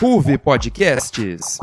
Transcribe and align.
Ruve 0.00 0.38
Podcasts. 0.38 1.60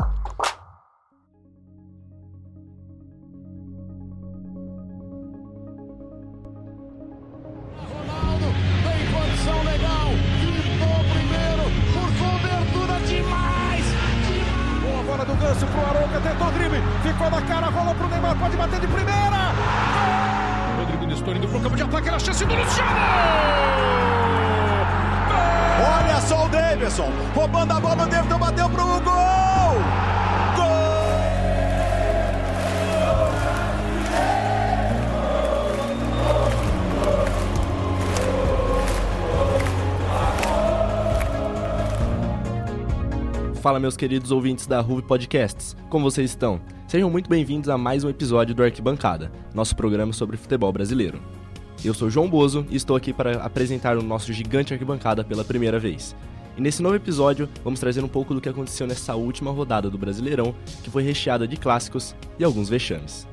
Fala, 43.78 43.84
meus 43.84 43.96
queridos 43.96 44.32
ouvintes 44.32 44.66
da 44.66 44.80
Ruve 44.80 45.02
Podcasts. 45.02 45.76
Como 45.88 46.10
vocês 46.10 46.30
estão? 46.30 46.60
Sejam 46.88 47.08
muito 47.08 47.30
bem-vindos 47.30 47.68
a 47.68 47.78
mais 47.78 48.02
um 48.02 48.08
episódio 48.08 48.52
do 48.52 48.64
Arquibancada, 48.64 49.30
nosso 49.54 49.76
programa 49.76 50.12
sobre 50.12 50.36
futebol 50.36 50.72
brasileiro. 50.72 51.20
Eu 51.84 51.94
sou 51.94 52.10
João 52.10 52.28
Bozo 52.28 52.66
e 52.70 52.74
estou 52.74 52.96
aqui 52.96 53.12
para 53.12 53.40
apresentar 53.40 53.96
o 53.96 54.02
nosso 54.02 54.32
gigante 54.32 54.72
arquibancada 54.72 55.22
pela 55.22 55.44
primeira 55.44 55.78
vez. 55.78 56.16
E 56.56 56.60
nesse 56.60 56.82
novo 56.82 56.96
episódio, 56.96 57.48
vamos 57.62 57.78
trazer 57.78 58.02
um 58.02 58.08
pouco 58.08 58.34
do 58.34 58.40
que 58.40 58.48
aconteceu 58.48 58.84
nessa 58.84 59.14
última 59.14 59.52
rodada 59.52 59.88
do 59.88 59.96
Brasileirão, 59.96 60.56
que 60.82 60.90
foi 60.90 61.04
recheada 61.04 61.46
de 61.46 61.56
clássicos 61.56 62.16
e 62.36 62.42
alguns 62.42 62.68
vexames. 62.68 63.28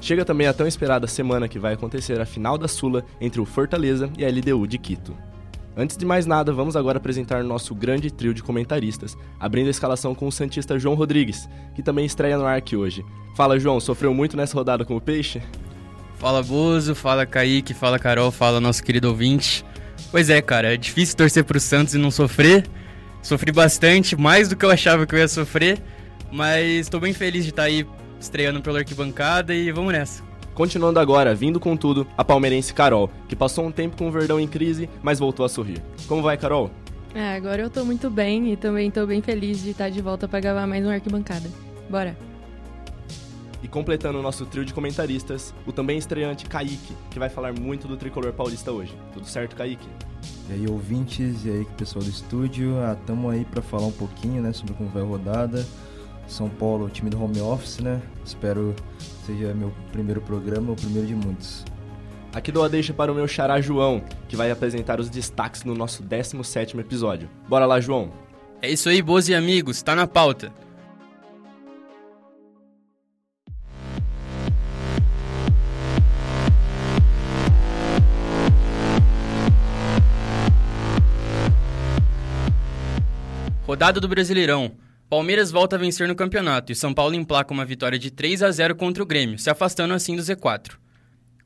Chega 0.00 0.24
também 0.24 0.46
a 0.46 0.54
tão 0.54 0.68
esperada 0.68 1.08
semana 1.08 1.48
que 1.48 1.58
vai 1.58 1.72
acontecer 1.72 2.20
a 2.20 2.26
final 2.26 2.56
da 2.56 2.68
Sula 2.68 3.04
entre 3.20 3.40
o 3.40 3.44
Fortaleza 3.44 4.08
e 4.16 4.24
a 4.24 4.28
LDU 4.28 4.64
de 4.64 4.78
Quito. 4.78 5.12
Antes 5.76 5.96
de 5.96 6.04
mais 6.04 6.26
nada, 6.26 6.52
vamos 6.52 6.74
agora 6.74 6.98
apresentar 6.98 7.44
nosso 7.44 7.74
grande 7.74 8.10
trio 8.10 8.34
de 8.34 8.42
comentaristas, 8.42 9.16
abrindo 9.38 9.68
a 9.68 9.70
escalação 9.70 10.14
com 10.14 10.26
o 10.26 10.32
Santista 10.32 10.78
João 10.78 10.94
Rodrigues, 10.94 11.48
que 11.74 11.82
também 11.82 12.04
estreia 12.04 12.36
no 12.36 12.46
Arque 12.46 12.76
hoje. 12.76 13.04
Fala, 13.36 13.58
João, 13.60 13.78
sofreu 13.78 14.12
muito 14.12 14.36
nessa 14.36 14.54
rodada 14.54 14.84
com 14.84 14.96
o 14.96 15.00
Peixe? 15.00 15.40
Fala 16.18 16.42
Bozo, 16.42 16.96
fala 16.96 17.24
Kaique, 17.24 17.72
fala 17.72 17.98
Carol, 17.98 18.32
fala 18.32 18.60
nosso 18.60 18.82
querido 18.82 19.08
ouvinte. 19.08 19.64
Pois 20.10 20.28
é, 20.28 20.42
cara, 20.42 20.74
é 20.74 20.76
difícil 20.76 21.16
torcer 21.16 21.44
pro 21.44 21.60
Santos 21.60 21.94
e 21.94 21.98
não 21.98 22.10
sofrer. 22.10 22.66
Sofri 23.22 23.52
bastante, 23.52 24.16
mais 24.16 24.48
do 24.48 24.56
que 24.56 24.64
eu 24.64 24.70
achava 24.70 25.06
que 25.06 25.14
eu 25.14 25.18
ia 25.18 25.28
sofrer, 25.28 25.80
mas 26.32 26.64
estou 26.80 26.98
bem 26.98 27.12
feliz 27.12 27.44
de 27.44 27.50
estar 27.50 27.64
aí 27.64 27.86
estreando 28.18 28.60
pela 28.60 28.80
arquibancada 28.80 29.54
e 29.54 29.70
vamos 29.70 29.92
nessa. 29.92 30.27
Continuando 30.58 30.98
agora, 30.98 31.36
vindo 31.36 31.60
com 31.60 31.76
tudo, 31.76 32.04
a 32.16 32.24
palmeirense 32.24 32.74
Carol, 32.74 33.08
que 33.28 33.36
passou 33.36 33.64
um 33.64 33.70
tempo 33.70 33.96
com 33.96 34.08
o 34.08 34.10
Verdão 34.10 34.40
em 34.40 34.48
crise, 34.48 34.90
mas 35.00 35.20
voltou 35.20 35.46
a 35.46 35.48
sorrir. 35.48 35.80
Como 36.08 36.20
vai, 36.20 36.36
Carol? 36.36 36.68
É, 37.14 37.36
agora 37.36 37.62
eu 37.62 37.70
tô 37.70 37.84
muito 37.84 38.10
bem 38.10 38.52
e 38.52 38.56
também 38.56 38.90
tô 38.90 39.06
bem 39.06 39.22
feliz 39.22 39.62
de 39.62 39.70
estar 39.70 39.88
de 39.88 40.02
volta 40.02 40.26
pra 40.26 40.40
gravar 40.40 40.66
mais 40.66 40.84
um 40.84 40.90
arquibancada. 40.90 41.48
Bora! 41.88 42.18
E 43.62 43.68
completando 43.68 44.18
o 44.18 44.22
nosso 44.22 44.46
trio 44.46 44.64
de 44.64 44.74
comentaristas, 44.74 45.54
o 45.64 45.70
também 45.70 45.96
estreante 45.96 46.44
Kaique, 46.46 46.92
que 47.08 47.20
vai 47.20 47.28
falar 47.28 47.52
muito 47.52 47.86
do 47.86 47.96
tricolor 47.96 48.32
paulista 48.32 48.72
hoje. 48.72 48.92
Tudo 49.14 49.28
certo, 49.28 49.54
Kaique? 49.54 49.88
E 50.50 50.54
aí, 50.54 50.68
ouvintes, 50.68 51.44
e 51.44 51.50
aí, 51.50 51.66
pessoal 51.76 52.04
do 52.04 52.10
estúdio, 52.10 52.80
ah, 52.80 52.96
tamo 53.06 53.30
aí 53.30 53.44
para 53.44 53.62
falar 53.62 53.86
um 53.86 53.92
pouquinho, 53.92 54.42
né, 54.42 54.52
sobre 54.52 54.74
como 54.74 54.88
vai 54.88 55.04
a 55.04 55.06
rodada. 55.06 55.64
São 56.28 56.48
Paulo, 56.48 56.86
o 56.86 56.90
time 56.90 57.10
do 57.10 57.20
home 57.20 57.40
office, 57.40 57.78
né? 57.80 58.00
Espero 58.24 58.76
seja 59.26 59.52
meu 59.54 59.72
primeiro 59.90 60.20
programa, 60.20 60.72
o 60.72 60.76
primeiro 60.76 61.06
de 61.06 61.14
muitos. 61.14 61.64
Aqui 62.32 62.52
dou 62.52 62.62
a 62.62 62.68
deixa 62.68 62.92
para 62.92 63.10
o 63.10 63.14
meu 63.14 63.26
xará 63.26 63.60
João, 63.60 64.02
que 64.28 64.36
vai 64.36 64.50
apresentar 64.50 65.00
os 65.00 65.08
destaques 65.08 65.64
no 65.64 65.74
nosso 65.74 66.02
17º 66.02 66.78
episódio. 66.78 67.28
Bora 67.48 67.66
lá, 67.66 67.80
João! 67.80 68.12
É 68.60 68.70
isso 68.70 68.88
aí, 68.88 69.00
Bozo 69.00 69.30
e 69.30 69.34
amigos, 69.34 69.82
tá 69.82 69.94
na 69.94 70.06
pauta. 70.06 70.52
Rodada 83.66 84.00
do 84.00 84.08
Brasileirão. 84.08 84.72
Palmeiras 85.08 85.50
volta 85.50 85.74
a 85.74 85.78
vencer 85.78 86.06
no 86.06 86.14
campeonato 86.14 86.70
e 86.70 86.74
São 86.74 86.92
Paulo 86.92 87.14
emplaca 87.14 87.50
uma 87.50 87.64
vitória 87.64 87.98
de 87.98 88.10
3 88.10 88.42
a 88.42 88.50
0 88.50 88.76
contra 88.76 89.02
o 89.02 89.06
Grêmio, 89.06 89.38
se 89.38 89.48
afastando 89.48 89.94
assim 89.94 90.14
do 90.14 90.20
Z4. 90.20 90.76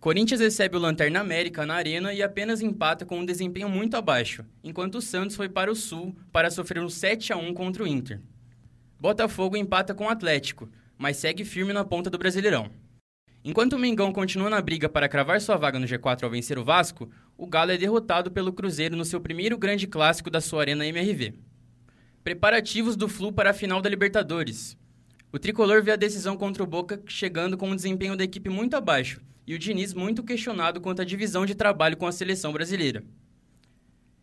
Corinthians 0.00 0.40
recebe 0.40 0.76
o 0.76 0.80
Lanterna 0.80 1.20
América 1.20 1.64
na 1.64 1.74
Arena 1.74 2.12
e 2.12 2.24
apenas 2.24 2.60
empata 2.60 3.06
com 3.06 3.20
um 3.20 3.24
desempenho 3.24 3.68
muito 3.68 3.96
abaixo, 3.96 4.44
enquanto 4.64 4.96
o 4.96 5.00
Santos 5.00 5.36
foi 5.36 5.48
para 5.48 5.70
o 5.70 5.76
Sul 5.76 6.12
para 6.32 6.50
sofrer 6.50 6.82
um 6.82 6.88
7 6.88 7.32
a 7.32 7.36
1 7.36 7.54
contra 7.54 7.84
o 7.84 7.86
Inter. 7.86 8.20
Botafogo 8.98 9.56
empata 9.56 9.94
com 9.94 10.06
o 10.06 10.10
Atlético, 10.10 10.68
mas 10.98 11.18
segue 11.18 11.44
firme 11.44 11.72
na 11.72 11.84
ponta 11.84 12.10
do 12.10 12.18
Brasileirão. 12.18 12.68
Enquanto 13.44 13.74
o 13.74 13.78
Mengão 13.78 14.12
continua 14.12 14.50
na 14.50 14.60
briga 14.60 14.88
para 14.88 15.08
cravar 15.08 15.40
sua 15.40 15.56
vaga 15.56 15.78
no 15.78 15.86
G4 15.86 16.24
ao 16.24 16.30
vencer 16.30 16.58
o 16.58 16.64
Vasco, 16.64 17.08
o 17.38 17.46
Galo 17.46 17.70
é 17.70 17.78
derrotado 17.78 18.28
pelo 18.28 18.52
Cruzeiro 18.52 18.96
no 18.96 19.04
seu 19.04 19.20
primeiro 19.20 19.56
grande 19.56 19.86
clássico 19.86 20.30
da 20.30 20.40
sua 20.40 20.62
Arena 20.62 20.84
MRV. 20.84 21.51
Preparativos 22.24 22.94
do 22.94 23.08
Flu 23.08 23.32
para 23.32 23.50
a 23.50 23.52
final 23.52 23.82
da 23.82 23.90
Libertadores. 23.90 24.78
O 25.32 25.40
tricolor 25.40 25.82
vê 25.82 25.90
a 25.90 25.96
decisão 25.96 26.36
contra 26.36 26.62
o 26.62 26.66
Boca 26.66 27.02
chegando 27.08 27.58
com 27.58 27.68
um 27.68 27.74
desempenho 27.74 28.16
da 28.16 28.22
equipe 28.22 28.48
muito 28.48 28.76
abaixo 28.76 29.20
e 29.44 29.56
o 29.56 29.58
Diniz 29.58 29.92
muito 29.92 30.22
questionado 30.22 30.80
quanto 30.80 31.02
à 31.02 31.04
divisão 31.04 31.44
de 31.44 31.56
trabalho 31.56 31.96
com 31.96 32.06
a 32.06 32.12
seleção 32.12 32.52
brasileira. 32.52 33.02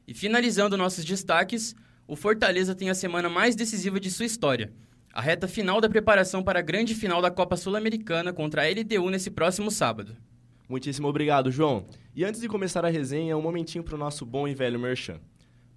E 0.08 0.14
finalizando 0.14 0.78
nossos 0.78 1.04
destaques, 1.04 1.76
o 2.08 2.16
Fortaleza 2.16 2.74
tem 2.74 2.90
a 2.90 2.96
semana 2.96 3.28
mais 3.28 3.54
decisiva 3.54 4.00
de 4.00 4.10
sua 4.10 4.26
história. 4.26 4.72
A 5.14 5.20
reta 5.20 5.46
final 5.46 5.82
da 5.82 5.90
preparação 5.90 6.42
para 6.42 6.60
a 6.60 6.64
grande 6.64 6.96
final 6.96 7.22
da 7.22 7.30
Copa 7.30 7.58
Sul-Americana 7.58 8.32
contra 8.32 8.64
a 8.64 8.70
LDU 8.70 9.10
nesse 9.10 9.30
próximo 9.30 9.70
sábado. 9.70 10.16
Muitíssimo 10.70 11.10
obrigado, 11.10 11.52
João. 11.52 11.86
E 12.16 12.24
antes 12.24 12.40
de 12.40 12.48
começar 12.48 12.86
a 12.86 12.90
resenha, 12.90 13.36
um 13.36 13.42
momentinho 13.42 13.84
para 13.84 13.96
o 13.96 14.00
nosso 14.00 14.26
bom 14.26 14.48
e 14.48 14.56
velho 14.56 14.80
merchan. 14.80 15.20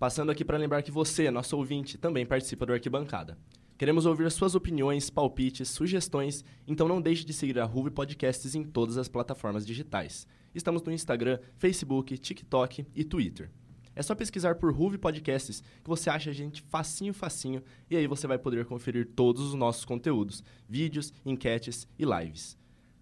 Passando 0.03 0.33
aqui 0.33 0.45
para 0.45 0.59
lembrar 0.59 0.83
que 0.83 0.91
você, 0.91 1.31
nosso 1.31 1.57
ouvinte, 1.57 1.97
também 1.97 2.27
participa 2.27 2.67
do 2.67 2.73
Arquibancada. 2.73 3.39
Queremos 3.79 4.05
ouvir 4.05 4.29
suas 4.33 4.57
opiniões, 4.57 5.09
palpites, 5.09 5.69
sugestões, 5.69 6.45
então 6.67 6.89
não 6.89 7.01
deixe 7.01 7.25
de 7.25 7.33
seguir 7.33 7.57
a 7.61 7.65
Ruve 7.65 7.89
Podcasts 7.89 8.57
em 8.57 8.65
todas 8.65 8.99
as 8.99 9.07
plataformas 9.07 9.65
digitais. 9.65 10.27
Estamos 10.53 10.83
no 10.83 10.91
Instagram, 10.91 11.39
Facebook, 11.57 12.19
TikTok 12.19 12.85
e 12.97 13.05
Twitter. 13.05 13.49
É 13.95 14.03
só 14.03 14.13
pesquisar 14.17 14.57
por 14.57 14.75
Ruve 14.75 14.99
Podcasts 14.99 15.61
que 15.61 15.89
você 15.89 16.11
acha 16.11 16.31
a 16.31 16.35
gente 16.35 16.63
facinho, 16.63 17.15
facinho, 17.15 17.63
e 17.89 17.97
aí 17.97 18.09
você 18.09 18.27
vai 18.27 18.39
poder 18.39 18.65
conferir 18.65 19.13
todos 19.15 19.41
os 19.41 19.55
nossos 19.55 19.85
conteúdos, 19.85 20.43
vídeos, 20.69 21.13
enquetes 21.25 21.87
e 21.97 22.05
lives. 22.05 22.59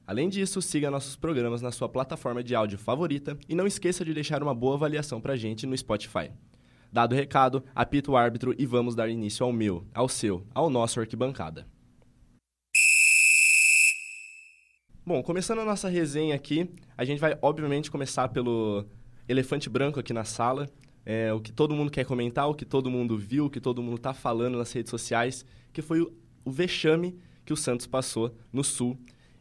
Além 0.06 0.28
disso, 0.28 0.60
siga 0.60 0.90
nossos 0.90 1.16
programas 1.16 1.62
na 1.62 1.72
sua 1.72 1.88
plataforma 1.88 2.44
de 2.44 2.54
áudio 2.54 2.76
favorita 2.76 3.38
e 3.48 3.54
não 3.54 3.66
esqueça 3.66 4.04
de 4.04 4.12
deixar 4.12 4.42
uma 4.42 4.54
boa 4.54 4.74
avaliação 4.74 5.18
pra 5.18 5.34
gente 5.34 5.66
no 5.66 5.74
Spotify. 5.74 6.30
Dado 6.92 7.12
o 7.12 7.16
recado, 7.16 7.64
apita 7.74 8.10
o 8.10 8.16
árbitro 8.16 8.54
e 8.58 8.66
vamos 8.66 8.94
dar 8.94 9.08
início 9.08 9.46
ao 9.46 9.52
meu, 9.52 9.86
ao 9.94 10.08
seu, 10.08 10.44
ao 10.52 10.68
nosso 10.68 10.98
arquibancada. 10.98 11.66
Bom, 15.06 15.22
começando 15.22 15.60
a 15.60 15.64
nossa 15.64 15.88
resenha 15.88 16.34
aqui, 16.34 16.70
a 16.96 17.04
gente 17.04 17.18
vai 17.18 17.36
obviamente 17.40 17.90
começar 17.90 18.28
pelo 18.28 18.84
elefante 19.28 19.70
branco 19.70 19.98
aqui 19.98 20.12
na 20.12 20.24
sala, 20.24 20.70
é, 21.06 21.32
o 21.32 21.40
que 21.40 21.52
todo 21.52 21.74
mundo 21.74 21.90
quer 21.90 22.04
comentar, 22.04 22.48
o 22.48 22.54
que 22.54 22.64
todo 22.64 22.90
mundo 22.90 23.16
viu, 23.16 23.46
o 23.46 23.50
que 23.50 23.60
todo 23.60 23.82
mundo 23.82 23.96
está 23.96 24.12
falando 24.12 24.58
nas 24.58 24.72
redes 24.72 24.90
sociais, 24.90 25.44
que 25.72 25.80
foi 25.80 26.00
o, 26.00 26.12
o 26.44 26.50
vexame 26.50 27.18
que 27.44 27.52
o 27.52 27.56
Santos 27.56 27.86
passou 27.86 28.34
no 28.52 28.62
Sul. 28.62 28.98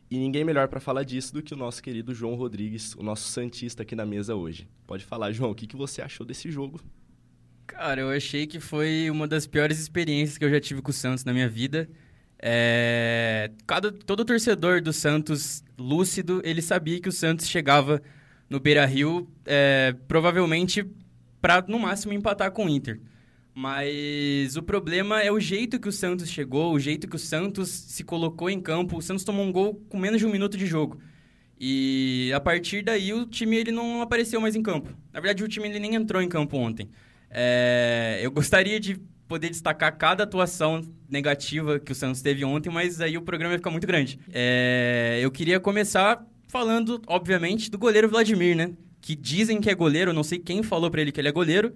E 0.09 0.17
ninguém 0.17 0.43
melhor 0.43 0.67
para 0.67 0.79
falar 0.79 1.03
disso 1.03 1.33
do 1.33 1.43
que 1.43 1.53
o 1.53 1.57
nosso 1.57 1.83
querido 1.83 2.15
João 2.15 2.35
Rodrigues, 2.35 2.95
o 2.95 3.03
nosso 3.03 3.29
Santista 3.29 3.83
aqui 3.83 3.95
na 3.95 4.05
mesa 4.05 4.33
hoje. 4.35 4.67
Pode 4.87 5.05
falar, 5.05 5.31
João, 5.31 5.51
o 5.51 5.55
que, 5.55 5.67
que 5.67 5.75
você 5.75 6.01
achou 6.01 6.25
desse 6.25 6.49
jogo? 6.49 6.79
Cara, 7.69 8.01
eu 8.01 8.09
achei 8.09 8.47
que 8.47 8.59
foi 8.59 9.09
uma 9.11 9.27
das 9.27 9.45
piores 9.45 9.79
experiências 9.79 10.39
que 10.39 10.43
eu 10.43 10.49
já 10.49 10.59
tive 10.59 10.81
com 10.81 10.89
o 10.89 10.93
Santos 10.93 11.23
na 11.23 11.31
minha 11.31 11.47
vida. 11.47 11.87
É... 12.41 13.51
Cada, 13.67 13.91
todo 13.91 14.25
torcedor 14.25 14.81
do 14.81 14.91
Santos 14.91 15.63
lúcido, 15.77 16.41
ele 16.43 16.63
sabia 16.63 16.99
que 16.99 17.07
o 17.07 17.11
Santos 17.11 17.47
chegava 17.47 18.01
no 18.49 18.59
Beira-Rio 18.59 19.29
é, 19.45 19.95
provavelmente 20.07 20.83
para, 21.39 21.63
no 21.67 21.77
máximo, 21.77 22.11
empatar 22.11 22.51
com 22.51 22.65
o 22.65 22.69
Inter. 22.69 22.99
Mas 23.53 24.57
o 24.57 24.63
problema 24.63 25.21
é 25.21 25.31
o 25.31 25.39
jeito 25.39 25.79
que 25.79 25.87
o 25.87 25.91
Santos 25.91 26.27
chegou, 26.27 26.73
o 26.73 26.79
jeito 26.79 27.07
que 27.07 27.15
o 27.15 27.19
Santos 27.19 27.69
se 27.69 28.03
colocou 28.03 28.49
em 28.49 28.59
campo. 28.59 28.97
O 28.97 29.01
Santos 29.01 29.23
tomou 29.23 29.45
um 29.45 29.51
gol 29.51 29.75
com 29.89 29.99
menos 29.99 30.19
de 30.19 30.25
um 30.25 30.31
minuto 30.31 30.57
de 30.57 30.65
jogo. 30.65 30.99
E 31.59 32.31
a 32.33 32.39
partir 32.39 32.81
daí 32.81 33.13
o 33.13 33.27
time 33.27 33.57
ele 33.57 33.71
não 33.71 34.01
apareceu 34.01 34.41
mais 34.41 34.55
em 34.55 34.63
campo. 34.63 34.89
Na 35.13 35.19
verdade, 35.19 35.43
o 35.43 35.47
time 35.47 35.67
ele 35.67 35.79
nem 35.79 35.93
entrou 35.93 36.19
em 36.21 36.27
campo 36.27 36.57
ontem. 36.57 36.89
É, 37.29 38.19
eu 38.21 38.31
gostaria 38.31 38.79
de 38.79 38.99
poder 39.27 39.49
destacar 39.49 39.95
cada 39.95 40.23
atuação 40.23 40.81
negativa 41.07 41.79
que 41.79 41.91
o 41.91 41.95
Santos 41.95 42.21
teve 42.21 42.43
ontem, 42.43 42.69
mas 42.69 42.99
aí 42.99 43.17
o 43.17 43.21
programa 43.21 43.51
vai 43.51 43.59
ficar 43.59 43.69
muito 43.69 43.85
grande. 43.85 44.19
É, 44.33 45.19
eu 45.21 45.29
queria 45.29 45.59
começar 45.59 46.25
falando, 46.47 47.01
obviamente, 47.05 47.69
do 47.69 47.77
goleiro 47.77 48.09
Vladimir, 48.09 48.55
né? 48.55 48.71
Que 48.99 49.15
dizem 49.15 49.61
que 49.61 49.69
é 49.69 49.75
goleiro, 49.75 50.11
não 50.11 50.23
sei 50.23 50.39
quem 50.39 50.63
falou 50.63 50.89
para 50.89 51.01
ele 51.01 51.11
que 51.11 51.21
ele 51.21 51.27
é 51.27 51.31
goleiro, 51.31 51.73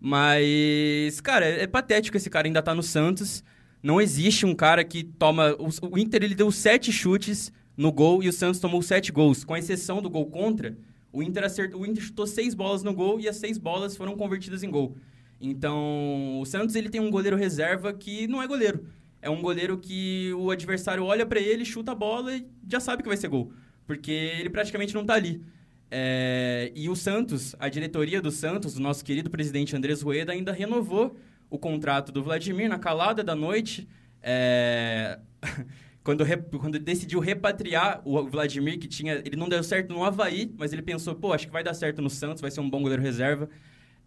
mas, 0.00 1.20
cara, 1.20 1.46
é, 1.46 1.62
é 1.62 1.66
patético 1.66 2.16
esse 2.16 2.28
cara 2.28 2.46
ainda 2.46 2.62
tá 2.62 2.74
no 2.74 2.82
Santos. 2.82 3.44
Não 3.82 4.00
existe 4.00 4.44
um 4.44 4.54
cara 4.54 4.84
que 4.84 5.04
toma. 5.04 5.56
O 5.58 5.98
Inter 5.98 6.24
ele 6.24 6.34
deu 6.34 6.50
sete 6.50 6.92
chutes 6.92 7.52
no 7.76 7.92
gol 7.92 8.22
e 8.22 8.28
o 8.28 8.32
Santos 8.32 8.60
tomou 8.60 8.82
sete 8.82 9.12
gols, 9.12 9.44
com 9.44 9.56
exceção 9.56 10.02
do 10.02 10.10
gol 10.10 10.26
contra. 10.26 10.76
O 11.12 11.22
Inter, 11.22 11.44
acertou, 11.44 11.80
o 11.80 11.86
Inter 11.86 12.02
chutou 12.02 12.26
seis 12.26 12.54
bolas 12.54 12.82
no 12.82 12.92
gol 12.92 13.18
e 13.18 13.28
as 13.28 13.36
seis 13.36 13.56
bolas 13.58 13.96
foram 13.96 14.16
convertidas 14.16 14.62
em 14.62 14.70
gol. 14.70 14.96
Então, 15.40 16.40
o 16.40 16.44
Santos 16.44 16.74
ele 16.74 16.90
tem 16.90 17.00
um 17.00 17.10
goleiro 17.10 17.36
reserva 17.36 17.92
que 17.92 18.26
não 18.26 18.42
é 18.42 18.46
goleiro. 18.46 18.86
É 19.20 19.30
um 19.30 19.40
goleiro 19.40 19.78
que 19.78 20.32
o 20.34 20.50
adversário 20.50 21.04
olha 21.04 21.26
para 21.26 21.40
ele, 21.40 21.64
chuta 21.64 21.92
a 21.92 21.94
bola 21.94 22.34
e 22.34 22.46
já 22.68 22.80
sabe 22.80 23.02
que 23.02 23.08
vai 23.08 23.16
ser 23.16 23.28
gol. 23.28 23.52
Porque 23.86 24.10
ele 24.10 24.50
praticamente 24.50 24.94
não 24.94 25.04
tá 25.04 25.14
ali. 25.14 25.42
É, 25.90 26.70
e 26.74 26.88
o 26.88 26.94
Santos, 26.94 27.56
a 27.58 27.68
diretoria 27.68 28.20
do 28.20 28.30
Santos, 28.30 28.76
o 28.76 28.80
nosso 28.80 29.04
querido 29.04 29.30
presidente 29.30 29.74
Andrés 29.74 30.02
Rueda, 30.02 30.32
ainda 30.32 30.52
renovou 30.52 31.16
o 31.48 31.58
contrato 31.58 32.12
do 32.12 32.22
Vladimir 32.22 32.68
na 32.68 32.78
calada 32.78 33.24
da 33.24 33.34
noite. 33.34 33.88
É, 34.22 35.18
quando, 36.08 36.24
quando 36.58 36.78
decidiu 36.78 37.20
repatriar 37.20 38.00
o 38.02 38.26
Vladimir, 38.26 38.78
que 38.78 38.88
tinha. 38.88 39.16
Ele 39.16 39.36
não 39.36 39.46
deu 39.46 39.62
certo 39.62 39.92
no 39.92 40.02
Havaí, 40.02 40.50
mas 40.56 40.72
ele 40.72 40.80
pensou, 40.80 41.14
pô, 41.14 41.34
acho 41.34 41.46
que 41.46 41.52
vai 41.52 41.62
dar 41.62 41.74
certo 41.74 42.00
no 42.00 42.08
Santos, 42.08 42.40
vai 42.40 42.50
ser 42.50 42.60
um 42.60 42.70
bom 42.70 42.80
goleiro 42.80 43.02
reserva. 43.02 43.46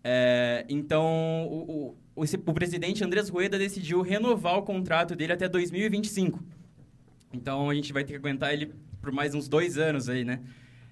É, 0.03 0.65
então, 0.67 1.05
o, 1.47 1.95
o, 2.15 2.23
o, 2.23 2.53
presidente 2.55 3.03
Andrés 3.03 3.29
Rueda 3.29 3.55
decidiu 3.55 4.01
renovar 4.01 4.57
o 4.57 4.63
contrato 4.63 5.15
dele 5.15 5.33
até 5.33 5.47
2025. 5.47 6.43
Então, 7.31 7.69
a 7.69 7.75
gente 7.75 7.93
vai 7.93 8.03
ter 8.03 8.13
que 8.13 8.17
aguentar 8.17 8.51
ele 8.51 8.73
por 8.99 9.11
mais 9.11 9.35
uns 9.35 9.47
dois 9.47 9.77
anos 9.77 10.09
aí, 10.09 10.25
né? 10.25 10.39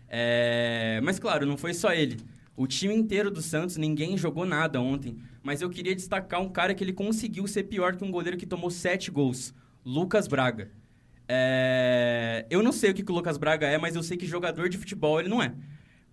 É, 0.08 1.02
mas, 1.02 1.18
claro, 1.18 1.44
não 1.44 1.58
foi 1.58 1.74
só 1.74 1.92
ele. 1.92 2.18
O 2.56 2.68
time 2.68 2.94
inteiro 2.94 3.32
do 3.32 3.42
Santos, 3.42 3.78
ninguém 3.78 4.16
jogou 4.16 4.46
nada 4.46 4.80
ontem. 4.80 5.18
Mas 5.42 5.60
eu 5.64 5.72
queria 5.72 5.96
destacar 5.96 6.40
um 6.40 6.50
cara 6.50 6.76
que 6.76 6.84
ele 6.84 6.94
conseguiu 6.94 7.48
ser 7.48 7.64
pior 7.64 7.96
que 7.96 8.04
um 8.04 8.12
goleiro 8.12 8.38
que 8.38 8.46
tomou 8.46 8.70
sete 8.70 9.10
gols. 9.10 9.56
Lucas 9.84 10.28
Braga. 10.28 10.70
É... 11.32 12.48
Eu 12.50 12.64
não 12.64 12.72
sei 12.72 12.90
o 12.90 12.94
que, 12.94 13.04
que 13.04 13.12
o 13.12 13.16
Lucas 13.16 13.38
Braga 13.38 13.68
é, 13.68 13.78
mas 13.78 13.96
eu 13.96 14.02
sei 14.02 14.18
que 14.18 14.26
jogador 14.26 14.68
de 14.68 14.80
futebol 14.80 15.20
ele 15.20 15.30
não 15.30 15.42
é. 15.42 15.54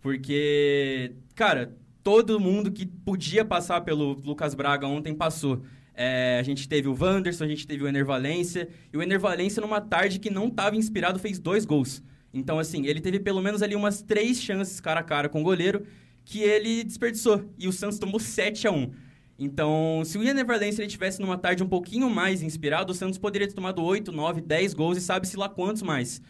Porque, 0.02 1.12
cara, 1.34 1.74
todo 2.04 2.38
mundo 2.38 2.70
que 2.70 2.84
podia 2.84 3.42
passar 3.42 3.80
pelo 3.80 4.12
Lucas 4.12 4.54
Braga 4.54 4.86
ontem 4.86 5.14
passou. 5.14 5.62
É, 5.94 6.36
a 6.38 6.42
gente 6.42 6.68
teve 6.68 6.86
o 6.86 6.94
Wanderson, 6.94 7.44
a 7.44 7.48
gente 7.48 7.66
teve 7.66 7.82
o 7.82 7.88
Enervalência. 7.88 8.68
E 8.92 8.96
o 8.96 9.02
Enervalência, 9.02 9.62
numa 9.62 9.80
tarde 9.80 10.18
que 10.18 10.28
não 10.28 10.48
estava 10.48 10.76
inspirado, 10.76 11.18
fez 11.18 11.38
dois 11.38 11.64
gols. 11.64 12.02
Então, 12.34 12.58
assim, 12.58 12.86
ele 12.86 13.00
teve 13.00 13.18
pelo 13.18 13.40
menos 13.40 13.62
ali 13.62 13.74
umas 13.74 14.02
três 14.02 14.42
chances 14.42 14.78
cara 14.78 15.00
a 15.00 15.02
cara 15.02 15.30
com 15.30 15.40
o 15.40 15.44
goleiro 15.44 15.86
que 16.26 16.42
ele 16.42 16.84
desperdiçou. 16.84 17.50
E 17.58 17.66
o 17.66 17.72
Santos 17.72 17.98
tomou 17.98 18.20
7 18.20 18.68
a 18.68 18.70
1 18.70 18.92
Então, 19.38 20.02
se 20.04 20.16
o 20.16 20.24
Ian 20.24 20.38
Everlense 20.38 20.80
ele 20.80 20.88
tivesse 20.88 21.20
numa 21.20 21.36
tarde 21.36 21.62
um 21.62 21.68
pouquinho 21.68 22.08
mais 22.08 22.42
inspirado, 22.42 22.92
o 22.92 22.94
Santos 22.94 23.18
poderia 23.18 23.46
ter 23.46 23.54
tomado 23.54 23.82
8, 23.82 24.10
9, 24.10 24.40
10 24.40 24.74
gols 24.74 24.96
e 24.96 25.00
sabe-se 25.00 25.36
lá 25.36 25.48
quantos 25.48 25.82
mais. 25.82 26.22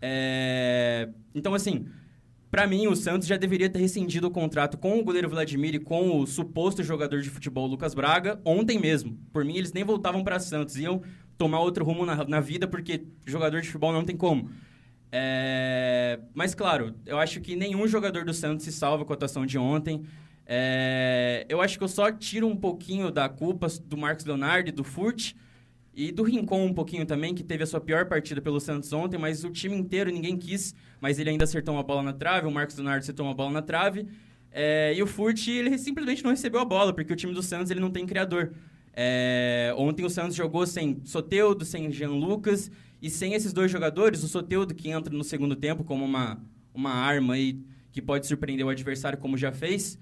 É... 0.00 1.08
Então, 1.34 1.54
assim, 1.54 1.86
para 2.52 2.66
mim, 2.66 2.86
o 2.86 2.94
Santos 2.94 3.26
já 3.26 3.36
deveria 3.36 3.68
ter 3.68 3.78
rescindido 3.78 4.28
o 4.28 4.30
contrato 4.30 4.76
com 4.78 4.98
o 4.98 5.02
goleiro 5.04 5.28
Vladimir 5.28 5.74
e 5.74 5.78
com 5.80 6.20
o 6.20 6.26
suposto 6.26 6.82
jogador 6.82 7.20
de 7.20 7.30
futebol 7.30 7.66
Lucas 7.66 7.94
Braga 7.94 8.40
ontem 8.44 8.78
mesmo. 8.78 9.18
Por 9.32 9.44
mim, 9.44 9.56
eles 9.56 9.72
nem 9.72 9.82
voltavam 9.82 10.22
para 10.22 10.38
Santos, 10.38 10.76
iam 10.76 11.02
tomar 11.38 11.60
outro 11.60 11.84
rumo 11.84 12.06
na, 12.06 12.24
na 12.24 12.40
vida, 12.40 12.68
porque 12.68 13.06
jogador 13.26 13.60
de 13.60 13.66
futebol 13.66 13.92
não 13.92 14.04
tem 14.04 14.16
como. 14.16 14.50
É... 15.10 16.20
Mas, 16.32 16.54
claro, 16.54 16.94
eu 17.06 17.18
acho 17.18 17.40
que 17.40 17.56
nenhum 17.56 17.88
jogador 17.88 18.24
do 18.24 18.32
Santos 18.32 18.64
se 18.64 18.72
salva 18.72 19.04
com 19.04 19.12
a 19.12 19.16
atuação 19.16 19.44
de 19.44 19.58
ontem. 19.58 20.04
É... 20.54 21.46
Eu 21.48 21.62
acho 21.62 21.78
que 21.78 21.84
eu 21.84 21.88
só 21.88 22.12
tiro 22.12 22.46
um 22.46 22.54
pouquinho 22.54 23.10
da 23.10 23.26
culpa 23.26 23.68
do 23.86 23.96
Marcos 23.96 24.26
Leonardo 24.26 24.70
do 24.70 24.84
Furt 24.84 25.32
e 25.94 26.12
do 26.12 26.22
Rincon 26.22 26.66
um 26.66 26.74
pouquinho 26.74 27.06
também, 27.06 27.34
que 27.34 27.42
teve 27.42 27.62
a 27.62 27.66
sua 27.66 27.80
pior 27.80 28.04
partida 28.04 28.38
pelo 28.38 28.60
Santos 28.60 28.92
ontem, 28.92 29.16
mas 29.16 29.44
o 29.44 29.50
time 29.50 29.74
inteiro 29.74 30.10
ninguém 30.10 30.36
quis, 30.36 30.74
mas 31.00 31.18
ele 31.18 31.30
ainda 31.30 31.44
acertou 31.44 31.72
uma 31.72 31.82
bola 31.82 32.02
na 32.02 32.12
trave, 32.12 32.46
o 32.46 32.50
Marcos 32.50 32.76
Leonardo 32.76 33.00
acertou 33.00 33.24
uma 33.24 33.34
bola 33.34 33.50
na 33.50 33.62
trave. 33.62 34.06
É... 34.50 34.92
E 34.94 35.02
o 35.02 35.06
Furt, 35.06 35.48
ele 35.48 35.78
simplesmente 35.78 36.22
não 36.22 36.30
recebeu 36.30 36.60
a 36.60 36.66
bola, 36.66 36.92
porque 36.92 37.14
o 37.14 37.16
time 37.16 37.32
do 37.32 37.42
Santos 37.42 37.70
ele 37.70 37.80
não 37.80 37.90
tem 37.90 38.04
criador. 38.04 38.52
É... 38.92 39.74
Ontem 39.78 40.04
o 40.04 40.10
Santos 40.10 40.36
jogou 40.36 40.66
sem 40.66 41.00
Soteudo, 41.02 41.64
sem 41.64 41.90
Jean 41.90 42.10
Lucas 42.10 42.70
e 43.00 43.08
sem 43.08 43.32
esses 43.32 43.54
dois 43.54 43.70
jogadores, 43.70 44.22
o 44.22 44.28
Soteudo 44.28 44.74
que 44.74 44.90
entra 44.90 45.14
no 45.16 45.24
segundo 45.24 45.56
tempo 45.56 45.82
como 45.82 46.04
uma, 46.04 46.38
uma 46.74 46.90
arma 46.92 47.34
aí 47.34 47.58
que 47.90 48.02
pode 48.02 48.26
surpreender 48.26 48.66
o 48.66 48.68
adversário, 48.68 49.18
como 49.18 49.38
já 49.38 49.50
fez, 49.50 49.98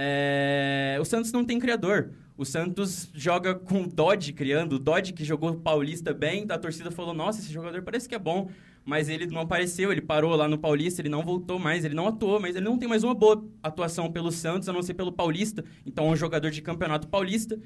é... 0.00 0.96
o 1.00 1.04
Santos 1.04 1.32
não 1.32 1.44
tem 1.44 1.58
criador. 1.58 2.12
O 2.36 2.44
Santos 2.44 3.10
joga 3.12 3.52
com 3.52 3.82
o 3.82 3.88
Dodge 3.88 4.32
criando. 4.32 4.74
O 4.74 4.78
Dodge 4.78 5.12
que 5.12 5.24
jogou 5.24 5.52
Paulista 5.56 6.14
bem, 6.14 6.46
a 6.48 6.56
torcida 6.56 6.88
falou: 6.88 7.12
nossa, 7.12 7.40
esse 7.40 7.52
jogador 7.52 7.82
parece 7.82 8.08
que 8.08 8.14
é 8.14 8.18
bom. 8.18 8.48
Mas 8.84 9.08
ele 9.08 9.26
não 9.26 9.40
apareceu, 9.40 9.90
ele 9.92 10.00
parou 10.00 10.34
lá 10.34 10.48
no 10.48 10.56
Paulista, 10.56 11.02
ele 11.02 11.08
não 11.08 11.22
voltou 11.22 11.58
mais, 11.58 11.84
ele 11.84 11.94
não 11.94 12.06
atuou, 12.06 12.40
mas 12.40 12.56
ele 12.56 12.64
não 12.64 12.78
tem 12.78 12.88
mais 12.88 13.04
uma 13.04 13.14
boa 13.14 13.44
atuação 13.62 14.10
pelo 14.10 14.30
Santos, 14.30 14.68
a 14.68 14.72
não 14.72 14.82
ser 14.82 14.94
pelo 14.94 15.12
Paulista. 15.12 15.62
Então, 15.84 16.06
é 16.06 16.10
um 16.10 16.16
jogador 16.16 16.50
de 16.50 16.62
campeonato 16.62 17.06
paulista. 17.08 17.58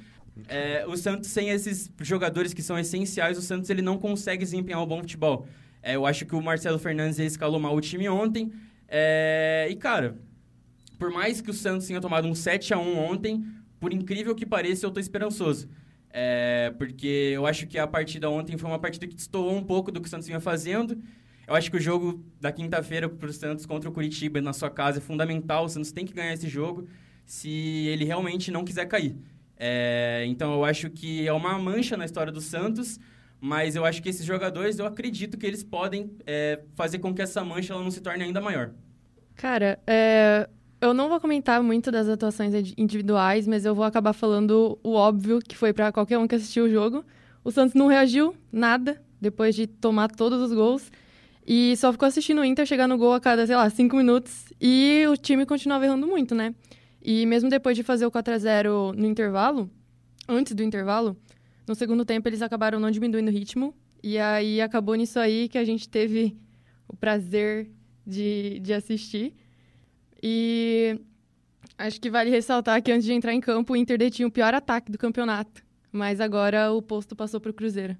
É, 0.49 0.85
o 0.87 0.97
Santos, 0.97 1.31
sem 1.31 1.51
esses 1.51 1.93
jogadores 2.01 2.53
que 2.53 2.63
são 2.63 2.77
essenciais, 2.77 3.39
o 3.39 3.43
Santos 3.43 3.71
ele 3.71 3.83
não 3.83 3.99
consegue 3.99 4.43
desempenhar 4.43 4.83
um 4.83 4.87
bom 4.87 4.99
futebol. 5.01 5.47
É, 5.83 5.95
eu 5.95 6.07
acho 6.07 6.25
que 6.27 6.35
o 6.35 6.41
Marcelo 6.41 6.79
Fernandes 6.79 7.19
escalou 7.19 7.61
mal 7.61 7.77
o 7.77 7.81
time 7.81 8.09
ontem. 8.09 8.51
É, 8.89 9.69
e, 9.71 9.77
cara, 9.77 10.17
por 11.03 11.11
mais 11.11 11.41
que 11.41 11.51
o 11.51 11.53
Santos 11.53 11.89
tenha 11.89 12.01
tomado 12.01 12.29
um 12.29 12.35
7 12.35 12.73
a 12.73 12.79
1 12.79 12.97
ontem, 12.97 13.45
por 13.81 13.93
incrível 13.93 14.37
que 14.37 14.47
pareça, 14.47 14.87
eu 14.87 14.91
tô 14.93 15.01
esperançoso. 15.01 15.69
É, 16.09 16.73
porque 16.79 17.33
eu 17.35 17.45
acho 17.45 17.67
que 17.67 17.77
a 17.77 17.89
partida 17.89 18.31
ontem 18.31 18.57
foi 18.57 18.71
uma 18.71 18.79
partida 18.79 19.09
que 19.09 19.17
destoou 19.17 19.53
um 19.53 19.65
pouco 19.65 19.91
do 19.91 20.01
que 20.01 20.07
o 20.07 20.09
Santos 20.09 20.29
vinha 20.29 20.39
fazendo. 20.39 20.97
Eu 21.45 21.57
acho 21.57 21.73
que 21.73 21.77
o 21.77 21.81
jogo 21.81 22.25
da 22.41 22.53
quinta-feira 22.53 23.09
para 23.09 23.29
o 23.29 23.33
Santos 23.33 23.67
contra 23.67 23.91
o 23.91 23.93
Curitiba 23.93 24.41
na 24.41 24.53
sua 24.53 24.71
casa 24.71 24.99
é 24.99 25.01
fundamental. 25.01 25.65
O 25.65 25.69
Santos 25.69 25.91
tem 25.91 26.07
que 26.07 26.13
ganhar 26.13 26.35
esse 26.35 26.49
jogo 26.49 26.87
se 27.27 27.51
ele 27.89 28.05
realmente 28.05 28.53
não 28.53 28.65
quiser 28.65 28.87
cair. 28.87 29.17
É, 29.57 30.25
então 30.29 30.55
eu 30.55 30.65
acho 30.65 30.89
que 30.89 31.27
é 31.27 31.33
uma 31.33 31.59
mancha 31.59 31.97
na 31.97 32.05
história 32.05 32.31
do 32.31 32.41
Santos, 32.41 33.01
mas 33.41 33.75
eu 33.75 33.85
acho 33.85 34.01
que 34.01 34.09
esses 34.09 34.25
jogadores, 34.25 34.79
eu 34.79 34.87
acredito 34.87 35.37
que 35.37 35.47
eles 35.47 35.65
podem 35.65 36.17
é, 36.25 36.61
fazer 36.75 37.01
com 37.01 37.13
que 37.13 37.21
essa 37.21 37.43
mancha 37.43 37.73
ela 37.73 37.83
não 37.83 37.91
se 37.91 38.01
torne 38.01 38.23
ainda 38.23 38.41
maior. 38.41 38.71
Cara, 39.35 39.81
é, 39.85 40.49
eu 40.83 40.93
não 40.93 41.09
vou 41.09 41.21
comentar 41.21 41.63
muito 41.63 41.93
das 41.93 42.09
atuações 42.09 42.53
individuais, 42.77 43.47
mas 43.47 43.65
eu 43.65 43.73
vou 43.73 43.85
acabar 43.85 44.13
falando 44.13 44.77
o 44.83 44.95
óbvio, 44.95 45.39
que 45.39 45.57
foi 45.57 45.73
para 45.73 45.93
qualquer 45.93 46.19
um 46.19 46.27
que 46.27 46.35
assistiu 46.35 46.65
o 46.65 46.69
jogo. 46.69 47.05
O 47.45 47.53
Santos 47.53 47.75
não 47.75 47.87
reagiu 47.87 48.35
nada 48.51 49.01
depois 49.21 49.55
de 49.55 49.69
tomar 49.69 50.11
todos 50.11 50.43
os 50.43 50.53
gols. 50.53 50.91
E 51.47 51.77
só 51.77 51.93
ficou 51.93 52.07
assistindo 52.07 52.41
o 52.41 52.45
Inter 52.45 52.67
chegar 52.67 52.89
no 52.89 52.99
gol 52.99 53.15
a 53.15 53.21
cada, 53.21 53.47
sei 53.47 53.55
lá, 53.55 53.71
cinco 53.71 53.97
minutos. 53.97 54.53
E 54.61 55.05
o 55.09 55.17
time 55.17 55.47
continuava 55.47 55.85
errando 55.85 56.05
muito, 56.05 56.35
né? 56.35 56.53
E 57.01 57.27
mesmo 57.27 57.49
depois 57.49 57.77
de 57.77 57.85
fazer 57.85 58.05
o 58.05 58.11
4 58.11 58.35
a 58.35 58.39
0 58.39 58.93
no 58.97 59.07
intervalo, 59.07 59.71
antes 60.29 60.53
do 60.53 60.65
intervalo, 60.65 61.17
no 61.67 61.77
segundo 61.77 62.05
tempo 62.05 62.29
eles 62.29 62.43
acabaram 62.43 62.81
não 62.81 62.91
diminuindo 62.91 63.29
o 63.29 63.33
ritmo. 63.33 63.73
E 64.03 64.19
aí 64.19 64.61
acabou 64.61 64.97
nisso 64.97 65.21
aí 65.21 65.49
que 65.49 65.59
a 65.59 65.65
gente 65.65 65.89
teve 65.89 66.37
o 66.89 66.97
prazer 66.97 67.71
de, 68.05 68.59
de 68.59 68.73
assistir. 68.73 69.33
E 70.23 71.01
acho 71.77 72.01
que 72.01 72.11
vale 72.11 72.31
ressaltar 72.31 72.81
que 72.83 72.93
antes 72.93 73.05
de 73.05 73.13
entrar 73.13 73.35
em 73.35 73.41
campo, 73.41 73.73
o 73.73 73.77
Inter 73.77 73.99
detinha 73.99 74.29
o 74.29 74.31
pior 74.31 74.55
ataque 74.55 74.93
do 74.93 74.99
campeonato. 74.99 75.65
Mas 75.91 76.21
agora 76.21 76.73
o 76.73 76.81
posto 76.81 77.17
passou 77.17 77.41
para 77.41 77.51
o 77.51 77.55
Cruzeiro. 77.55 77.97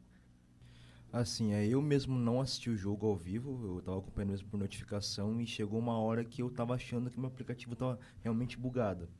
Assim, 1.13 1.53
é, 1.53 1.67
eu 1.67 1.83
mesmo 1.83 2.19
não 2.19 2.41
assisti 2.41 2.71
o 2.71 2.77
jogo 2.77 3.07
ao 3.07 3.15
vivo, 3.15 3.67
eu 3.67 3.79
estava 3.81 3.99
acompanhando 3.99 4.31
mesmo 4.31 4.49
por 4.49 4.57
notificação 4.57 5.39
e 5.43 5.47
chegou 5.47 5.79
uma 5.79 5.99
hora 5.99 6.25
que 6.25 6.41
eu 6.41 6.47
estava 6.47 6.75
achando 6.75 7.11
que 7.11 7.21
meu 7.21 7.29
aplicativo 7.29 7.75
estava 7.75 7.99
realmente 8.23 8.57
bugado. 8.57 9.11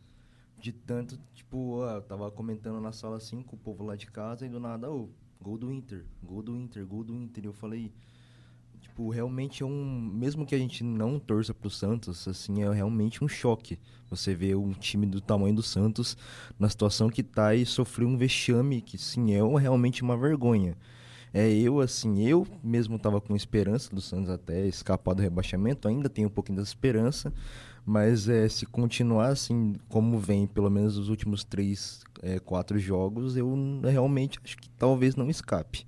De 0.57 0.73
tanto, 0.73 1.19
tipo, 1.35 1.85
eu 1.85 2.01
tava 2.01 2.31
comentando 2.31 2.81
na 2.81 2.93
sala 2.93 3.19
assim 3.19 3.43
com 3.43 3.57
o 3.57 3.59
povo 3.59 3.85
lá 3.85 3.95
de 3.95 4.07
casa 4.07 4.47
e 4.47 4.49
do 4.49 4.59
nada, 4.59 4.91
ô, 4.91 5.03
oh, 5.03 5.45
gol 5.45 5.59
do 5.59 5.71
Inter, 5.71 6.07
gol 6.23 6.43
do 6.43 6.57
Inter, 6.57 6.87
gol 6.87 7.05
do 7.05 7.15
Inter. 7.15 7.45
E 7.45 7.47
eu 7.49 7.53
falei, 7.53 7.93
tipo, 8.93 9.09
realmente 9.09 9.63
é 9.63 9.67
um. 9.67 10.11
Mesmo 10.13 10.45
que 10.45 10.55
a 10.55 10.59
gente 10.59 10.85
não 10.85 11.19
torça 11.19 11.55
pro 11.55 11.71
Santos, 11.71 12.29
assim, 12.29 12.63
é 12.63 12.71
realmente 12.71 13.25
um 13.25 13.29
choque. 13.29 13.79
Você 14.11 14.35
vê 14.35 14.55
um 14.55 14.73
time 14.73 15.07
do 15.07 15.21
tamanho 15.21 15.55
do 15.55 15.63
Santos 15.63 16.17
na 16.59 16.69
situação 16.69 17.09
que 17.09 17.23
tá 17.23 17.55
e 17.55 17.65
sofreu 17.65 18.07
um 18.07 18.17
vexame 18.17 18.83
que, 18.83 18.99
sim, 18.99 19.33
é 19.33 19.41
realmente 19.59 20.03
uma 20.03 20.17
vergonha. 20.17 20.77
É, 21.33 21.51
eu, 21.51 21.81
assim, 21.81 22.23
eu 22.23 22.47
mesmo 22.63 22.97
estava 22.97 23.19
com 23.19 23.35
esperança 23.35 23.95
do 23.95 24.03
Santos 24.03 24.29
até 24.29 24.67
escapar 24.67 25.15
do 25.15 25.23
rebaixamento, 25.23 25.89
ainda 25.89 26.11
tenho 26.11 26.29
um 26.29 26.31
pouquinho 26.31 26.59
dessa 26.59 26.71
esperança, 26.71 27.33
Mas 27.87 28.29
é, 28.29 28.49
se 28.49 28.67
continuar 28.67 29.29
assim, 29.29 29.75
como 29.89 30.19
vem, 30.19 30.47
pelo 30.47 30.71
menos 30.71 30.99
os 30.99 31.09
últimos 31.09 31.43
três, 31.43 32.03
é, 32.23 32.39
quatro 32.39 32.79
jogos, 32.79 33.37
eu 33.37 33.55
realmente 33.83 34.39
acho 34.45 34.57
que 34.59 34.69
talvez 34.71 35.17
não 35.17 35.31
escape. 35.31 35.87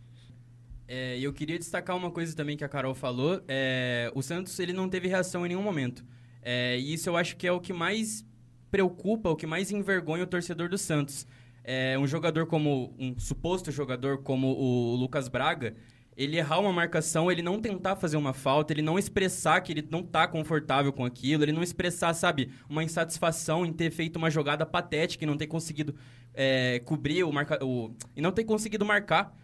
É, 0.87 1.19
eu 1.19 1.33
queria 1.33 1.59
destacar 1.59 1.97
uma 1.97 2.11
coisa 2.11 2.37
também 2.37 2.57
que 2.57 2.65
a 2.65 2.69
Carol 2.69 2.95
falou. 2.95 3.43
É, 3.49 4.11
o 4.15 4.23
Santos 4.23 4.59
ele 4.59 4.73
não 4.73 4.89
teve 4.89 5.09
reação 5.09 5.45
em 5.45 5.49
nenhum 5.49 5.63
momento. 5.63 6.05
É, 6.43 6.79
e 6.79 6.93
isso 6.93 7.09
eu 7.09 7.17
acho 7.17 7.37
que 7.37 7.47
é 7.47 7.53
o 7.53 7.61
que 7.61 7.73
mais 7.73 8.25
preocupa, 8.71 9.31
o 9.31 9.37
que 9.37 9.47
mais 9.47 9.71
envergonha 9.71 10.25
o 10.25 10.27
torcedor 10.27 10.69
do 10.69 10.77
Santos. 10.77 11.27
É, 11.63 11.99
um 11.99 12.07
jogador 12.07 12.47
como 12.47 12.95
um 12.99 13.19
suposto 13.19 13.71
jogador 13.71 14.19
como 14.19 14.49
o 14.49 14.95
Lucas 14.97 15.29
Braga, 15.29 15.75
ele 16.17 16.37
errar 16.37 16.61
uma 16.61 16.73
marcação, 16.73 17.31
ele 17.31 17.43
não 17.43 17.61
tentar 17.61 17.97
fazer 17.97 18.17
uma 18.17 18.33
falta, 18.33 18.73
ele 18.73 18.83
não 18.83 18.99
expressar 18.99 19.61
que 19.63 19.73
ele 19.73 19.89
não 19.91 20.03
tá 20.03 20.29
confortável 20.29 20.93
com 20.93 21.05
aquilo, 21.05 21.43
ele 21.43 21.53
não 21.53 21.63
expressar, 21.63 22.13
sabe, 22.15 22.51
uma 22.69 22.85
insatisfação 22.85 23.65
em 23.65 23.73
ter 23.73 23.91
feito 23.91 24.17
uma 24.17 24.31
jogada 24.31 24.65
patética 24.65 25.25
e 25.25 25.27
não 25.27 25.37
ter 25.37 25.47
conseguido 25.47 25.95
é, 26.35 26.81
cobrir 26.85 27.25
o, 27.25 27.33
marca, 27.33 27.65
o 27.65 27.95
e 28.15 28.21
não 28.21 28.31
ter 28.31 28.45
conseguido 28.45 28.85
marcar. 28.85 29.35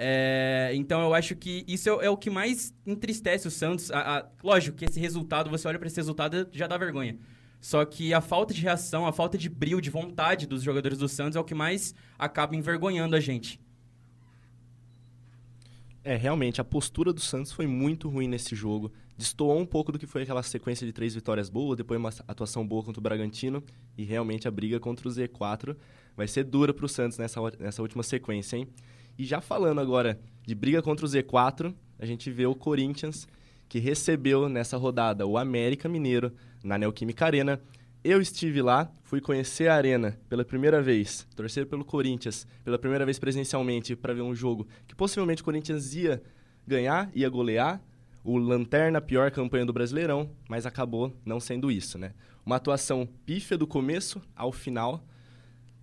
É, 0.00 0.70
então 0.74 1.00
eu 1.02 1.12
acho 1.12 1.34
que 1.34 1.64
isso 1.66 1.90
é, 1.90 2.06
é, 2.06 2.10
o 2.10 2.16
que 2.16 2.30
mais 2.30 2.72
entristece 2.86 3.48
o 3.48 3.50
Santos. 3.50 3.90
A, 3.90 4.18
a, 4.18 4.26
lógico 4.44 4.76
que 4.76 4.84
esse 4.84 5.00
resultado, 5.00 5.50
você 5.50 5.66
olha 5.66 5.76
para 5.76 5.88
esse 5.88 5.96
resultado 5.96 6.48
já 6.52 6.68
dá 6.68 6.78
vergonha. 6.78 7.18
Só 7.60 7.84
que 7.84 8.14
a 8.14 8.20
falta 8.20 8.54
de 8.54 8.62
reação, 8.62 9.08
a 9.08 9.12
falta 9.12 9.36
de 9.36 9.48
brilho, 9.48 9.80
de 9.80 9.90
vontade 9.90 10.46
dos 10.46 10.62
jogadores 10.62 10.98
do 10.98 11.08
Santos 11.08 11.34
é 11.34 11.40
o 11.40 11.44
que 11.44 11.54
mais 11.54 11.96
acaba 12.16 12.54
envergonhando 12.54 13.16
a 13.16 13.20
gente. 13.20 13.60
É, 16.04 16.14
realmente, 16.14 16.60
a 16.60 16.64
postura 16.64 17.12
do 17.12 17.20
Santos 17.20 17.50
foi 17.50 17.66
muito 17.66 18.08
ruim 18.08 18.28
nesse 18.28 18.54
jogo. 18.54 18.92
Destoou 19.16 19.58
um 19.58 19.66
pouco 19.66 19.90
do 19.90 19.98
que 19.98 20.06
foi 20.06 20.22
aquela 20.22 20.44
sequência 20.44 20.86
de 20.86 20.92
três 20.92 21.12
vitórias 21.12 21.50
boas, 21.50 21.76
depois 21.76 21.98
uma 21.98 22.10
atuação 22.28 22.64
boa 22.64 22.84
contra 22.84 23.00
o 23.00 23.02
Bragantino. 23.02 23.64
E 23.96 24.04
realmente 24.04 24.46
a 24.46 24.50
briga 24.50 24.78
contra 24.78 25.08
o 25.08 25.10
Z4 25.10 25.76
vai 26.16 26.28
ser 26.28 26.44
dura 26.44 26.72
para 26.72 26.86
o 26.86 26.88
Santos 26.88 27.18
nessa, 27.18 27.40
nessa 27.58 27.82
última 27.82 28.04
sequência, 28.04 28.56
hein? 28.56 28.68
E 29.18 29.24
já 29.24 29.40
falando 29.40 29.80
agora 29.80 30.18
de 30.46 30.54
briga 30.54 30.80
contra 30.80 31.04
o 31.04 31.08
Z4, 31.08 31.74
a 31.98 32.06
gente 32.06 32.30
vê 32.30 32.46
o 32.46 32.54
Corinthians, 32.54 33.26
que 33.68 33.78
recebeu 33.78 34.48
nessa 34.48 34.76
rodada 34.76 35.26
o 35.26 35.36
América 35.36 35.88
Mineiro 35.88 36.32
na 36.62 36.78
Neoquímica 36.78 37.26
Arena 37.26 37.60
eu 38.04 38.20
estive 38.20 38.62
lá, 38.62 38.90
fui 39.02 39.20
conhecer 39.20 39.68
a 39.68 39.74
arena 39.74 40.18
pela 40.28 40.44
primeira 40.44 40.80
vez, 40.80 41.26
torcer 41.34 41.66
pelo 41.66 41.84
Corinthians 41.84 42.46
pela 42.64 42.78
primeira 42.78 43.04
vez 43.04 43.18
presencialmente 43.18 43.96
para 43.96 44.14
ver 44.14 44.22
um 44.22 44.34
jogo 44.34 44.68
que 44.86 44.94
possivelmente 44.94 45.42
o 45.42 45.44
Corinthians 45.44 45.94
ia 45.94 46.22
ganhar, 46.66 47.10
ia 47.14 47.28
golear. 47.28 47.82
O 48.22 48.36
Lanterna, 48.36 49.00
pior 49.00 49.30
campanha 49.30 49.66
do 49.66 49.72
Brasileirão, 49.72 50.30
mas 50.48 50.64
acabou 50.64 51.16
não 51.24 51.40
sendo 51.40 51.70
isso, 51.70 51.98
né? 51.98 52.12
Uma 52.46 52.56
atuação 52.56 53.08
pífia 53.24 53.56
do 53.56 53.66
começo 53.66 54.20
ao 54.36 54.52
final, 54.52 55.04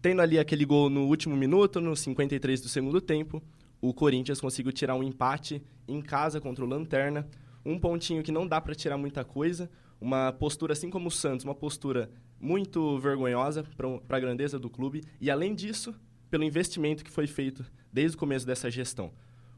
tendo 0.06 0.22
ali 0.22 0.38
aquele 0.38 0.66
gol 0.66 0.88
no 0.88 1.08
último 1.08 1.36
minuto, 1.36 1.82
no 1.82 1.96
53 1.96 2.62
do 2.62 2.70
segundo 2.70 3.02
tempo, 3.02 3.42
o 3.82 3.92
Corinthians 3.92 4.40
conseguiu 4.40 4.72
tirar 4.72 4.94
um 4.94 5.02
empate 5.02 5.64
em 5.88 6.00
casa 6.00 6.40
contra 6.40 6.64
o 6.64 6.68
Lanterna, 6.68 7.28
um 7.66 7.80
pontinho 7.80 8.22
que 8.22 8.32
não 8.32 8.46
dá 8.46 8.62
para 8.62 8.76
tirar 8.76 9.00
muita 9.00 9.26
coisa, 9.26 9.68
uma 10.00 10.32
postura, 10.32 10.74
assim 10.74 10.92
como 10.92 11.08
o 11.08 11.12
Santos, 11.12 11.44
uma 11.44 11.56
postura 11.56 12.12
muito 12.40 13.00
vergonhosa 13.00 13.64
para 13.76 14.18
a 14.18 14.20
grandeza 14.20 14.60
do 14.60 14.70
clube. 14.70 15.02
E, 15.20 15.32
além 15.32 15.56
disso, 15.56 15.92
pelo 16.30 16.44
investimento 16.44 17.04
que 17.04 17.10
foi 17.10 17.26
feito 17.26 17.66
desde 17.92 18.16
o 18.16 18.20
começo 18.20 18.46
dessa 18.46 18.70
gestão. 18.70 19.12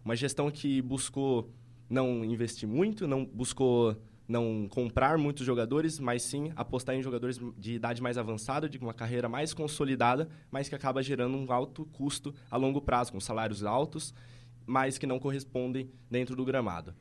Uma 0.05 0.15
gestão 0.15 0.49
que 0.49 0.81
buscou 0.81 1.51
não 1.89 2.23
investir 2.23 2.69
muito, 2.69 3.05
não 3.05 3.25
buscou 3.25 3.97
não 4.27 4.67
comprar 4.69 5.17
muitos 5.17 5.45
jogadores, 5.45 5.99
mas 5.99 6.21
sim 6.21 6.51
apostar 6.55 6.95
em 6.95 7.01
jogadores 7.01 7.39
de 7.57 7.73
idade 7.73 8.01
mais 8.01 8.17
avançada, 8.17 8.67
de 8.67 8.77
uma 8.77 8.93
carreira 8.93 9.29
mais 9.29 9.53
consolidada, 9.53 10.27
mas 10.51 10.67
que 10.67 10.75
acaba 10.75 11.01
gerando 11.01 11.37
um 11.37 11.51
alto 11.51 11.85
custo 11.85 12.33
a 12.51 12.57
longo 12.57 12.81
prazo, 12.81 13.11
com 13.13 13.19
salários 13.19 13.63
altos, 13.63 14.13
mas 14.65 14.97
que 14.97 15.07
não 15.07 15.19
correspondem 15.19 15.89
dentro 16.11 16.35
do 16.35 16.43
gramado. 16.43 16.93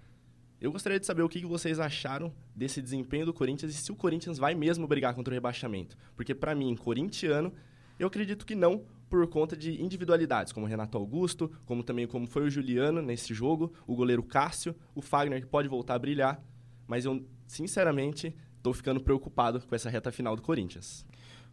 Eu 0.59 0.73
gostaria 0.73 0.99
de 0.99 1.04
saber 1.04 1.23
o 1.23 1.28
que 1.28 1.45
vocês 1.45 1.78
acharam 1.78 2.33
desse 2.54 2.80
desempenho 2.80 3.26
do 3.26 3.35
Corinthians 3.35 3.75
e 3.75 3.76
se 3.76 3.92
o 3.92 3.97
Corinthians 3.97 4.38
vai 4.38 4.54
mesmo 4.54 4.87
brigar 4.87 5.14
contra 5.14 5.33
o 5.33 5.35
rebaixamento. 5.35 5.99
Porque, 6.14 6.35
para 6.35 6.54
mim, 6.54 6.75
corintiano, 6.75 7.52
eu 7.99 8.06
acredito 8.06 8.47
que 8.47 8.54
não, 8.54 8.83
por 9.11 9.26
conta 9.26 9.54
de 9.54 9.83
individualidades, 9.83 10.54
como 10.54 10.64
Renato 10.64 10.97
Augusto, 10.97 11.50
como 11.66 11.83
também 11.83 12.06
como 12.06 12.26
foi 12.26 12.47
o 12.47 12.50
Juliano 12.50 13.02
nesse 13.02 13.35
jogo, 13.35 13.73
o 13.87 13.95
goleiro 13.95 14.23
Cássio, 14.23 14.75
o 14.95 15.02
Fagner, 15.02 15.42
que 15.42 15.47
pode 15.47 15.68
voltar 15.68 15.95
a 15.95 15.99
brilhar. 15.99 16.42
Mas 16.87 17.05
eu, 17.05 17.25
sinceramente, 17.47 18.35
estou 18.57 18.73
ficando 18.73 19.00
preocupado 19.00 19.61
com 19.61 19.75
essa 19.75 19.90
reta 19.90 20.11
final 20.11 20.37
do 20.37 20.43
Corinthians. 20.43 21.05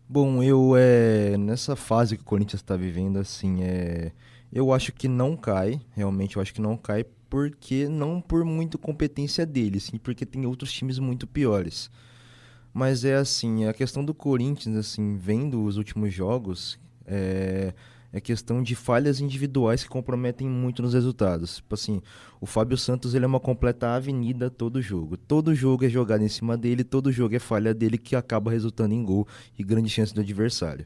Bom, 0.07 0.43
eu, 0.43 0.73
é, 0.77 1.37
nessa 1.37 1.75
fase 1.75 2.17
que 2.17 2.23
o 2.23 2.25
Corinthians 2.25 2.61
está 2.61 2.75
vivendo, 2.75 3.17
assim, 3.17 3.63
é, 3.63 4.11
eu 4.51 4.73
acho 4.73 4.91
que 4.91 5.07
não 5.07 5.35
cai, 5.35 5.81
realmente 5.91 6.35
eu 6.35 6.41
acho 6.41 6.53
que 6.53 6.61
não 6.61 6.75
cai, 6.77 7.05
porque 7.29 7.87
não 7.87 8.21
por 8.21 8.43
muito 8.43 8.77
competência 8.77 9.45
dele, 9.45 9.79
sim, 9.79 9.97
porque 9.97 10.25
tem 10.25 10.45
outros 10.45 10.71
times 10.71 10.99
muito 10.99 11.25
piores. 11.25 11.89
Mas 12.73 13.05
é 13.05 13.15
assim, 13.15 13.65
a 13.65 13.73
questão 13.73 14.03
do 14.03 14.13
Corinthians, 14.13 14.75
assim, 14.75 15.15
vendo 15.15 15.63
os 15.63 15.77
últimos 15.77 16.13
jogos, 16.13 16.79
é, 17.05 17.73
é 18.13 18.21
questão 18.21 18.61
de 18.61 18.75
falhas 18.75 19.19
individuais 19.19 19.83
que 19.83 19.89
comprometem 19.89 20.47
muito 20.47 20.83
nos 20.83 20.93
resultados. 20.93 21.55
Tipo 21.55 21.73
assim, 21.73 22.01
o 22.39 22.45
Fábio 22.45 22.77
Santos 22.77 23.15
ele 23.15 23.25
é 23.25 23.27
uma 23.27 23.39
completa 23.39 23.95
avenida 23.95 24.51
todo 24.51 24.81
jogo. 24.81 25.17
Todo 25.17 25.55
jogo 25.55 25.83
é 25.83 25.89
jogado 25.89 26.23
em 26.23 26.29
cima 26.29 26.55
dele, 26.55 26.83
todo 26.83 27.11
jogo 27.11 27.35
é 27.35 27.39
falha 27.39 27.73
dele 27.73 27.97
que 27.97 28.15
acaba 28.15 28.51
resultando 28.51 28.93
em 28.93 29.03
gol 29.03 29.27
e 29.57 29.63
grande 29.63 29.89
chance 29.89 30.13
do 30.13 30.21
adversário. 30.21 30.85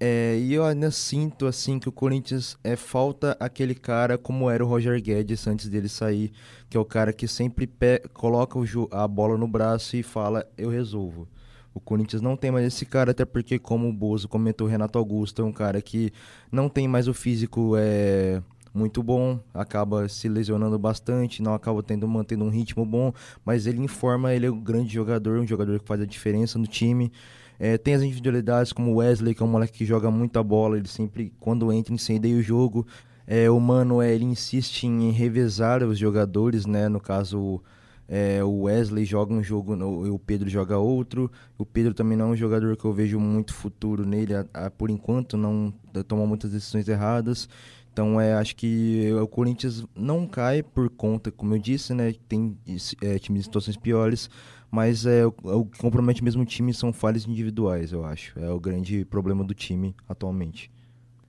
É, 0.00 0.38
e 0.38 0.52
eu 0.52 0.64
ainda 0.64 0.90
sinto 0.90 1.46
assim 1.46 1.78
que 1.78 1.88
o 1.88 1.92
Corinthians 1.92 2.58
é 2.64 2.76
falta 2.76 3.36
aquele 3.40 3.74
cara 3.74 4.18
como 4.18 4.50
era 4.50 4.64
o 4.64 4.68
Roger 4.68 5.00
Guedes 5.00 5.46
antes 5.46 5.68
dele 5.68 5.88
sair, 5.88 6.32
que 6.68 6.76
é 6.76 6.80
o 6.80 6.84
cara 6.84 7.12
que 7.12 7.26
sempre 7.28 7.70
coloca 8.12 8.58
a 8.90 9.08
bola 9.08 9.38
no 9.38 9.48
braço 9.48 9.96
e 9.96 10.02
fala 10.02 10.46
eu 10.56 10.70
resolvo. 10.70 11.28
O 11.76 11.80
Corinthians 11.80 12.22
não 12.22 12.38
tem 12.38 12.50
mais 12.50 12.66
esse 12.66 12.86
cara, 12.86 13.10
até 13.10 13.26
porque, 13.26 13.58
como 13.58 13.86
o 13.86 13.92
Bozo 13.92 14.26
comentou, 14.26 14.66
o 14.66 14.70
Renato 14.70 14.98
Augusto 14.98 15.42
é 15.42 15.44
um 15.44 15.52
cara 15.52 15.82
que 15.82 16.10
não 16.50 16.70
tem 16.70 16.88
mais 16.88 17.06
o 17.06 17.12
físico 17.12 17.74
é, 17.76 18.42
muito 18.72 19.02
bom, 19.02 19.38
acaba 19.52 20.08
se 20.08 20.26
lesionando 20.26 20.78
bastante, 20.78 21.42
não 21.42 21.52
acaba 21.52 21.82
tendo 21.82 22.08
mantendo 22.08 22.46
um 22.46 22.48
ritmo 22.48 22.86
bom, 22.86 23.12
mas 23.44 23.66
ele 23.66 23.82
informa, 23.82 24.32
ele 24.32 24.46
é 24.46 24.50
um 24.50 24.58
grande 24.58 24.94
jogador, 24.94 25.38
um 25.38 25.46
jogador 25.46 25.78
que 25.78 25.86
faz 25.86 26.00
a 26.00 26.06
diferença 26.06 26.58
no 26.58 26.66
time. 26.66 27.12
É, 27.58 27.76
tem 27.76 27.92
as 27.92 28.00
individualidades 28.00 28.72
como 28.72 28.92
o 28.92 28.94
Wesley, 28.96 29.34
que 29.34 29.42
é 29.42 29.44
um 29.44 29.50
moleque 29.50 29.76
que 29.76 29.84
joga 29.84 30.10
muita 30.10 30.42
bola, 30.42 30.78
ele 30.78 30.88
sempre, 30.88 31.30
quando 31.38 31.70
entra, 31.70 31.92
incendeia 31.92 32.38
o 32.38 32.42
jogo. 32.42 32.86
É, 33.26 33.50
o 33.50 33.60
Mano, 33.60 34.00
é, 34.00 34.14
ele 34.14 34.24
insiste 34.24 34.84
em 34.84 35.10
revezar 35.10 35.82
os 35.82 35.98
jogadores, 35.98 36.64
né? 36.64 36.88
No 36.88 37.00
caso, 37.00 37.60
é, 38.08 38.42
o 38.42 38.62
Wesley 38.62 39.04
joga 39.04 39.34
um 39.34 39.42
jogo 39.42 39.74
o 39.74 40.18
Pedro 40.18 40.48
joga 40.48 40.78
outro. 40.78 41.30
O 41.58 41.66
Pedro 41.66 41.92
também 41.92 42.16
não 42.16 42.26
é 42.26 42.28
um 42.30 42.36
jogador 42.36 42.76
que 42.76 42.84
eu 42.84 42.92
vejo 42.92 43.18
muito 43.18 43.52
futuro 43.52 44.06
nele, 44.06 44.34
a, 44.34 44.46
a, 44.54 44.70
por 44.70 44.90
enquanto, 44.90 45.36
não 45.36 45.72
toma 46.06 46.26
muitas 46.26 46.52
decisões 46.52 46.88
erradas. 46.88 47.48
Então, 47.92 48.20
é, 48.20 48.34
acho 48.34 48.54
que 48.54 49.10
o 49.12 49.26
Corinthians 49.26 49.84
não 49.94 50.26
cai 50.26 50.62
por 50.62 50.90
conta, 50.90 51.32
como 51.32 51.54
eu 51.54 51.58
disse, 51.58 51.94
né? 51.94 52.14
Tem 52.28 52.56
é, 53.00 53.18
times 53.18 53.40
em 53.40 53.44
situações 53.44 53.76
piores, 53.76 54.28
mas 54.70 55.06
é, 55.06 55.24
o 55.24 55.64
que 55.64 55.78
compromete 55.78 56.22
mesmo 56.22 56.42
o 56.42 56.46
time 56.46 56.74
são 56.74 56.92
falhas 56.92 57.26
individuais, 57.26 57.92
eu 57.92 58.04
acho. 58.04 58.38
É 58.38 58.50
o 58.50 58.60
grande 58.60 59.04
problema 59.06 59.42
do 59.42 59.54
time 59.54 59.96
atualmente. 60.06 60.70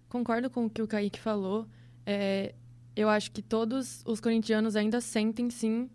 Concordo 0.10 0.50
com 0.50 0.66
o 0.66 0.70
que 0.70 0.82
o 0.82 0.88
Kaique 0.88 1.20
falou. 1.20 1.66
É, 2.06 2.54
eu 2.96 3.08
acho 3.08 3.32
que 3.32 3.42
todos 3.42 4.02
os 4.06 4.20
corintianos 4.20 4.76
ainda 4.76 5.00
sentem, 5.00 5.50
sim, 5.50 5.90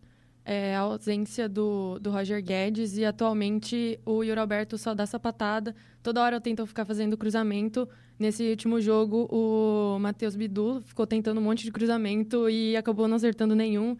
é, 0.44 0.74
a 0.74 0.80
ausência 0.80 1.48
do, 1.48 1.98
do 1.98 2.10
Roger 2.10 2.42
Guedes 2.42 2.96
e 2.96 3.04
atualmente 3.04 3.98
o 4.04 4.22
Yuri 4.22 4.40
Alberto 4.40 4.76
só 4.76 4.94
dá 4.94 5.06
sapatada. 5.06 5.74
Toda 6.02 6.20
hora 6.22 6.36
eu 6.36 6.40
tento 6.40 6.66
ficar 6.66 6.84
fazendo 6.84 7.16
cruzamento. 7.16 7.88
Nesse 8.18 8.50
último 8.50 8.80
jogo, 8.80 9.28
o 9.30 9.98
Matheus 9.98 10.36
Bidu 10.36 10.82
ficou 10.84 11.06
tentando 11.06 11.40
um 11.40 11.44
monte 11.44 11.64
de 11.64 11.72
cruzamento 11.72 12.48
e 12.48 12.76
acabou 12.76 13.06
não 13.06 13.16
acertando 13.16 13.54
nenhum. 13.54 13.96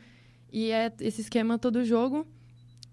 E 0.53 0.71
é 0.71 0.93
esse 1.01 1.21
esquema 1.21 1.59
todo 1.59 1.85
jogo. 1.85 2.27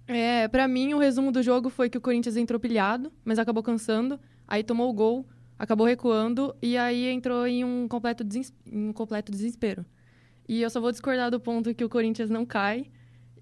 É, 0.07 0.47
para 0.47 0.67
mim, 0.67 0.93
o 0.93 0.97
resumo 0.97 1.31
do 1.31 1.43
jogo 1.43 1.69
foi 1.69 1.89
que 1.89 1.97
o 1.97 2.01
Corinthians 2.01 2.37
entrou 2.37 2.59
pilhado, 2.59 3.11
mas 3.23 3.37
acabou 3.37 3.61
cansando, 3.61 4.19
aí 4.47 4.63
tomou 4.63 4.89
o 4.89 4.93
gol, 4.93 5.27
acabou 5.57 5.85
recuando 5.85 6.55
e 6.61 6.77
aí 6.77 7.07
entrou 7.07 7.45
em 7.45 7.63
um 7.63 7.87
completo, 7.87 8.23
em 8.65 8.89
um 8.89 8.93
completo 8.93 9.31
desespero. 9.31 9.85
E 10.47 10.63
eu 10.63 10.69
só 10.71 10.81
vou 10.81 10.91
discordar 10.91 11.29
do 11.29 11.39
ponto 11.39 11.75
que 11.75 11.83
o 11.83 11.89
Corinthians 11.89 12.29
não 12.29 12.43
cai. 12.43 12.87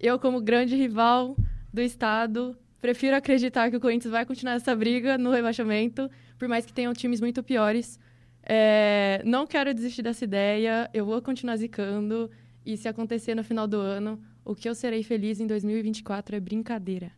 Eu, 0.00 0.18
como 0.18 0.40
grande 0.40 0.76
rival 0.76 1.36
do 1.72 1.80
estado, 1.80 2.56
prefiro 2.80 3.16
acreditar 3.16 3.70
que 3.70 3.76
o 3.76 3.80
Corinthians 3.80 4.12
vai 4.12 4.24
continuar 4.24 4.54
essa 4.54 4.74
briga 4.74 5.18
no 5.18 5.32
rebaixamento, 5.32 6.08
por 6.38 6.46
mais 6.46 6.64
que 6.64 6.72
tenham 6.72 6.92
times 6.92 7.20
muito 7.20 7.42
piores. 7.42 7.98
É, 8.42 9.20
não 9.24 9.46
quero 9.46 9.74
desistir 9.74 10.02
dessa 10.02 10.24
ideia, 10.24 10.88
eu 10.94 11.04
vou 11.04 11.20
continuar 11.20 11.56
zicando. 11.56 12.30
E 12.64 12.76
se 12.76 12.86
acontecer 12.86 13.34
no 13.34 13.42
final 13.42 13.66
do 13.66 13.78
ano, 13.78 14.22
o 14.44 14.54
que 14.54 14.68
eu 14.68 14.74
serei 14.74 15.02
feliz 15.02 15.40
em 15.40 15.46
2024 15.46 16.36
é 16.36 16.40
brincadeira. 16.40 17.10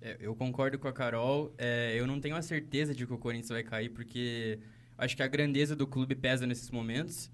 É, 0.00 0.16
eu 0.20 0.34
concordo 0.34 0.78
com 0.78 0.88
a 0.88 0.92
Carol. 0.92 1.54
É, 1.56 1.94
eu 1.96 2.06
não 2.06 2.20
tenho 2.20 2.36
a 2.36 2.42
certeza 2.42 2.94
de 2.94 3.06
que 3.06 3.12
o 3.12 3.18
Corinthians 3.18 3.48
vai 3.50 3.62
cair, 3.62 3.88
porque 3.88 4.58
acho 4.96 5.16
que 5.16 5.22
a 5.22 5.26
grandeza 5.26 5.74
do 5.74 5.86
clube 5.86 6.14
pesa 6.14 6.46
nesses 6.46 6.70
momentos. 6.70 7.30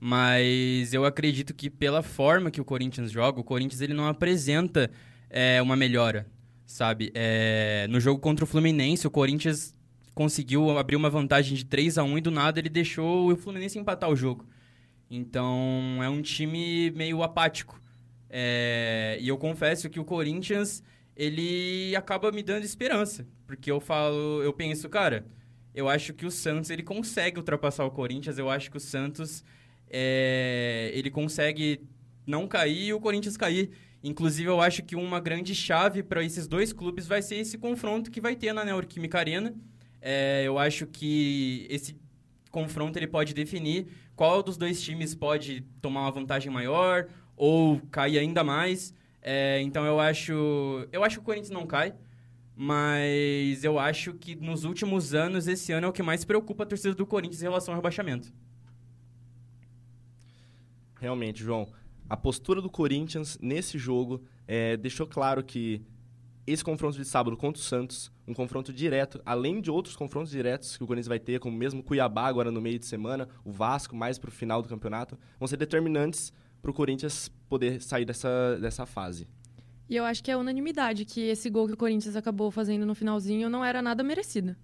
Mas 0.00 0.94
eu 0.94 1.04
acredito 1.04 1.52
que 1.52 1.68
pela 1.68 2.02
forma 2.02 2.50
que 2.50 2.60
o 2.60 2.64
Corinthians 2.64 3.10
joga, 3.10 3.40
o 3.40 3.44
Corinthians 3.44 3.80
ele 3.80 3.94
não 3.94 4.06
apresenta 4.06 4.90
é, 5.28 5.60
uma 5.60 5.74
melhora, 5.74 6.26
sabe? 6.66 7.10
É, 7.14 7.86
no 7.90 7.98
jogo 7.98 8.20
contra 8.20 8.44
o 8.44 8.48
Fluminense, 8.48 9.06
o 9.06 9.10
Corinthians 9.10 9.74
conseguiu 10.14 10.76
abrir 10.78 10.96
uma 10.96 11.10
vantagem 11.10 11.56
de 11.56 11.64
3 11.64 11.98
a 11.98 12.04
1 12.04 12.18
e 12.18 12.20
do 12.20 12.30
nada 12.30 12.60
ele 12.60 12.68
deixou 12.68 13.32
o 13.32 13.36
Fluminense 13.36 13.78
empatar 13.78 14.08
o 14.08 14.16
jogo. 14.16 14.46
Então 15.10 16.00
é 16.02 16.08
um 16.08 16.22
time 16.22 16.90
meio 16.92 17.22
apático. 17.22 17.80
É, 18.30 19.16
e 19.20 19.28
eu 19.28 19.38
confesso 19.38 19.88
que 19.88 19.98
o 19.98 20.04
Corinthians 20.04 20.82
ele 21.16 21.96
acaba 21.96 22.30
me 22.30 22.42
dando 22.42 22.64
esperança, 22.64 23.26
porque 23.46 23.70
eu 23.70 23.80
falo, 23.80 24.42
eu 24.42 24.52
penso, 24.52 24.88
cara, 24.88 25.26
eu 25.74 25.88
acho 25.88 26.12
que 26.12 26.26
o 26.26 26.30
Santos 26.30 26.70
ele 26.70 26.82
consegue 26.82 27.38
ultrapassar 27.38 27.84
o 27.84 27.90
Corinthians, 27.90 28.38
eu 28.38 28.48
acho 28.50 28.70
que 28.70 28.76
o 28.76 28.80
Santos 28.80 29.44
é, 29.90 30.90
ele 30.94 31.10
consegue 31.10 31.80
não 32.26 32.46
cair 32.46 32.88
e 32.88 32.92
o 32.92 33.00
Corinthians 33.00 33.36
cair. 33.36 33.70
Inclusive, 34.02 34.48
eu 34.48 34.60
acho 34.60 34.82
que 34.82 34.94
uma 34.94 35.18
grande 35.18 35.54
chave 35.54 36.02
para 36.02 36.22
esses 36.22 36.46
dois 36.46 36.72
clubes 36.72 37.06
vai 37.06 37.20
ser 37.20 37.36
esse 37.36 37.58
confronto 37.58 38.10
que 38.10 38.20
vai 38.20 38.36
ter 38.36 38.52
na 38.52 38.64
Neoquímica 38.64 39.18
Arena. 39.18 39.54
É, 40.00 40.42
eu 40.44 40.58
acho 40.58 40.86
que 40.86 41.66
esse 41.68 41.96
confronto 42.50 42.98
ele 42.98 43.06
pode 43.06 43.34
definir 43.34 43.88
qual 44.14 44.42
dos 44.42 44.56
dois 44.56 44.80
times 44.80 45.14
pode 45.14 45.62
tomar 45.80 46.02
uma 46.02 46.10
vantagem 46.10 46.52
maior 46.52 47.08
ou 47.36 47.80
cair 47.90 48.18
ainda 48.18 48.44
mais. 48.44 48.94
É, 49.20 49.60
então 49.62 49.84
eu 49.84 49.98
acho, 49.98 50.86
eu 50.92 51.02
acho 51.02 51.16
que 51.16 51.22
o 51.22 51.24
Corinthians 51.24 51.50
não 51.50 51.66
cai, 51.66 51.94
mas 52.54 53.64
eu 53.64 53.78
acho 53.78 54.14
que 54.14 54.36
nos 54.36 54.64
últimos 54.64 55.14
anos 55.14 55.48
esse 55.48 55.72
ano 55.72 55.86
é 55.86 55.88
o 55.88 55.92
que 55.92 56.02
mais 56.02 56.24
preocupa 56.24 56.62
a 56.62 56.66
torcida 56.66 56.94
do 56.94 57.06
Corinthians 57.06 57.42
em 57.42 57.46
relação 57.46 57.74
ao 57.74 57.78
rebaixamento. 57.78 58.32
Realmente, 61.00 61.42
João, 61.42 61.68
a 62.08 62.16
postura 62.16 62.60
do 62.60 62.70
Corinthians 62.70 63.38
nesse 63.40 63.78
jogo 63.78 64.22
é, 64.46 64.76
deixou 64.76 65.06
claro 65.06 65.44
que 65.44 65.82
esse 66.46 66.64
confronto 66.64 66.96
de 66.96 67.04
sábado 67.04 67.36
contra 67.36 67.60
o 67.60 67.64
Santos, 67.64 68.10
um 68.26 68.32
confronto 68.32 68.72
direto, 68.72 69.20
além 69.24 69.60
de 69.60 69.70
outros 69.70 69.94
confrontos 69.94 70.30
diretos 70.30 70.76
que 70.76 70.82
o 70.82 70.86
Corinthians 70.86 71.08
vai 71.08 71.18
ter, 71.18 71.38
como 71.38 71.56
mesmo 71.56 71.82
Cuiabá 71.82 72.26
agora 72.26 72.50
no 72.50 72.60
meio 72.60 72.78
de 72.78 72.86
semana, 72.86 73.28
o 73.44 73.52
Vasco 73.52 73.94
mais 73.94 74.18
para 74.18 74.28
o 74.28 74.32
final 74.32 74.62
do 74.62 74.68
campeonato, 74.68 75.18
vão 75.38 75.46
ser 75.46 75.58
determinantes 75.58 76.32
para 76.62 76.70
o 76.70 76.74
Corinthians 76.74 77.30
poder 77.48 77.82
sair 77.82 78.04
dessa, 78.04 78.58
dessa 78.58 78.86
fase. 78.86 79.28
E 79.88 79.96
eu 79.96 80.04
acho 80.04 80.22
que 80.22 80.30
é 80.30 80.36
unanimidade 80.36 81.04
que 81.04 81.20
esse 81.20 81.48
gol 81.48 81.66
que 81.66 81.74
o 81.74 81.76
Corinthians 81.76 82.16
acabou 82.16 82.50
fazendo 82.50 82.84
no 82.84 82.94
finalzinho 82.94 83.48
não 83.48 83.64
era 83.64 83.80
nada 83.80 84.02
merecido. 84.02 84.56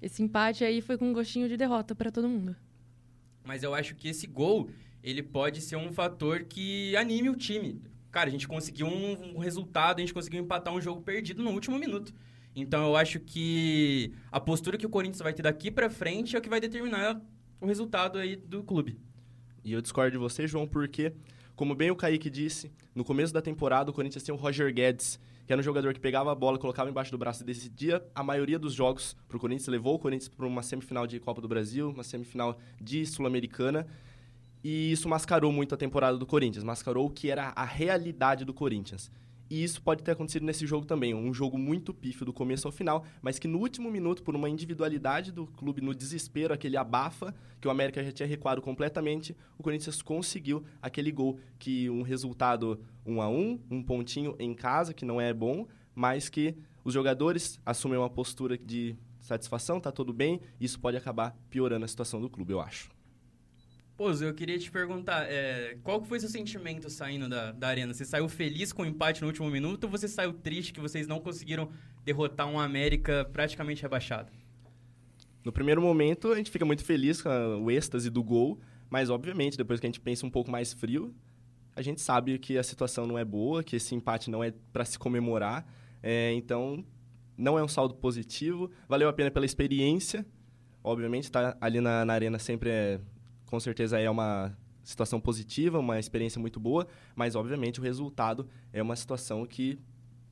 Esse 0.00 0.22
empate 0.22 0.64
aí 0.64 0.80
foi 0.80 0.96
com 0.96 1.10
um 1.10 1.12
gostinho 1.12 1.48
de 1.48 1.56
derrota 1.56 1.94
para 1.94 2.10
todo 2.10 2.28
mundo. 2.28 2.56
Mas 3.44 3.62
eu 3.62 3.74
acho 3.74 3.94
que 3.94 4.08
esse 4.08 4.26
gol, 4.26 4.70
ele 5.02 5.22
pode 5.22 5.60
ser 5.60 5.76
um 5.76 5.92
fator 5.92 6.44
que 6.44 6.94
anime 6.96 7.30
o 7.30 7.36
time. 7.36 7.80
Cara, 8.10 8.28
a 8.28 8.32
gente 8.32 8.48
conseguiu 8.48 8.86
um, 8.86 9.38
resultado, 9.38 9.98
a 9.98 10.00
gente 10.00 10.12
conseguiu 10.12 10.42
empatar 10.42 10.74
um 10.74 10.80
jogo 10.80 11.00
perdido 11.00 11.42
no 11.42 11.50
último 11.50 11.78
minuto. 11.78 12.12
Então 12.54 12.84
eu 12.84 12.96
acho 12.96 13.20
que 13.20 14.12
a 14.32 14.40
postura 14.40 14.76
que 14.76 14.86
o 14.86 14.90
Corinthians 14.90 15.22
vai 15.22 15.32
ter 15.32 15.42
daqui 15.42 15.70
para 15.70 15.88
frente 15.88 16.34
é 16.34 16.38
o 16.38 16.42
que 16.42 16.48
vai 16.48 16.60
determinar 16.60 17.20
o 17.60 17.66
resultado 17.66 18.18
aí 18.18 18.34
do 18.34 18.64
clube. 18.64 18.98
E 19.64 19.72
eu 19.72 19.80
discordo 19.80 20.10
de 20.10 20.18
você, 20.18 20.46
João, 20.46 20.66
porque, 20.66 21.12
como 21.54 21.74
bem 21.74 21.90
o 21.90 21.96
Kaique 21.96 22.28
disse, 22.28 22.72
no 22.94 23.04
começo 23.04 23.32
da 23.32 23.40
temporada 23.40 23.90
o 23.90 23.94
Corinthians 23.94 24.24
tinha 24.24 24.34
o 24.34 24.38
Roger 24.38 24.72
Guedes, 24.74 25.20
que 25.46 25.52
era 25.52 25.60
um 25.60 25.64
jogador 25.64 25.92
que 25.92 26.00
pegava 26.00 26.32
a 26.32 26.34
bola, 26.34 26.58
colocava 26.58 26.88
embaixo 26.90 27.10
do 27.10 27.18
braço 27.18 27.42
e 27.42 27.46
decidia 27.46 28.02
a 28.14 28.22
maioria 28.22 28.58
dos 28.58 28.72
jogos 28.72 29.16
para 29.28 29.36
o 29.36 29.40
Corinthians, 29.40 29.68
levou 29.68 29.94
o 29.94 29.98
Corinthians 29.98 30.28
para 30.28 30.46
uma 30.46 30.62
semifinal 30.62 31.06
de 31.06 31.20
Copa 31.20 31.40
do 31.40 31.48
Brasil, 31.48 31.90
uma 31.90 32.04
semifinal 32.04 32.58
de 32.80 33.04
Sul-Americana, 33.06 33.86
e 34.62 34.92
isso 34.92 35.08
mascarou 35.08 35.50
muito 35.50 35.74
a 35.74 35.78
temporada 35.78 36.18
do 36.18 36.26
Corinthians, 36.26 36.64
mascarou 36.64 37.06
o 37.06 37.10
que 37.10 37.30
era 37.30 37.52
a 37.56 37.64
realidade 37.64 38.44
do 38.44 38.52
Corinthians. 38.52 39.10
E 39.50 39.64
isso 39.64 39.82
pode 39.82 40.04
ter 40.04 40.12
acontecido 40.12 40.46
nesse 40.46 40.64
jogo 40.64 40.86
também. 40.86 41.12
Um 41.12 41.34
jogo 41.34 41.58
muito 41.58 41.92
pífio 41.92 42.24
do 42.24 42.32
começo 42.32 42.68
ao 42.68 42.72
final, 42.72 43.04
mas 43.20 43.36
que 43.36 43.48
no 43.48 43.58
último 43.58 43.90
minuto, 43.90 44.22
por 44.22 44.36
uma 44.36 44.48
individualidade 44.48 45.32
do 45.32 45.44
clube, 45.44 45.80
no 45.80 45.92
desespero, 45.92 46.54
aquele 46.54 46.76
abafa, 46.76 47.34
que 47.60 47.66
o 47.66 47.70
América 47.70 48.04
já 48.04 48.12
tinha 48.12 48.28
recuado 48.28 48.62
completamente, 48.62 49.36
o 49.58 49.62
Corinthians 49.62 50.00
conseguiu 50.02 50.62
aquele 50.80 51.10
gol 51.10 51.40
que 51.58 51.90
um 51.90 52.02
resultado 52.02 52.78
1 53.04 53.12
um 53.12 53.20
a 53.20 53.28
1 53.28 53.36
um, 53.36 53.60
um 53.72 53.82
pontinho 53.82 54.36
em 54.38 54.54
casa, 54.54 54.94
que 54.94 55.04
não 55.04 55.20
é 55.20 55.34
bom, 55.34 55.66
mas 55.96 56.28
que 56.28 56.54
os 56.84 56.94
jogadores 56.94 57.58
assumem 57.66 57.98
uma 57.98 58.08
postura 58.08 58.56
de 58.56 58.96
satisfação, 59.18 59.80
tá 59.80 59.90
tudo 59.90 60.12
bem, 60.12 60.40
isso 60.60 60.78
pode 60.78 60.96
acabar 60.96 61.36
piorando 61.50 61.84
a 61.84 61.88
situação 61.88 62.20
do 62.20 62.30
clube, 62.30 62.52
eu 62.52 62.60
acho. 62.60 62.99
Pô, 64.00 64.10
eu 64.12 64.32
queria 64.32 64.58
te 64.58 64.70
perguntar, 64.70 65.30
é, 65.30 65.76
qual 65.82 66.02
foi 66.02 66.18
seu 66.18 66.30
sentimento 66.30 66.88
saindo 66.88 67.28
da, 67.28 67.52
da 67.52 67.68
arena? 67.68 67.92
Você 67.92 68.02
saiu 68.02 68.30
feliz 68.30 68.72
com 68.72 68.80
o 68.80 68.86
empate 68.86 69.20
no 69.20 69.26
último 69.26 69.50
minuto 69.50 69.84
ou 69.84 69.90
você 69.90 70.08
saiu 70.08 70.32
triste 70.32 70.72
que 70.72 70.80
vocês 70.80 71.06
não 71.06 71.20
conseguiram 71.20 71.70
derrotar 72.02 72.48
um 72.48 72.58
América 72.58 73.28
praticamente 73.30 73.82
rebaixado? 73.82 74.32
No 75.44 75.52
primeiro 75.52 75.82
momento, 75.82 76.32
a 76.32 76.36
gente 76.36 76.50
fica 76.50 76.64
muito 76.64 76.82
feliz 76.82 77.20
com 77.20 77.28
o 77.62 77.70
êxtase 77.70 78.08
do 78.08 78.24
gol, 78.24 78.58
mas 78.88 79.10
obviamente, 79.10 79.58
depois 79.58 79.78
que 79.78 79.86
a 79.86 79.88
gente 79.88 80.00
pensa 80.00 80.24
um 80.24 80.30
pouco 80.30 80.50
mais 80.50 80.72
frio, 80.72 81.14
a 81.76 81.82
gente 81.82 82.00
sabe 82.00 82.38
que 82.38 82.56
a 82.56 82.62
situação 82.62 83.06
não 83.06 83.18
é 83.18 83.24
boa, 83.24 83.62
que 83.62 83.76
esse 83.76 83.94
empate 83.94 84.30
não 84.30 84.42
é 84.42 84.50
para 84.72 84.86
se 84.86 84.98
comemorar, 84.98 85.70
é, 86.02 86.32
então 86.32 86.82
não 87.36 87.58
é 87.58 87.62
um 87.62 87.68
saldo 87.68 87.94
positivo, 87.96 88.70
valeu 88.88 89.10
a 89.10 89.12
pena 89.12 89.30
pela 89.30 89.44
experiência, 89.44 90.24
obviamente, 90.82 91.24
estar 91.24 91.52
tá 91.52 91.58
ali 91.60 91.82
na, 91.82 92.02
na 92.06 92.14
arena 92.14 92.38
sempre 92.38 92.70
é 92.70 92.98
com 93.50 93.58
certeza 93.58 93.98
é 93.98 94.08
uma 94.08 94.56
situação 94.82 95.20
positiva, 95.20 95.78
uma 95.78 95.98
experiência 95.98 96.40
muito 96.40 96.58
boa, 96.60 96.86
mas 97.14 97.34
obviamente 97.34 97.80
o 97.80 97.82
resultado 97.82 98.48
é 98.72 98.80
uma 98.80 98.96
situação 98.96 99.44
que 99.44 99.78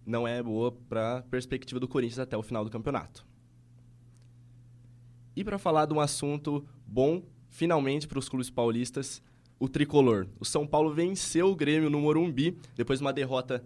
não 0.06 0.26
é 0.26 0.42
boa 0.42 0.72
para 0.72 1.18
a 1.18 1.22
perspectiva 1.22 1.78
do 1.78 1.88
Corinthians 1.88 2.20
até 2.20 2.36
o 2.36 2.42
final 2.42 2.64
do 2.64 2.70
campeonato. 2.70 3.26
E 5.36 5.44
para 5.44 5.58
falar 5.58 5.86
de 5.86 5.92
um 5.92 6.00
assunto 6.00 6.66
bom, 6.86 7.22
finalmente 7.48 8.08
para 8.08 8.18
os 8.18 8.28
clubes 8.28 8.50
paulistas, 8.50 9.22
o 9.58 9.68
tricolor. 9.68 10.26
O 10.38 10.44
São 10.44 10.66
Paulo 10.66 10.94
venceu 10.94 11.50
o 11.50 11.56
Grêmio 11.56 11.90
no 11.90 12.00
Morumbi 12.00 12.56
depois 12.74 13.00
de 13.00 13.04
uma 13.04 13.12
derrota 13.12 13.64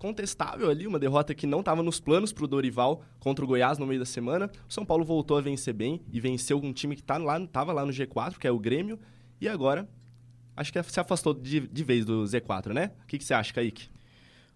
contestável 0.00 0.70
ali, 0.70 0.86
uma 0.86 0.98
derrota 0.98 1.34
que 1.34 1.46
não 1.46 1.60
estava 1.60 1.82
nos 1.82 2.00
planos 2.00 2.32
para 2.32 2.44
o 2.44 2.48
Dorival 2.48 3.02
contra 3.20 3.44
o 3.44 3.48
Goiás 3.48 3.76
no 3.76 3.86
meio 3.86 4.00
da 4.00 4.06
semana. 4.06 4.50
O 4.66 4.72
São 4.72 4.82
Paulo 4.82 5.04
voltou 5.04 5.36
a 5.36 5.42
vencer 5.42 5.74
bem 5.74 6.00
e 6.10 6.18
venceu 6.18 6.58
um 6.58 6.72
time 6.72 6.96
que 6.96 7.02
tá 7.02 7.18
lá, 7.18 7.38
estava 7.38 7.70
lá 7.70 7.84
no 7.84 7.92
G4, 7.92 8.38
que 8.38 8.46
é 8.46 8.50
o 8.50 8.58
Grêmio, 8.58 8.98
e 9.38 9.46
agora 9.46 9.86
acho 10.56 10.72
que 10.72 10.82
se 10.82 10.98
afastou 10.98 11.34
de, 11.34 11.60
de 11.60 11.84
vez 11.84 12.06
do 12.06 12.24
Z4, 12.24 12.72
né? 12.72 12.92
O 13.04 13.06
que, 13.06 13.18
que 13.18 13.24
você 13.24 13.34
acha, 13.34 13.52
Kaique? 13.52 13.88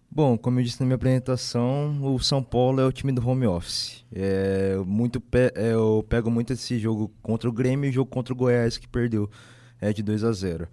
Bom, 0.09 0.35
como 0.35 0.59
eu 0.59 0.63
disse 0.63 0.79
na 0.79 0.87
minha 0.87 0.95
apresentação, 0.95 1.99
o 2.01 2.19
São 2.19 2.41
Paulo 2.41 2.81
é 2.81 2.85
o 2.85 2.91
time 2.91 3.11
do 3.11 3.27
home 3.27 3.45
office. 3.45 4.03
É 4.11 4.77
muito 4.83 5.21
pe 5.21 5.51
é, 5.53 5.73
eu 5.73 6.03
pego 6.09 6.31
muito 6.31 6.53
esse 6.53 6.79
jogo 6.79 7.11
contra 7.21 7.47
o 7.47 7.53
Grêmio 7.53 7.87
e 7.87 7.91
o 7.91 7.93
jogo 7.93 8.09
contra 8.09 8.33
o 8.33 8.35
Goiás 8.35 8.79
que 8.79 8.87
perdeu 8.87 9.29
é 9.79 9.93
de 9.93 10.01
2 10.01 10.23
a 10.23 10.31
0. 10.31 10.67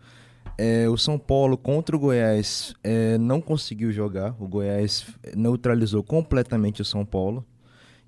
É, 0.58 0.88
o 0.88 0.96
São 0.96 1.18
Paulo 1.18 1.56
contra 1.56 1.96
o 1.96 1.98
Goiás 1.98 2.74
é, 2.82 3.16
não 3.18 3.40
conseguiu 3.40 3.90
jogar. 3.92 4.34
O 4.38 4.46
Goiás 4.46 5.06
neutralizou 5.34 6.02
completamente 6.02 6.82
o 6.82 6.84
São 6.84 7.04
Paulo. 7.04 7.44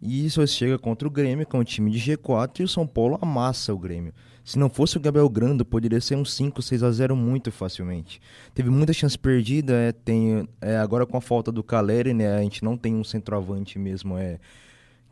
E 0.00 0.26
isso 0.26 0.46
chega 0.46 0.78
contra 0.78 1.08
o 1.08 1.10
Grêmio, 1.10 1.46
que 1.46 1.56
é 1.56 1.58
um 1.58 1.64
time 1.64 1.90
de 1.90 1.98
G4, 1.98 2.60
e 2.60 2.62
o 2.62 2.68
São 2.68 2.86
Paulo 2.86 3.18
amassa 3.22 3.72
o 3.72 3.78
Grêmio. 3.78 4.12
Se 4.44 4.58
não 4.58 4.68
fosse 4.68 4.98
o 4.98 5.00
Gabriel 5.00 5.28
Grando, 5.30 5.64
poderia 5.64 5.98
ser 5.98 6.16
um 6.16 6.24
5, 6.24 6.60
6 6.60 6.82
a 6.82 6.90
0 6.92 7.16
muito 7.16 7.50
facilmente. 7.50 8.20
Teve 8.54 8.68
muita 8.68 8.92
chance 8.92 9.18
perdida, 9.18 9.72
é, 9.72 9.92
tem, 9.92 10.46
é, 10.60 10.76
agora 10.76 11.06
com 11.06 11.16
a 11.16 11.20
falta 11.22 11.50
do 11.50 11.64
Caleri, 11.64 12.12
né, 12.12 12.36
a 12.36 12.42
gente 12.42 12.62
não 12.62 12.76
tem 12.76 12.94
um 12.94 13.02
centroavante 13.02 13.78
mesmo, 13.78 14.18
é, 14.18 14.38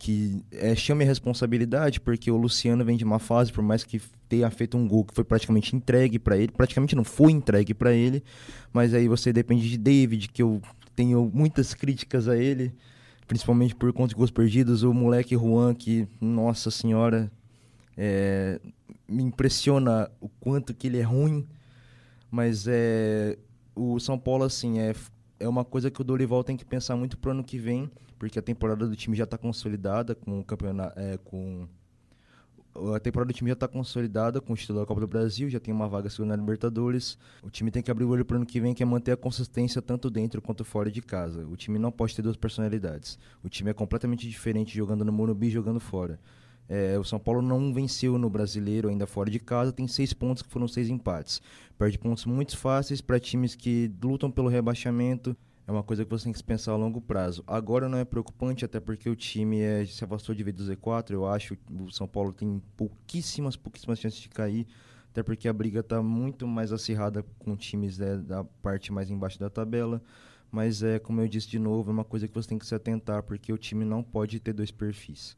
que 0.02 0.44
é, 0.50 0.74
chame 0.74 1.04
a 1.04 1.06
responsabilidade, 1.06 2.00
porque 2.00 2.28
o 2.28 2.36
Luciano 2.36 2.84
vem 2.84 2.96
de 2.96 3.04
uma 3.04 3.20
fase, 3.20 3.52
por 3.52 3.62
mais 3.62 3.84
que 3.84 4.02
tenha 4.28 4.50
feito 4.50 4.76
um 4.76 4.88
gol 4.88 5.04
que 5.04 5.14
foi 5.14 5.22
praticamente 5.22 5.76
entregue 5.76 6.18
para 6.18 6.36
ele, 6.36 6.50
praticamente 6.50 6.96
não 6.96 7.04
foi 7.04 7.30
entregue 7.30 7.72
para 7.72 7.92
ele, 7.92 8.20
mas 8.72 8.94
aí 8.94 9.06
você 9.06 9.32
depende 9.32 9.70
de 9.70 9.78
David, 9.78 10.28
que 10.28 10.42
eu 10.42 10.60
tenho 10.96 11.30
muitas 11.32 11.72
críticas 11.72 12.26
a 12.26 12.36
ele, 12.36 12.74
principalmente 13.28 13.76
por 13.76 13.92
conta 13.92 14.08
de 14.08 14.16
gols 14.16 14.32
perdidos, 14.32 14.82
o 14.82 14.92
moleque 14.92 15.36
Juan, 15.36 15.72
que, 15.72 16.08
nossa 16.20 16.68
senhora, 16.68 17.30
é, 17.96 18.60
me 19.06 19.22
impressiona 19.22 20.10
o 20.20 20.28
quanto 20.28 20.74
que 20.74 20.88
ele 20.88 20.98
é 20.98 21.02
ruim, 21.02 21.46
mas 22.28 22.66
é, 22.66 23.38
o 23.72 24.00
São 24.00 24.18
Paulo, 24.18 24.42
assim, 24.42 24.80
é, 24.80 24.96
é 25.42 25.48
uma 25.48 25.64
coisa 25.64 25.90
que 25.90 26.00
o 26.00 26.04
Dorival 26.04 26.44
tem 26.44 26.56
que 26.56 26.64
pensar 26.64 26.96
muito 26.96 27.18
pro 27.18 27.32
ano 27.32 27.42
que 27.42 27.58
vem, 27.58 27.90
porque 28.18 28.38
a 28.38 28.42
temporada 28.42 28.86
do 28.86 28.94
time 28.94 29.16
já 29.16 29.24
está 29.24 29.36
consolidada 29.36 30.14
com 30.14 30.40
o 30.40 30.44
campeonato, 30.44 30.98
é, 30.98 31.18
com 31.18 31.66
a 32.94 32.98
temporada 32.98 33.32
do 33.32 33.36
time 33.36 33.50
já 33.50 33.54
está 33.54 33.68
consolidada 33.68 34.40
com 34.40 34.52
o 34.52 34.56
título 34.56 34.80
da 34.80 34.86
Copa 34.86 35.00
do 35.00 35.06
Brasil, 35.06 35.50
já 35.50 35.60
tem 35.60 35.74
uma 35.74 35.88
vaga 35.88 36.08
segunda 36.08 36.36
na 36.36 36.40
Libertadores. 36.40 37.18
O 37.42 37.50
time 37.50 37.70
tem 37.70 37.82
que 37.82 37.90
abrir 37.90 38.04
o 38.04 38.08
olho 38.08 38.24
para 38.24 38.36
ano 38.36 38.46
que 38.46 38.60
vem, 38.60 38.72
que 38.72 38.82
é 38.82 38.86
manter 38.86 39.12
a 39.12 39.16
consistência 39.16 39.82
tanto 39.82 40.08
dentro 40.08 40.40
quanto 40.40 40.64
fora 40.64 40.90
de 40.90 41.02
casa. 41.02 41.46
O 41.46 41.56
time 41.56 41.78
não 41.78 41.92
pode 41.92 42.16
ter 42.16 42.22
duas 42.22 42.36
personalidades. 42.36 43.18
O 43.42 43.48
time 43.48 43.70
é 43.70 43.74
completamente 43.74 44.26
diferente 44.26 44.74
jogando 44.74 45.04
no 45.04 45.12
Morumbi 45.12 45.48
e 45.48 45.50
jogando 45.50 45.80
fora. 45.80 46.18
É, 46.68 46.98
o 46.98 47.04
São 47.04 47.18
Paulo 47.18 47.42
não 47.42 47.72
venceu 47.72 48.16
no 48.16 48.30
Brasileiro 48.30 48.88
ainda 48.88 49.06
fora 49.06 49.30
de 49.30 49.38
casa, 49.38 49.72
tem 49.72 49.86
seis 49.86 50.12
pontos 50.12 50.42
que 50.42 50.48
foram 50.50 50.66
seis 50.66 50.88
empates. 50.88 51.42
Perde 51.78 51.98
pontos 51.98 52.24
muito 52.24 52.56
fáceis 52.56 53.00
para 53.00 53.20
times 53.20 53.54
que 53.54 53.90
lutam 54.02 54.30
pelo 54.30 54.48
rebaixamento 54.48 55.36
é 55.66 55.70
uma 55.70 55.82
coisa 55.82 56.04
que 56.04 56.10
você 56.10 56.24
tem 56.24 56.32
que 56.32 56.42
pensar 56.42 56.72
a 56.72 56.76
longo 56.76 57.00
prazo. 57.00 57.44
Agora 57.46 57.88
não 57.88 57.98
é 57.98 58.04
preocupante, 58.04 58.64
até 58.64 58.80
porque 58.80 59.08
o 59.08 59.14
time 59.14 59.60
é, 59.60 59.86
se 59.86 60.02
afastou 60.04 60.34
de 60.34 60.42
vez 60.42 60.56
do 60.56 60.64
Z4. 60.64 61.12
Eu 61.12 61.26
acho 61.26 61.56
o 61.70 61.90
São 61.90 62.08
Paulo 62.08 62.32
tem 62.32 62.60
pouquíssimas, 62.76 63.54
pouquíssimas 63.54 63.98
chances 63.98 64.18
de 64.18 64.28
cair, 64.28 64.66
até 65.10 65.22
porque 65.22 65.48
a 65.48 65.52
briga 65.52 65.80
está 65.80 66.02
muito 66.02 66.48
mais 66.48 66.72
acirrada 66.72 67.24
com 67.38 67.56
times 67.56 67.96
né, 67.98 68.16
da 68.16 68.42
parte 68.42 68.92
mais 68.92 69.08
embaixo 69.08 69.38
da 69.38 69.48
tabela. 69.48 70.02
Mas 70.50 70.82
é, 70.82 70.98
como 70.98 71.20
eu 71.20 71.28
disse 71.28 71.48
de 71.48 71.58
novo, 71.58 71.90
é 71.90 71.94
uma 71.94 72.04
coisa 72.04 72.26
que 72.26 72.34
você 72.34 72.48
tem 72.48 72.58
que 72.58 72.66
se 72.66 72.74
atentar, 72.74 73.22
porque 73.22 73.52
o 73.52 73.58
time 73.58 73.84
não 73.84 74.02
pode 74.02 74.40
ter 74.40 74.52
dois 74.52 74.70
perfis. 74.70 75.36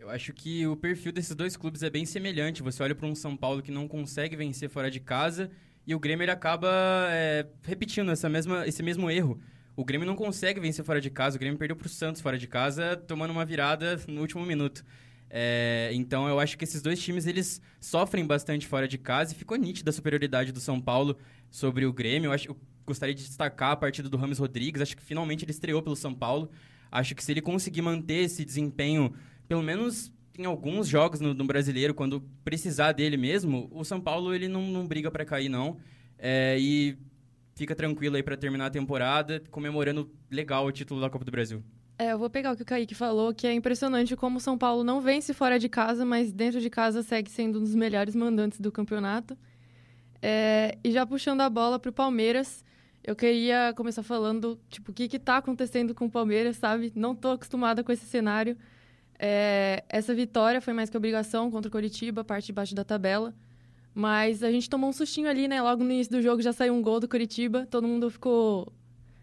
Eu 0.00 0.08
acho 0.08 0.32
que 0.32 0.66
o 0.66 0.74
perfil 0.74 1.12
desses 1.12 1.36
dois 1.36 1.58
clubes 1.58 1.82
é 1.82 1.90
bem 1.90 2.06
semelhante. 2.06 2.62
Você 2.62 2.82
olha 2.82 2.94
para 2.94 3.06
um 3.06 3.14
São 3.14 3.36
Paulo 3.36 3.60
que 3.60 3.70
não 3.70 3.86
consegue 3.86 4.34
vencer 4.34 4.70
fora 4.70 4.90
de 4.90 4.98
casa 4.98 5.50
e 5.86 5.94
o 5.94 5.98
Grêmio 5.98 6.24
ele 6.24 6.30
acaba 6.30 6.70
é, 7.10 7.46
repetindo 7.62 8.10
essa 8.10 8.26
mesma, 8.26 8.66
esse 8.66 8.82
mesmo 8.82 9.10
erro. 9.10 9.38
O 9.76 9.84
Grêmio 9.84 10.06
não 10.06 10.16
consegue 10.16 10.58
vencer 10.58 10.82
fora 10.86 11.02
de 11.02 11.10
casa. 11.10 11.36
O 11.36 11.38
Grêmio 11.38 11.58
perdeu 11.58 11.76
para 11.76 11.84
o 11.84 11.90
Santos 11.90 12.22
fora 12.22 12.38
de 12.38 12.46
casa, 12.46 12.96
tomando 12.96 13.30
uma 13.30 13.44
virada 13.44 14.00
no 14.08 14.22
último 14.22 14.42
minuto. 14.46 14.82
É, 15.28 15.90
então 15.92 16.26
eu 16.26 16.40
acho 16.40 16.56
que 16.56 16.64
esses 16.64 16.80
dois 16.80 16.98
times 16.98 17.26
eles 17.26 17.60
sofrem 17.78 18.26
bastante 18.26 18.66
fora 18.66 18.88
de 18.88 18.96
casa 18.96 19.34
e 19.34 19.36
ficou 19.36 19.58
nítida 19.58 19.90
a 19.90 19.92
superioridade 19.92 20.50
do 20.50 20.60
São 20.60 20.80
Paulo 20.80 21.18
sobre 21.50 21.84
o 21.84 21.92
Grêmio. 21.92 22.28
Eu, 22.28 22.32
acho, 22.32 22.48
eu 22.48 22.56
gostaria 22.86 23.14
de 23.14 23.22
destacar 23.22 23.72
a 23.72 23.76
partida 23.76 24.08
do 24.08 24.16
Rames 24.16 24.38
Rodrigues. 24.38 24.80
Acho 24.80 24.96
que 24.96 25.02
finalmente 25.02 25.44
ele 25.44 25.52
estreou 25.52 25.82
pelo 25.82 25.94
São 25.94 26.14
Paulo. 26.14 26.50
Acho 26.90 27.14
que 27.14 27.22
se 27.22 27.30
ele 27.30 27.42
conseguir 27.42 27.82
manter 27.82 28.24
esse 28.24 28.46
desempenho, 28.46 29.14
pelo 29.50 29.64
menos 29.64 30.12
em 30.38 30.44
alguns 30.44 30.86
jogos 30.86 31.18
no, 31.18 31.34
no, 31.34 31.44
brasileiro, 31.44 31.92
quando 31.92 32.20
precisar 32.44 32.92
dele 32.92 33.16
mesmo, 33.16 33.68
o 33.72 33.84
São 33.84 34.00
Paulo 34.00 34.32
ele 34.32 34.46
não, 34.46 34.62
não 34.68 34.86
briga 34.86 35.10
para 35.10 35.24
cair, 35.24 35.48
não. 35.48 35.76
É, 36.16 36.56
e 36.56 36.96
fica 37.56 37.74
tranquilo 37.74 38.14
aí 38.14 38.22
para 38.22 38.36
terminar 38.36 38.66
a 38.66 38.70
temporada, 38.70 39.42
comemorando 39.50 40.08
legal 40.30 40.64
o 40.64 40.70
título 40.70 41.00
da 41.00 41.10
Copa 41.10 41.24
do 41.24 41.32
Brasil. 41.32 41.64
É, 41.98 42.12
eu 42.12 42.18
vou 42.18 42.30
pegar 42.30 42.52
o 42.52 42.56
que 42.56 42.62
o 42.62 42.64
Kaique 42.64 42.94
falou, 42.94 43.34
que 43.34 43.44
é 43.44 43.52
impressionante 43.52 44.14
como 44.14 44.38
o 44.38 44.40
São 44.40 44.56
Paulo 44.56 44.84
não 44.84 45.00
vence 45.00 45.34
fora 45.34 45.58
de 45.58 45.68
casa, 45.68 46.04
mas 46.04 46.30
dentro 46.30 46.60
de 46.60 46.70
casa 46.70 47.02
segue 47.02 47.28
sendo 47.28 47.58
um 47.58 47.62
dos 47.62 47.74
melhores 47.74 48.14
mandantes 48.14 48.60
do 48.60 48.70
campeonato. 48.70 49.36
É, 50.22 50.78
e 50.84 50.92
já 50.92 51.04
puxando 51.04 51.40
a 51.40 51.50
bola 51.50 51.76
para 51.76 51.90
o 51.90 51.92
Palmeiras, 51.92 52.64
eu 53.02 53.16
queria 53.16 53.74
começar 53.76 54.04
falando, 54.04 54.60
tipo, 54.68 54.92
o 54.92 54.94
que 54.94 55.16
está 55.16 55.38
acontecendo 55.38 55.92
com 55.92 56.06
o 56.06 56.10
Palmeiras, 56.10 56.56
sabe? 56.56 56.92
Não 56.94 57.14
estou 57.14 57.32
acostumada 57.32 57.82
com 57.82 57.90
esse 57.90 58.06
cenário. 58.06 58.56
É, 59.22 59.84
essa 59.90 60.14
vitória 60.14 60.62
foi 60.62 60.72
mais 60.72 60.88
que 60.88 60.96
obrigação 60.96 61.50
contra 61.50 61.68
o 61.68 61.70
Coritiba, 61.70 62.24
parte 62.24 62.46
de 62.46 62.52
baixo 62.54 62.74
da 62.74 62.82
tabela. 62.82 63.34
Mas 63.94 64.42
a 64.42 64.50
gente 64.50 64.70
tomou 64.70 64.88
um 64.88 64.94
sustinho 64.94 65.28
ali, 65.28 65.46
né? 65.46 65.60
Logo 65.60 65.84
no 65.84 65.90
início 65.90 66.10
do 66.10 66.22
jogo 66.22 66.40
já 66.40 66.54
saiu 66.54 66.72
um 66.72 66.80
gol 66.80 66.98
do 66.98 67.06
Coritiba. 67.06 67.66
Todo 67.66 67.86
mundo 67.86 68.08
ficou 68.08 68.72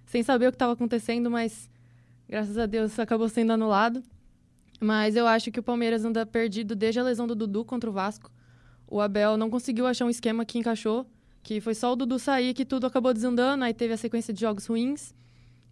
sem 0.05 0.21
saber 0.21 0.47
o 0.47 0.51
que 0.51 0.55
estava 0.55 0.73
acontecendo, 0.73 1.31
mas 1.31 1.67
graças 2.29 2.59
a 2.59 2.67
Deus 2.67 2.99
acabou 2.99 3.27
sendo 3.27 3.53
anulado. 3.53 4.03
Mas 4.79 5.15
eu 5.15 5.25
acho 5.25 5.51
que 5.51 5.59
o 5.59 5.63
Palmeiras 5.63 6.05
anda 6.05 6.23
perdido 6.27 6.75
desde 6.75 6.99
a 6.99 7.03
lesão 7.03 7.25
do 7.25 7.33
Dudu 7.33 7.65
contra 7.65 7.89
o 7.89 7.93
Vasco. 7.93 8.31
O 8.87 9.01
Abel 9.01 9.35
não 9.35 9.49
conseguiu 9.49 9.87
achar 9.87 10.05
um 10.05 10.11
esquema 10.11 10.45
que 10.45 10.59
encaixou, 10.59 11.07
que 11.41 11.59
foi 11.59 11.73
só 11.73 11.91
o 11.91 11.95
Dudu 11.95 12.19
sair 12.19 12.53
que 12.53 12.63
tudo 12.63 12.85
acabou 12.85 13.11
desandando, 13.15 13.63
aí 13.63 13.73
teve 13.73 13.93
a 13.93 13.97
sequência 13.97 14.31
de 14.31 14.41
jogos 14.41 14.67
ruins. 14.67 15.15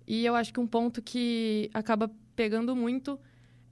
E 0.07 0.25
eu 0.25 0.35
acho 0.35 0.51
que 0.51 0.59
um 0.59 0.65
ponto 0.65 0.99
que 0.99 1.69
acaba 1.75 2.09
pegando 2.35 2.75
muito 2.75 3.19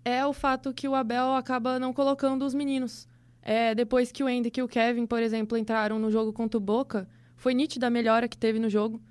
é 0.06 0.26
o 0.26 0.34
fato 0.34 0.74
que 0.74 0.88
o 0.88 0.96
Abel 0.96 1.34
acaba 1.34 1.80
não 1.80 1.94
colocando 1.94 2.46
os 2.46 2.54
meninos. 2.54 3.08
É, 3.42 3.76
depois 3.76 4.12
que 4.12 4.24
o 4.24 4.28
Andy 4.28 4.52
e 4.56 4.62
o 4.62 4.68
Kevin, 4.68 5.06
por 5.06 5.22
exemplo, 5.22 5.58
entraram 5.58 6.00
no 6.00 6.10
jogo 6.10 6.32
contra 6.32 6.58
o 6.58 6.62
Boca, 6.62 7.08
foi 7.36 7.54
nítida 7.54 7.88
a 7.88 7.90
melhora 7.90 8.28
que 8.28 8.38
teve 8.38 8.60
no 8.60 8.70
jogo. 8.70 9.02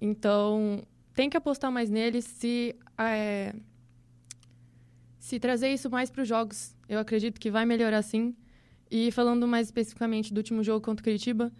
Então, 0.00 0.82
tem 1.14 1.30
que 1.30 1.36
apostar 1.36 1.70
mais 1.70 1.88
neles. 1.88 2.24
Se, 2.24 2.74
é, 2.98 3.54
se 5.18 5.38
trazer 5.38 5.72
isso 5.72 5.88
mais 5.88 6.10
para 6.10 6.22
os 6.22 6.28
jogos, 6.28 6.76
eu 6.88 6.98
acredito 6.98 7.40
que 7.40 7.50
vai 7.50 7.64
melhorar 7.64 8.02
sim. 8.02 8.34
E 8.90 9.10
falando 9.10 9.46
mais 9.46 9.68
especificamente 9.68 10.32
do 10.32 10.38
último 10.38 10.62
jogo 10.62 10.84
contra 10.84 11.00
o 11.00 11.04
Curitiba, 11.04 11.52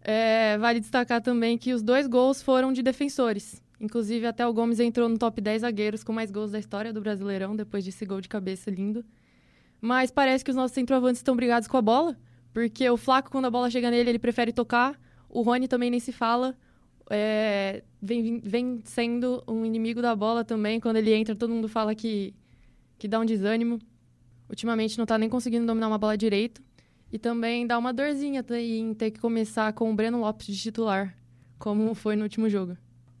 é, 0.00 0.58
vale 0.58 0.80
destacar 0.80 1.22
também 1.22 1.56
que 1.56 1.72
os 1.72 1.82
dois 1.82 2.06
gols 2.06 2.42
foram 2.42 2.72
de 2.72 2.82
defensores. 2.82 3.62
Inclusive, 3.80 4.26
até 4.26 4.46
o 4.46 4.52
Gomes 4.52 4.80
entrou 4.80 5.08
no 5.08 5.18
top 5.18 5.40
10 5.40 5.62
zagueiros 5.62 6.04
com 6.04 6.12
mais 6.12 6.30
gols 6.30 6.52
da 6.52 6.58
história 6.58 6.92
do 6.92 7.00
Brasileirão, 7.00 7.56
depois 7.56 7.84
desse 7.84 8.04
gol 8.06 8.20
de 8.20 8.28
cabeça 8.28 8.70
lindo. 8.70 9.04
Mas 9.80 10.10
parece 10.10 10.44
que 10.44 10.50
os 10.50 10.56
nossos 10.56 10.74
centroavantes 10.74 11.18
estão 11.18 11.36
brigados 11.36 11.68
com 11.68 11.76
a 11.76 11.82
bola, 11.82 12.16
porque 12.52 12.88
o 12.88 12.96
Flaco, 12.96 13.30
quando 13.30 13.46
a 13.46 13.50
bola 13.50 13.68
chega 13.68 13.90
nele, 13.90 14.10
ele 14.10 14.18
prefere 14.18 14.52
tocar. 14.52 14.98
O 15.28 15.42
Rony 15.42 15.68
também 15.68 15.90
nem 15.90 16.00
se 16.00 16.12
fala. 16.12 16.56
É, 17.10 17.82
vem, 18.00 18.40
vem 18.40 18.80
sendo 18.84 19.42
um 19.46 19.64
inimigo 19.64 20.00
da 20.00 20.14
bola 20.14 20.44
também. 20.44 20.80
Quando 20.80 20.96
ele 20.96 21.12
entra, 21.12 21.34
todo 21.34 21.52
mundo 21.52 21.68
fala 21.68 21.94
que, 21.94 22.32
que 22.98 23.08
dá 23.08 23.18
um 23.18 23.24
desânimo. 23.24 23.78
Ultimamente 24.48 24.96
não 24.96 25.02
está 25.02 25.18
nem 25.18 25.28
conseguindo 25.28 25.66
dominar 25.66 25.88
uma 25.88 25.98
bola 25.98 26.16
direito. 26.16 26.62
E 27.12 27.18
também 27.18 27.66
dá 27.66 27.76
uma 27.76 27.92
dorzinha 27.92 28.44
em 28.52 28.94
ter 28.94 29.10
que 29.10 29.20
começar 29.20 29.72
com 29.72 29.90
o 29.90 29.94
Breno 29.94 30.20
Lopes 30.20 30.46
de 30.46 30.56
titular, 30.56 31.16
como 31.58 31.94
foi 31.94 32.16
no 32.16 32.22
último 32.22 32.48
jogo. 32.48 32.76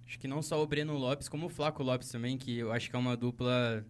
Acho 0.06 0.18
que 0.18 0.28
não 0.28 0.42
só 0.42 0.62
o 0.62 0.66
Breno 0.66 0.96
Lopes, 0.96 1.28
como 1.28 1.46
o 1.46 1.48
Flaco 1.48 1.82
Lopes 1.82 2.08
também, 2.08 2.36
que 2.36 2.58
eu 2.58 2.72
acho 2.72 2.90
que 2.90 2.96
é 2.96 2.98
uma 2.98 3.16
dupla 3.16 3.84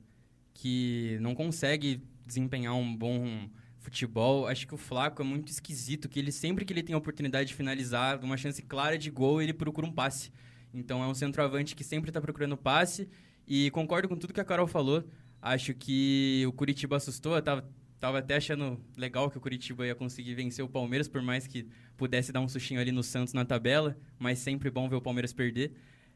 que 0.53 1.18
não 1.20 1.35
consegue 1.35 2.00
desempenhar 2.24 2.74
um 2.74 2.96
bom 2.96 3.48
futebol. 3.79 4.46
Acho 4.46 4.66
que 4.66 4.74
o 4.74 4.79
Flaco 4.79 5.22
é 5.22 5.24
muito 5.24 5.48
esquisito, 5.48 6.09
que 6.09 6.18
ele 6.18 6.33
sempre 6.33 6.64
que 6.64 6.72
ele 6.72 6.83
tem 6.83 6.94
a 6.94 6.98
oportunidade 6.98 7.48
de 7.48 7.55
finalizar, 7.55 8.22
uma 8.24 8.37
chance 8.37 8.62
clara 8.62 8.96
de 8.96 9.11
gol, 9.11 9.42
ele 9.42 9.53
procura 9.53 9.87
um 9.87 9.92
passe. 9.92 10.33
Então 10.72 11.03
é 11.03 11.07
um 11.07 11.14
centroavante 11.14 11.77
que 11.77 11.85
sempre 11.85 12.11
está 12.11 12.20
procurando 12.20 12.57
passe. 12.57 13.09
E 13.46 13.70
concordo 13.70 14.09
com 14.09 14.16
tudo 14.16 14.33
que 14.33 14.40
a 14.40 14.44
Carol 14.44 14.66
falou. 14.66 15.05
Acho 15.40 15.74
que 15.74 16.44
o 16.48 16.53
Curitiba 16.53 16.96
assustou. 16.96 17.37
Eu 17.37 17.42
tava, 17.42 17.68
tava 18.00 18.18
até 18.18 18.37
achando 18.37 18.81
legal 18.96 19.31
que 19.31 19.37
o 19.37 19.40
Curitiba 19.40 19.87
ia 19.87 19.94
conseguir 19.94 20.35
vencer 20.35 20.64
o 20.64 20.68
Palmeiras, 20.68 21.07
por 21.07 21.22
mais 21.22 21.46
que 21.46 21.68
pudesse 21.96 22.33
dar 22.33 22.40
um 22.40 22.48
sustinho 22.48 22.81
ali 22.81 22.90
no 22.90 23.03
Santos 23.03 23.35
na 23.35 23.44
tabela. 23.44 23.96
Mas 24.18 24.38
sempre 24.38 24.70
bom 24.70 24.88
ver 24.88 24.96
o 24.96 25.03
Palmeiras 25.03 25.33
perder. 25.33 25.72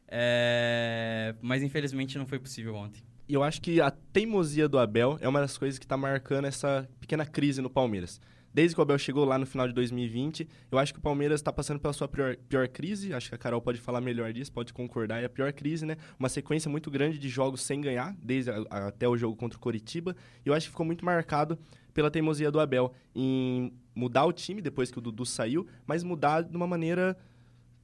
É... 0.09 1.35
Mas 1.41 1.61
infelizmente 1.61 2.17
não 2.17 2.25
foi 2.25 2.39
possível 2.39 2.75
ontem. 2.75 3.01
E 3.27 3.33
eu 3.33 3.43
acho 3.43 3.61
que 3.61 3.79
a 3.79 3.91
teimosia 3.91 4.67
do 4.67 4.79
Abel 4.79 5.17
é 5.21 5.29
uma 5.29 5.39
das 5.39 5.55
coisas 5.55 5.77
que 5.77 5.85
está 5.85 5.95
marcando 5.95 6.45
essa 6.45 6.89
pequena 6.99 7.25
crise 7.25 7.61
no 7.61 7.69
Palmeiras. 7.69 8.19
Desde 8.51 8.73
que 8.73 8.81
o 8.81 8.83
Abel 8.83 8.97
chegou 8.97 9.23
lá 9.23 9.37
no 9.37 9.45
final 9.45 9.67
de 9.67 9.73
2020, 9.73 10.47
eu 10.71 10.79
acho 10.79 10.91
que 10.91 10.99
o 10.99 11.01
Palmeiras 11.01 11.39
está 11.39 11.53
passando 11.53 11.79
pela 11.79 11.93
sua 11.93 12.07
pior, 12.07 12.35
pior, 12.35 12.67
crise. 12.67 13.13
Acho 13.13 13.29
que 13.29 13.35
a 13.35 13.37
Carol 13.37 13.61
pode 13.61 13.79
falar 13.79 14.01
melhor 14.01 14.33
disso, 14.33 14.51
pode 14.51 14.73
concordar. 14.73 15.21
É 15.21 15.25
a 15.25 15.29
pior 15.29 15.53
crise, 15.53 15.85
né? 15.85 15.95
Uma 16.17 16.27
sequência 16.27 16.69
muito 16.71 16.89
grande 16.89 17.19
de 17.19 17.29
jogos 17.29 17.61
sem 17.61 17.79
ganhar, 17.79 18.15
desde 18.21 18.49
a, 18.49 18.63
a, 18.69 18.87
até 18.87 19.07
o 19.07 19.15
jogo 19.15 19.35
contra 19.35 19.57
o 19.57 19.61
Coritiba. 19.61 20.15
E 20.43 20.49
eu 20.49 20.55
acho 20.55 20.65
que 20.65 20.71
ficou 20.71 20.85
muito 20.85 21.05
marcado 21.05 21.59
pela 21.93 22.09
teimosia 22.09 22.49
do 22.49 22.59
Abel 22.59 22.91
em 23.13 23.71
mudar 23.93 24.25
o 24.25 24.33
time 24.33 24.61
depois 24.61 24.89
que 24.89 24.97
o 24.97 25.01
Dudu 25.01 25.25
saiu, 25.25 25.67
mas 25.85 26.03
mudar 26.03 26.41
de 26.41 26.55
uma 26.55 26.65
maneira 26.65 27.15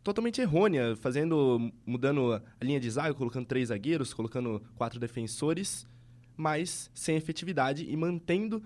totalmente 0.06 0.40
errônea, 0.40 0.96
fazendo, 0.98 1.72
mudando 1.84 2.34
a 2.34 2.64
linha 2.64 2.80
de 2.80 2.88
zaga, 2.92 3.16
colocando 3.16 3.48
três 3.48 3.70
zagueiros, 3.70 4.14
colocando 4.14 4.62
quatro 4.76 5.00
defensores, 5.00 5.88
mas 6.38 6.92
sem 6.94 7.16
efetividade 7.16 7.90
e 7.90 7.98
mantendo 7.98 8.62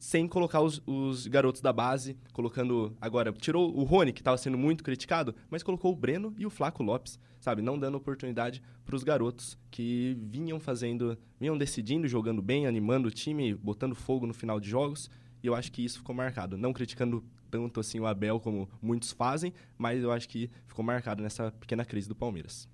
sem 0.00 0.26
colocar 0.26 0.60
os, 0.62 0.82
os 0.84 1.28
garotos 1.28 1.60
da 1.60 1.72
base, 1.72 2.16
colocando 2.32 2.96
agora 3.00 3.30
tirou 3.32 3.72
o 3.72 3.84
Rony 3.84 4.12
que 4.12 4.20
estava 4.20 4.36
sendo 4.36 4.58
muito 4.58 4.82
criticado, 4.82 5.32
mas 5.48 5.62
colocou 5.62 5.92
o 5.92 5.96
Breno 5.96 6.34
e 6.36 6.44
o 6.44 6.50
Flaco 6.50 6.82
Lopes, 6.82 7.20
sabe, 7.38 7.62
não 7.62 7.78
dando 7.78 7.96
oportunidade 7.96 8.60
para 8.84 8.96
os 8.96 9.04
garotos 9.04 9.56
que 9.70 10.18
vinham 10.20 10.58
fazendo, 10.58 11.16
vinham 11.38 11.56
decidindo, 11.56 12.08
jogando 12.08 12.42
bem, 12.42 12.66
animando 12.66 13.06
o 13.06 13.12
time, 13.12 13.54
botando 13.54 13.94
fogo 13.94 14.26
no 14.26 14.34
final 14.34 14.58
de 14.58 14.68
jogos. 14.68 15.08
E 15.42 15.46
eu 15.46 15.54
acho 15.54 15.72
que 15.72 15.84
isso 15.84 15.98
ficou 15.98 16.14
marcado, 16.14 16.56
não 16.56 16.72
criticando 16.72 17.24
tanto 17.50 17.80
assim 17.80 17.98
o 17.98 18.06
Abel 18.06 18.38
como 18.38 18.68
muitos 18.80 19.10
fazem, 19.10 19.52
mas 19.76 20.02
eu 20.02 20.12
acho 20.12 20.28
que 20.28 20.50
ficou 20.66 20.84
marcado 20.84 21.22
nessa 21.22 21.50
pequena 21.52 21.84
crise 21.84 22.08
do 22.08 22.14
Palmeiras. 22.14 22.68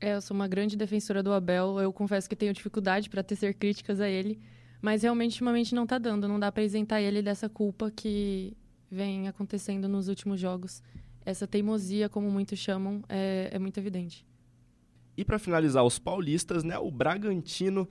É, 0.00 0.14
eu 0.14 0.20
sou 0.20 0.34
uma 0.34 0.46
grande 0.46 0.76
defensora 0.76 1.22
do 1.22 1.32
Abel. 1.32 1.80
Eu 1.80 1.92
confesso 1.92 2.28
que 2.28 2.36
tenho 2.36 2.52
dificuldade 2.52 3.10
para 3.10 3.22
tecer 3.22 3.54
críticas 3.54 4.00
a 4.00 4.08
ele, 4.08 4.38
mas 4.80 5.02
realmente 5.02 5.32
ultimamente 5.32 5.74
não 5.74 5.84
está 5.84 5.98
dando. 5.98 6.28
Não 6.28 6.38
dá 6.38 6.52
para 6.52 6.62
isentar 6.62 7.00
ele 7.00 7.20
dessa 7.20 7.48
culpa 7.48 7.90
que 7.90 8.56
vem 8.90 9.28
acontecendo 9.28 9.88
nos 9.88 10.08
últimos 10.08 10.40
jogos. 10.40 10.82
Essa 11.24 11.46
teimosia, 11.46 12.08
como 12.08 12.30
muitos 12.30 12.58
chamam, 12.58 13.02
é, 13.08 13.50
é 13.52 13.58
muito 13.58 13.78
evidente. 13.78 14.24
E 15.16 15.24
para 15.24 15.38
finalizar 15.38 15.84
os 15.84 15.98
paulistas, 15.98 16.62
né, 16.62 16.78
o 16.78 16.90
Bragantino 16.90 17.88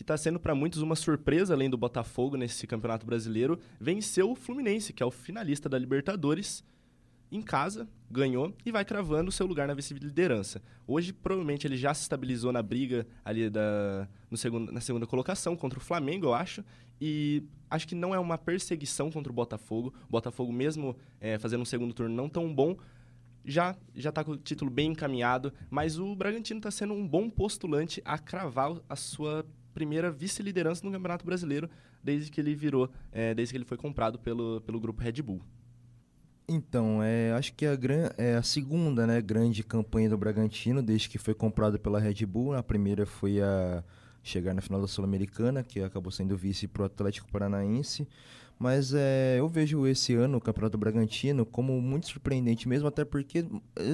que 0.00 0.02
está 0.02 0.16
sendo 0.16 0.40
para 0.40 0.54
muitos 0.54 0.80
uma 0.80 0.96
surpresa, 0.96 1.52
além 1.52 1.68
do 1.68 1.76
Botafogo 1.76 2.34
nesse 2.34 2.66
Campeonato 2.66 3.04
Brasileiro, 3.04 3.60
venceu 3.78 4.30
o 4.30 4.34
Fluminense, 4.34 4.94
que 4.94 5.02
é 5.02 5.06
o 5.06 5.10
finalista 5.10 5.68
da 5.68 5.78
Libertadores, 5.78 6.64
em 7.30 7.42
casa, 7.42 7.86
ganhou 8.10 8.56
e 8.64 8.72
vai 8.72 8.82
cravando 8.82 9.30
seu 9.30 9.46
lugar 9.46 9.68
na 9.68 9.74
vice-liderança. 9.74 10.62
Hoje, 10.86 11.12
provavelmente, 11.12 11.66
ele 11.66 11.76
já 11.76 11.92
se 11.92 12.00
estabilizou 12.00 12.50
na 12.50 12.62
briga 12.62 13.06
ali 13.22 13.50
da, 13.50 14.08
no 14.30 14.38
segundo, 14.38 14.72
na 14.72 14.80
segunda 14.80 15.06
colocação 15.06 15.54
contra 15.54 15.78
o 15.78 15.82
Flamengo, 15.82 16.28
eu 16.28 16.32
acho. 16.34 16.64
E 16.98 17.42
acho 17.68 17.86
que 17.86 17.94
não 17.94 18.14
é 18.14 18.18
uma 18.18 18.38
perseguição 18.38 19.10
contra 19.10 19.30
o 19.30 19.34
Botafogo. 19.34 19.92
O 20.08 20.12
Botafogo, 20.12 20.50
mesmo 20.50 20.96
é, 21.20 21.38
fazendo 21.38 21.60
um 21.60 21.66
segundo 21.66 21.92
turno 21.92 22.14
não 22.14 22.26
tão 22.26 22.52
bom, 22.54 22.74
já 23.44 23.76
já 23.94 24.08
está 24.08 24.24
com 24.24 24.32
o 24.32 24.36
título 24.38 24.70
bem 24.70 24.92
encaminhado. 24.92 25.52
Mas 25.68 25.98
o 25.98 26.16
Bragantino 26.16 26.58
está 26.58 26.70
sendo 26.70 26.94
um 26.94 27.06
bom 27.06 27.28
postulante 27.28 28.00
a 28.02 28.18
cravar 28.18 28.76
a 28.88 28.96
sua 28.96 29.44
primeira 29.72 30.10
vice-liderança 30.10 30.84
no 30.84 30.92
Campeonato 30.92 31.24
Brasileiro 31.24 31.68
desde 32.02 32.30
que 32.30 32.40
ele 32.40 32.54
virou, 32.54 32.90
é, 33.12 33.34
desde 33.34 33.52
que 33.52 33.58
ele 33.58 33.64
foi 33.64 33.76
comprado 33.76 34.18
pelo, 34.18 34.60
pelo 34.62 34.80
grupo 34.80 35.02
Red 35.02 35.22
Bull. 35.22 35.42
Então, 36.52 37.00
é, 37.00 37.32
acho 37.32 37.52
que 37.54 37.64
a, 37.64 37.76
gran, 37.76 38.10
é 38.18 38.34
a 38.34 38.42
segunda 38.42 39.06
né, 39.06 39.20
grande 39.20 39.62
campanha 39.62 40.10
do 40.10 40.18
Bragantino, 40.18 40.82
desde 40.82 41.08
que 41.08 41.16
foi 41.16 41.32
comprado 41.32 41.78
pela 41.78 42.00
Red 42.00 42.26
Bull. 42.26 42.54
A 42.54 42.62
primeira 42.62 43.06
foi 43.06 43.40
a 43.40 43.84
chegar 44.20 44.52
na 44.52 44.60
final 44.60 44.80
da 44.80 44.88
Sul-Americana, 44.88 45.62
que 45.62 45.80
acabou 45.80 46.10
sendo 46.10 46.36
vice 46.36 46.66
para 46.66 46.82
o 46.82 46.86
Atlético 46.86 47.30
Paranaense. 47.30 48.06
Mas 48.58 48.92
é, 48.92 49.36
eu 49.38 49.48
vejo 49.48 49.86
esse 49.86 50.12
ano 50.14 50.38
o 50.38 50.40
Campeonato 50.40 50.76
Bragantino 50.76 51.46
como 51.46 51.80
muito 51.80 52.08
surpreendente 52.08 52.68
mesmo, 52.68 52.88
até 52.88 53.04
porque 53.04 53.46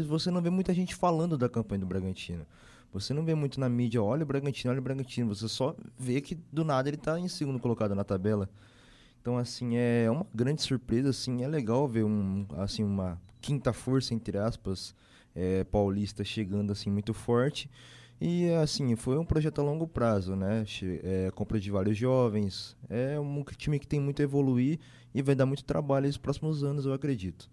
você 0.09 0.31
não 0.31 0.41
vê 0.41 0.49
muita 0.49 0.75
gente 0.75 0.95
falando 0.95 1.37
da 1.37 1.49
campanha 1.49 1.81
do 1.81 1.87
Bragantino. 1.87 2.47
Você 2.93 3.13
não 3.13 3.25
vê 3.25 3.35
muito 3.35 3.61
na 3.61 3.69
mídia, 3.69 4.03
olha 4.03 4.23
o 4.23 4.27
Bragantino, 4.27 4.71
olha 4.71 4.81
o 4.81 4.83
Bragantino. 4.83 5.35
Você 5.35 5.49
só 5.49 5.77
vê 5.99 6.21
que 6.21 6.35
do 6.53 6.65
nada 6.65 6.89
ele 6.89 6.97
está 6.97 7.19
em 7.19 7.29
segundo 7.29 7.59
colocado 7.59 7.95
na 7.95 8.05
tabela. 8.05 8.49
Então, 9.21 9.37
assim, 9.37 9.77
é 9.77 10.09
uma 10.11 10.25
grande 10.33 10.63
surpresa, 10.63 11.11
assim, 11.11 11.43
é 11.43 11.49
legal 11.49 11.89
ver 11.89 12.05
um, 12.05 12.47
assim, 12.59 12.85
uma 12.85 13.21
quinta 13.41 13.73
força, 13.73 14.15
entre 14.15 14.39
aspas, 14.39 14.95
é, 15.35 15.65
paulista 15.65 16.23
chegando, 16.23 16.71
assim, 16.71 16.91
muito 16.91 17.13
forte. 17.13 17.69
E, 18.21 18.49
assim, 18.51 18.95
foi 18.97 19.19
um 19.19 19.25
projeto 19.25 19.61
a 19.61 19.65
longo 19.65 19.87
prazo, 19.87 20.37
né? 20.37 20.65
É, 21.03 21.31
compra 21.35 21.59
de 21.59 21.71
vários 21.71 21.99
jovens, 21.99 22.77
é 22.89 23.19
um 23.19 23.45
time 23.57 23.79
que 23.79 23.87
tem 23.87 24.01
muito 24.01 24.23
a 24.23 24.25
evoluir 24.25 24.79
e 25.13 25.21
vai 25.21 25.35
dar 25.35 25.45
muito 25.45 25.65
trabalho 25.65 26.07
nos 26.07 26.17
próximos 26.17 26.63
anos, 26.63 26.87
eu 26.87 26.93
acredito. 26.93 27.51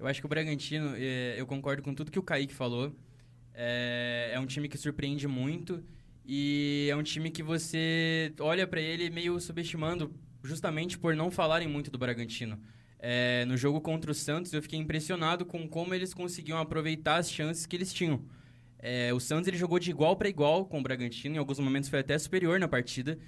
Eu 0.00 0.06
acho 0.06 0.20
que 0.20 0.26
o 0.26 0.28
Bragantino, 0.28 0.94
é, 0.96 1.38
eu 1.38 1.46
concordo 1.46 1.82
com 1.82 1.94
tudo 1.94 2.10
que 2.10 2.18
o 2.18 2.22
Kaique 2.22 2.54
falou, 2.54 2.92
é, 3.54 4.30
é 4.34 4.40
um 4.40 4.46
time 4.46 4.68
que 4.68 4.78
surpreende 4.78 5.26
muito 5.28 5.82
e 6.24 6.88
é 6.90 6.96
um 6.96 7.02
time 7.02 7.30
que 7.30 7.42
você 7.42 8.32
olha 8.38 8.66
para 8.66 8.80
ele 8.80 9.10
meio 9.10 9.38
subestimando 9.40 10.12
justamente 10.42 10.98
por 10.98 11.14
não 11.14 11.30
falarem 11.30 11.68
muito 11.68 11.90
do 11.90 11.98
Bragantino. 11.98 12.58
É, 12.98 13.44
no 13.46 13.56
jogo 13.56 13.80
contra 13.80 14.10
o 14.10 14.14
Santos, 14.14 14.52
eu 14.52 14.62
fiquei 14.62 14.78
impressionado 14.78 15.44
com 15.44 15.66
como 15.68 15.92
eles 15.92 16.14
conseguiam 16.14 16.58
aproveitar 16.58 17.16
as 17.16 17.30
chances 17.30 17.66
que 17.66 17.74
eles 17.74 17.92
tinham. 17.92 18.24
É, 18.78 19.12
o 19.12 19.20
Santos 19.20 19.48
ele 19.48 19.56
jogou 19.56 19.78
de 19.78 19.90
igual 19.90 20.16
para 20.16 20.28
igual 20.28 20.66
com 20.66 20.80
o 20.80 20.82
Bragantino, 20.82 21.34
em 21.34 21.38
alguns 21.38 21.58
momentos 21.58 21.88
foi 21.88 22.00
até 22.00 22.18
superior 22.18 22.58
na 22.58 22.68
partida, 22.68 23.18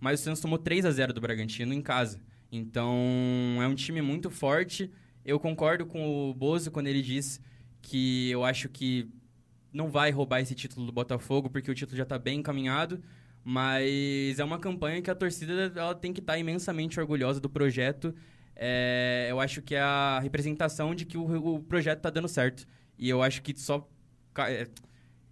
mas 0.00 0.20
o 0.20 0.22
Santos 0.22 0.40
tomou 0.40 0.58
3 0.58 0.84
a 0.84 0.90
0 0.90 1.12
do 1.12 1.20
Bragantino 1.20 1.72
em 1.72 1.82
casa. 1.82 2.20
Então 2.50 3.58
é 3.62 3.66
um 3.66 3.74
time 3.74 4.02
muito 4.02 4.30
forte. 4.30 4.90
Eu 5.24 5.38
concordo 5.40 5.86
com 5.86 6.30
o 6.30 6.34
Bozo 6.34 6.70
quando 6.70 6.88
ele 6.88 7.00
diz 7.00 7.40
que 7.80 8.30
eu 8.30 8.44
acho 8.44 8.68
que 8.68 9.08
não 9.72 9.90
vai 9.90 10.10
roubar 10.10 10.40
esse 10.40 10.54
título 10.54 10.86
do 10.86 10.92
Botafogo, 10.92 11.48
porque 11.48 11.70
o 11.70 11.74
título 11.74 11.96
já 11.96 12.02
está 12.02 12.18
bem 12.18 12.40
encaminhado. 12.40 13.02
Mas 13.44 14.38
é 14.38 14.44
uma 14.44 14.58
campanha 14.58 15.02
que 15.02 15.10
a 15.10 15.14
torcida 15.14 15.72
ela 15.74 15.94
tem 15.94 16.12
que 16.12 16.20
estar 16.20 16.34
tá 16.34 16.38
imensamente 16.38 17.00
orgulhosa 17.00 17.40
do 17.40 17.50
projeto. 17.50 18.14
É, 18.54 19.26
eu 19.30 19.40
acho 19.40 19.62
que 19.62 19.74
é 19.74 19.80
a 19.80 20.20
representação 20.20 20.94
de 20.94 21.04
que 21.04 21.18
o, 21.18 21.54
o 21.54 21.62
projeto 21.62 21.98
está 21.98 22.10
dando 22.10 22.28
certo. 22.28 22.66
E 22.96 23.08
eu 23.08 23.22
acho 23.22 23.42
que 23.42 23.58
só. 23.58 23.88
É, 24.38 24.68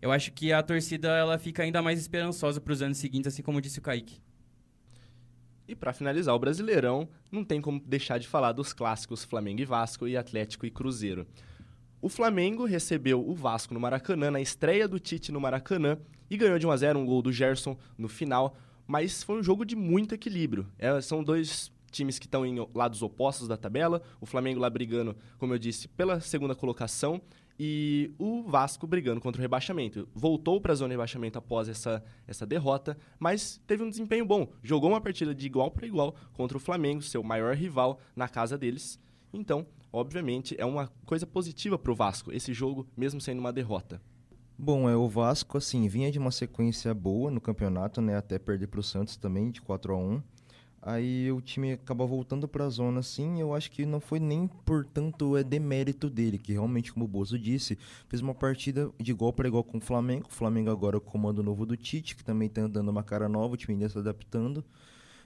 eu 0.03 0.11
acho 0.11 0.33
que 0.33 0.53
a 0.53 0.63
torcida 0.63 1.09
ela 1.09 1.39
fica 1.39 1.63
ainda 1.63 1.83
mais 1.83 2.01
esperançosa 2.01 2.61
para 2.61 2.73
os 2.73 2.83
anos 2.83 2.99
seguintes, 2.99 3.33
assim 3.33 3.43
como 3.43 3.61
disse 3.61 3.79
o 3.79 3.83
Kaique. 3.83 4.21
E 5.69 5.77
para 5.77 5.93
finalizar 5.93 6.35
o 6.35 6.39
Brasileirão, 6.39 7.09
não 7.31 7.45
tem 7.45 7.61
como 7.61 7.81
deixar 7.87 8.19
de 8.19 8.27
falar 8.27 8.51
dos 8.51 8.73
clássicos 8.73 9.23
Flamengo 9.23 9.61
e 9.61 9.65
Vasco 9.65 10.09
e 10.09 10.17
Atlético 10.17 10.67
e 10.67 10.71
Cruzeiro. 10.71 11.29
O 12.03 12.09
Flamengo 12.09 12.65
recebeu 12.65 13.21
o 13.21 13.35
Vasco 13.35 13.75
no 13.75 13.81
Maracanã, 13.81 14.31
na 14.31 14.41
estreia 14.41 14.89
do 14.89 14.99
Tite 14.99 15.31
no 15.31 15.39
Maracanã, 15.39 15.99
e 16.31 16.37
ganhou 16.37 16.59
de 16.59 16.67
1 16.67 16.71
a 16.71 16.77
0 16.79 16.99
um 16.99 17.05
gol 17.05 17.21
do 17.21 17.31
Gerson 17.31 17.77
no 17.99 18.09
final, 18.09 18.57
mas 18.87 19.23
foi 19.23 19.39
um 19.39 19.43
jogo 19.43 19.67
de 19.67 19.77
muito 19.77 20.15
equilíbrio. 20.15 20.67
É, 20.79 20.99
são 21.03 21.23
dois 21.23 21.71
times 21.91 22.19
que 22.19 22.27
estão 22.27 22.47
em 22.47 22.57
lados 22.75 23.03
opostos 23.03 23.47
da 23.47 23.57
tabela, 23.57 24.01
o 24.19 24.25
Flamengo 24.25 24.61
lá 24.61 24.71
brigando, 24.71 25.15
como 25.39 25.53
eu 25.53 25.59
disse, 25.59 25.89
pela 25.89 26.21
segunda 26.21 26.55
colocação 26.55 27.21
e 27.59 28.15
o 28.19 28.45
Vasco 28.45 28.87
brigando 28.87 29.21
contra 29.21 29.39
o 29.39 29.43
rebaixamento. 29.43 30.09
Voltou 30.15 30.59
para 30.59 30.73
a 30.73 30.75
zona 30.75 30.89
de 30.89 30.95
rebaixamento 30.95 31.39
após 31.39 31.69
essa, 31.69 32.03
essa 32.27 32.47
derrota, 32.47 32.97
mas 33.19 33.61
teve 33.67 33.83
um 33.83 33.91
desempenho 33.91 34.25
bom. 34.25 34.49
Jogou 34.63 34.89
uma 34.89 35.03
partida 35.03 35.35
de 35.35 35.45
igual 35.45 35.71
para 35.71 35.87
igual 35.87 36.15
contra 36.33 36.57
o 36.57 36.61
Flamengo, 36.61 37.03
seu 37.03 37.23
maior 37.23 37.55
rival, 37.55 38.01
na 38.17 38.27
casa 38.27 38.57
deles. 38.57 38.99
Então, 39.33 39.67
obviamente, 39.93 40.55
é 40.59 40.65
uma 40.65 40.89
coisa 41.05 41.27
positiva 41.27 41.79
para 41.79 41.93
o 41.93 41.95
Vasco, 41.95 42.33
esse 42.33 42.53
jogo, 42.53 42.87
mesmo 42.97 43.21
sendo 43.21 43.39
uma 43.39 43.53
derrota. 43.53 44.01
Bom, 44.59 44.89
é 44.89 44.97
o 44.97 45.09
Vasco, 45.09 45.57
assim, 45.57 45.89
vinha 45.89 46.13
de 46.13 46.19
uma 46.19 46.31
sequência 46.31 46.93
boa 46.93 47.31
no 47.31 47.41
campeonato, 47.41 48.01
né? 48.01 48.17
Até 48.17 48.39
perder 48.39 48.67
para 48.67 48.81
o 48.81 48.83
Santos 48.83 49.17
também, 49.17 49.51
de 49.51 49.63
4 49.63 49.95
a 49.95 49.97
1 49.97 50.23
Aí 50.83 51.31
o 51.31 51.43
time 51.43 51.73
acaba 51.73 52.07
voltando 52.07 52.49
para 52.49 52.65
a 52.65 52.69
zona, 52.71 53.01
assim. 53.01 53.39
Eu 53.41 53.55
acho 53.55 53.71
que 53.71 53.85
não 53.85 54.01
foi 54.01 54.19
nem 54.19 54.47
por 54.47 54.85
tanto 54.87 55.37
é 55.37 55.45
demérito 55.45 56.09
dele, 56.09 56.39
que 56.39 56.53
realmente, 56.53 56.93
como 56.93 57.05
o 57.05 57.09
Bozo 57.09 57.39
disse, 57.39 57.77
fez 58.09 58.23
uma 58.23 58.35
partida 58.35 58.91
de 58.99 59.11
igual 59.11 59.33
para 59.33 59.47
igual 59.47 59.63
com 59.63 59.77
o 59.77 59.81
Flamengo. 59.81 60.27
O 60.29 60.33
Flamengo 60.33 60.71
agora 60.71 60.97
é 60.97 60.99
o 60.99 61.01
comando 61.01 61.43
novo 61.43 61.67
do 61.67 61.77
Tite, 61.77 62.17
que 62.17 62.25
também 62.25 62.49
está 62.49 62.67
dando 62.67 62.89
uma 62.89 63.03
cara 63.03 63.29
nova, 63.29 63.55
o 63.55 63.57
time 63.59 63.75
ainda 63.75 63.89
se 63.91 63.99
adaptando. 63.99 64.65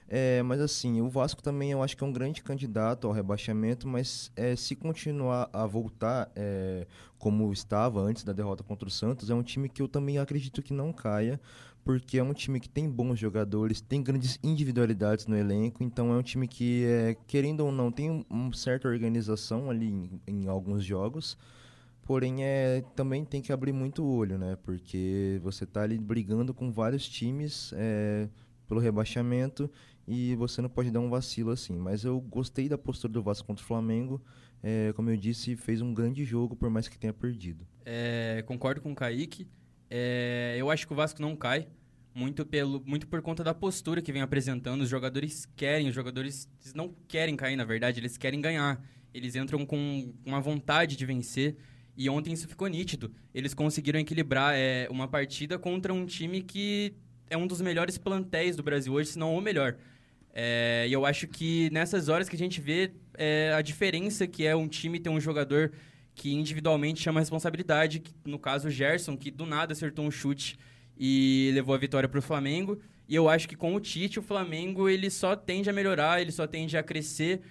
É, 0.07 0.43
mas 0.43 0.61
assim, 0.61 1.01
o 1.01 1.09
Vasco 1.09 1.41
também 1.41 1.71
eu 1.71 1.81
acho 1.81 1.97
que 1.97 2.03
é 2.03 2.07
um 2.07 2.13
grande 2.13 2.43
candidato 2.43 3.07
ao 3.07 3.13
rebaixamento, 3.13 3.87
mas 3.87 4.31
é, 4.35 4.55
se 4.55 4.75
continuar 4.75 5.49
a 5.51 5.65
voltar 5.65 6.31
é, 6.35 6.85
como 7.17 7.51
estava 7.51 8.01
antes 8.01 8.23
da 8.23 8.31
derrota 8.31 8.63
contra 8.63 8.87
o 8.87 8.91
Santos, 8.91 9.29
é 9.29 9.33
um 9.33 9.41
time 9.41 9.67
que 9.67 9.81
eu 9.81 9.87
também 9.87 10.19
acredito 10.19 10.61
que 10.61 10.73
não 10.73 10.93
caia, 10.93 11.41
porque 11.83 12.19
é 12.19 12.23
um 12.23 12.33
time 12.33 12.59
que 12.59 12.69
tem 12.69 12.89
bons 12.89 13.17
jogadores, 13.17 13.81
tem 13.81 14.01
grandes 14.03 14.39
individualidades 14.43 15.25
no 15.25 15.35
elenco, 15.35 15.83
então 15.83 16.13
é 16.13 16.17
um 16.17 16.23
time 16.23 16.47
que, 16.47 16.85
é, 16.85 17.17
querendo 17.25 17.61
ou 17.61 17.71
não, 17.71 17.91
tem 17.91 18.25
uma 18.29 18.53
certa 18.53 18.87
organização 18.87 19.71
ali 19.71 19.87
em, 19.87 20.21
em 20.27 20.47
alguns 20.47 20.83
jogos. 20.83 21.37
Porém, 22.03 22.43
é, 22.43 22.83
também 22.95 23.25
tem 23.25 23.41
que 23.41 23.51
abrir 23.51 23.73
muito 23.73 24.03
o 24.03 24.15
olho, 24.15 24.37
né? 24.37 24.55
Porque 24.63 25.39
você 25.41 25.63
está 25.63 25.81
ali 25.81 25.97
brigando 25.97 26.53
com 26.53 26.71
vários 26.71 27.09
times 27.09 27.73
é, 27.75 28.29
pelo 28.67 28.79
rebaixamento 28.79 29.69
e 30.07 30.35
você 30.35 30.61
não 30.61 30.69
pode 30.69 30.91
dar 30.91 30.99
um 30.99 31.09
vacilo 31.09 31.51
assim. 31.51 31.77
Mas 31.77 32.03
eu 32.03 32.19
gostei 32.19 32.69
da 32.69 32.77
postura 32.77 33.13
do 33.13 33.23
Vasco 33.23 33.47
contra 33.47 33.63
o 33.63 33.67
Flamengo. 33.67 34.21
É, 34.61 34.93
como 34.93 35.09
eu 35.09 35.17
disse, 35.17 35.55
fez 35.55 35.81
um 35.81 35.93
grande 35.93 36.23
jogo, 36.23 36.55
por 36.55 36.69
mais 36.69 36.87
que 36.87 36.97
tenha 36.97 37.13
perdido. 37.13 37.67
É, 37.85 38.43
concordo 38.47 38.81
com 38.81 38.91
o 38.91 38.95
Kaique. 38.95 39.47
É, 39.89 40.55
eu 40.57 40.69
acho 40.69 40.87
que 40.87 40.93
o 40.93 40.95
Vasco 40.95 41.21
não 41.21 41.35
cai, 41.35 41.67
muito, 42.13 42.45
pelo, 42.45 42.81
muito 42.85 43.07
por 43.07 43.21
conta 43.21 43.43
da 43.43 43.53
postura 43.53 44.01
que 44.01 44.11
vem 44.11 44.21
apresentando. 44.21 44.81
Os 44.81 44.89
jogadores 44.89 45.47
querem, 45.55 45.87
os 45.87 45.95
jogadores 45.95 46.49
não 46.73 46.95
querem 47.07 47.35
cair, 47.35 47.55
na 47.55 47.65
verdade, 47.65 47.99
eles 47.99 48.17
querem 48.17 48.41
ganhar. 48.41 48.81
Eles 49.13 49.35
entram 49.35 49.65
com 49.65 50.13
uma 50.25 50.39
vontade 50.39 50.95
de 50.95 51.05
vencer. 51.05 51.55
E 51.97 52.09
ontem 52.09 52.33
isso 52.33 52.47
ficou 52.47 52.67
nítido. 52.67 53.13
Eles 53.33 53.53
conseguiram 53.53 53.99
equilibrar 53.99 54.53
é, 54.55 54.87
uma 54.89 55.07
partida 55.07 55.57
contra 55.57 55.93
um 55.93 56.05
time 56.05 56.41
que 56.41 56.93
é 57.29 57.37
um 57.37 57.47
dos 57.47 57.61
melhores 57.61 57.97
plantéis 57.97 58.55
do 58.55 58.63
Brasil 58.63 58.93
hoje, 58.93 59.11
se 59.11 59.19
não 59.19 59.35
o 59.35 59.41
melhor. 59.41 59.77
É, 60.37 60.85
e 60.89 60.91
eu 60.91 61.05
acho 61.05 61.27
que 61.27 61.69
nessas 61.71 62.09
horas 62.09 62.27
que 62.27 62.35
a 62.35 62.39
gente 62.39 62.59
vê 62.59 62.91
é, 63.13 63.53
a 63.55 63.61
diferença 63.61 64.27
que 64.27 64.45
é 64.45 64.53
um 64.53 64.67
time 64.67 64.99
ter 64.99 65.09
um 65.09 65.19
jogador 65.19 65.71
que 66.13 66.33
individualmente 66.33 67.01
chama 67.01 67.21
responsabilidade, 67.21 68.01
que, 68.01 68.13
no 68.25 68.37
caso 68.37 68.67
o 68.67 68.71
Gerson, 68.71 69.15
que 69.15 69.31
do 69.31 69.45
nada 69.45 69.71
acertou 69.71 70.05
um 70.05 70.11
chute 70.11 70.57
e 70.97 71.51
levou 71.53 71.73
a 71.73 71.77
vitória 71.77 72.09
para 72.09 72.19
o 72.19 72.21
Flamengo. 72.21 72.79
E 73.07 73.15
eu 73.15 73.29
acho 73.29 73.47
que 73.47 73.55
com 73.55 73.75
o 73.75 73.79
Tite, 73.79 74.19
o 74.19 74.21
Flamengo 74.21 74.89
ele 74.89 75.09
só 75.09 75.35
tende 75.35 75.69
a 75.69 75.73
melhorar, 75.73 76.21
ele 76.21 76.31
só 76.31 76.45
tende 76.45 76.77
a 76.77 76.83
crescer. 76.83 77.41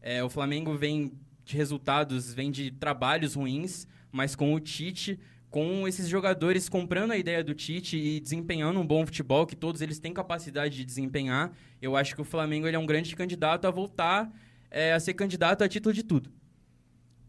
É, 0.00 0.22
o 0.24 0.28
Flamengo 0.28 0.74
vem 0.74 1.12
de 1.44 1.56
resultados, 1.56 2.32
vem 2.32 2.50
de 2.50 2.70
trabalhos 2.70 3.34
ruins, 3.34 3.86
mas 4.10 4.34
com 4.34 4.52
o 4.52 4.60
Tite 4.60 5.18
com 5.52 5.86
esses 5.86 6.08
jogadores 6.08 6.66
comprando 6.66 7.10
a 7.10 7.16
ideia 7.18 7.44
do 7.44 7.54
Tite 7.54 7.98
e 7.98 8.18
desempenhando 8.18 8.80
um 8.80 8.86
bom 8.86 9.04
futebol, 9.04 9.46
que 9.46 9.54
todos 9.54 9.82
eles 9.82 9.98
têm 9.98 10.10
capacidade 10.10 10.74
de 10.74 10.82
desempenhar, 10.82 11.52
eu 11.80 11.94
acho 11.94 12.14
que 12.14 12.22
o 12.22 12.24
Flamengo 12.24 12.66
ele 12.66 12.74
é 12.74 12.78
um 12.78 12.86
grande 12.86 13.14
candidato 13.14 13.66
a 13.66 13.70
voltar 13.70 14.32
é, 14.70 14.94
a 14.94 14.98
ser 14.98 15.12
candidato 15.12 15.62
a 15.62 15.68
título 15.68 15.94
de 15.94 16.02
tudo. 16.02 16.30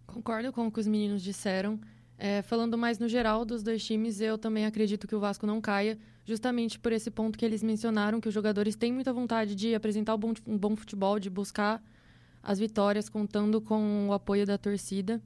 Concordo 0.08 0.54
com 0.54 0.66
o 0.66 0.72
que 0.72 0.80
os 0.80 0.88
meninos 0.88 1.22
disseram. 1.22 1.78
É, 2.18 2.42
falando 2.42 2.78
mais 2.78 2.98
no 2.98 3.10
geral 3.10 3.44
dos 3.44 3.62
dois 3.62 3.84
times, 3.86 4.22
eu 4.22 4.38
também 4.38 4.66
acredito 4.66 5.06
que 5.06 5.16
o 5.16 5.20
Vasco 5.20 5.46
não 5.46 5.60
caia, 5.60 6.00
justamente 6.24 6.80
por 6.80 6.94
esse 6.94 7.12
ponto 7.12 7.38
que 7.38 7.44
eles 7.44 7.62
mencionaram, 7.62 8.22
que 8.22 8.30
os 8.30 8.34
jogadores 8.34 8.78
têm 8.78 8.94
muita 8.94 9.12
vontade 9.12 9.54
de 9.54 9.76
apresentar 9.76 10.16
um 10.16 10.20
bom, 10.20 10.34
bom 10.48 10.76
futebol, 10.78 11.20
de 11.20 11.30
buscar 11.30 11.84
as 12.42 12.58
vitórias, 12.58 13.10
contando 13.10 13.60
com 13.60 14.08
o 14.08 14.14
apoio 14.14 14.46
da 14.46 14.58
torcida. 14.58 15.22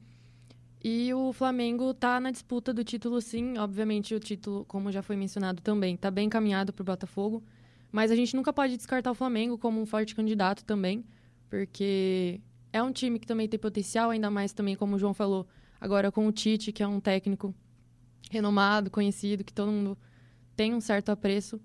E 0.83 1.13
o 1.13 1.33
Flamengo 1.33 1.91
está 1.91 2.19
na 2.19 2.31
disputa 2.31 2.73
do 2.73 2.83
título, 2.83 3.19
sim. 3.19 3.57
Obviamente, 3.57 4.13
o 4.13 4.19
título, 4.19 4.63
como 4.65 4.91
já 4.91 5.01
foi 5.01 5.15
mencionado 5.15 5.61
também, 5.61 5.95
está 5.95 6.11
bem 6.11 6.27
encaminhado 6.27 6.71
para 6.71 6.81
o 6.81 6.85
Botafogo. 6.85 7.43
Mas 7.91 8.11
a 8.11 8.15
gente 8.15 8.35
nunca 8.35 8.53
pode 8.53 8.77
descartar 8.77 9.11
o 9.11 9.15
Flamengo 9.15 9.57
como 9.57 9.81
um 9.81 9.85
forte 9.85 10.13
candidato 10.13 10.63
também, 10.63 11.03
porque 11.49 12.39
é 12.71 12.81
um 12.83 12.91
time 12.91 13.17
que 13.17 13.25
também 13.25 13.47
tem 13.47 13.59
potencial, 13.59 14.09
ainda 14.09 14.29
mais 14.29 14.53
também, 14.53 14.75
como 14.75 14.95
o 14.95 14.99
João 14.99 15.13
falou, 15.13 15.47
agora 15.79 16.11
com 16.11 16.27
o 16.27 16.31
Tite, 16.31 16.71
que 16.71 16.83
é 16.83 16.87
um 16.87 16.99
técnico 16.99 17.55
renomado, 18.29 18.91
conhecido, 18.91 19.43
que 19.43 19.53
todo 19.53 19.71
mundo 19.71 19.97
tem 20.55 20.73
um 20.73 20.81
certo 20.81 21.09
apreço. 21.09 21.59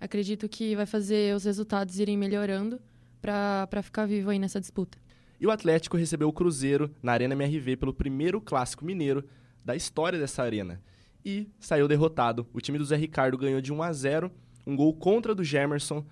Acredito 0.00 0.48
que 0.48 0.76
vai 0.76 0.86
fazer 0.86 1.34
os 1.34 1.44
resultados 1.44 1.98
irem 1.98 2.16
melhorando 2.16 2.80
para 3.20 3.82
ficar 3.82 4.06
vivo 4.06 4.30
aí 4.30 4.38
nessa 4.38 4.60
disputa. 4.60 4.98
E 5.40 5.46
o 5.46 5.50
Atlético 5.50 5.96
recebeu 5.96 6.28
o 6.28 6.32
Cruzeiro 6.32 6.90
na 7.02 7.12
Arena 7.12 7.34
MRV 7.34 7.76
pelo 7.76 7.94
primeiro 7.94 8.40
clássico 8.40 8.84
mineiro 8.84 9.24
da 9.64 9.76
história 9.76 10.18
dessa 10.18 10.42
arena. 10.42 10.82
E 11.24 11.48
saiu 11.58 11.86
derrotado. 11.86 12.46
O 12.52 12.60
time 12.60 12.78
do 12.78 12.84
Zé 12.84 12.96
Ricardo 12.96 13.38
ganhou 13.38 13.60
de 13.60 13.72
1 13.72 13.82
a 13.82 13.92
0, 13.92 14.30
um 14.66 14.74
gol 14.74 14.94
contra 14.94 15.34
do 15.34 15.44
Gemerson 15.44 16.04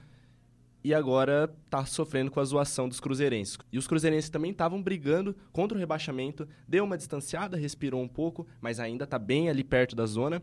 e 0.87 0.95
agora 0.95 1.53
está 1.65 1.85
sofrendo 1.85 2.31
com 2.31 2.39
a 2.39 2.45
zoação 2.45 2.89
dos 2.89 3.01
cruzeirenses. 3.01 3.59
E 3.73 3.79
os 3.79 3.89
cruzeirenses 3.89 4.31
também 4.31 4.53
estavam 4.53 4.81
brigando 4.81 5.35
contra 5.51 5.77
o 5.77 5.81
rebaixamento, 5.81 6.47
deu 6.69 6.85
uma 6.85 6.97
distanciada, 6.97 7.57
respirou 7.57 8.01
um 8.01 8.07
pouco, 8.07 8.47
mas 8.61 8.79
ainda 8.79 9.03
está 9.03 9.19
bem 9.19 9.51
ali 9.51 9.65
perto 9.65 9.97
da 9.97 10.07
zona. 10.07 10.41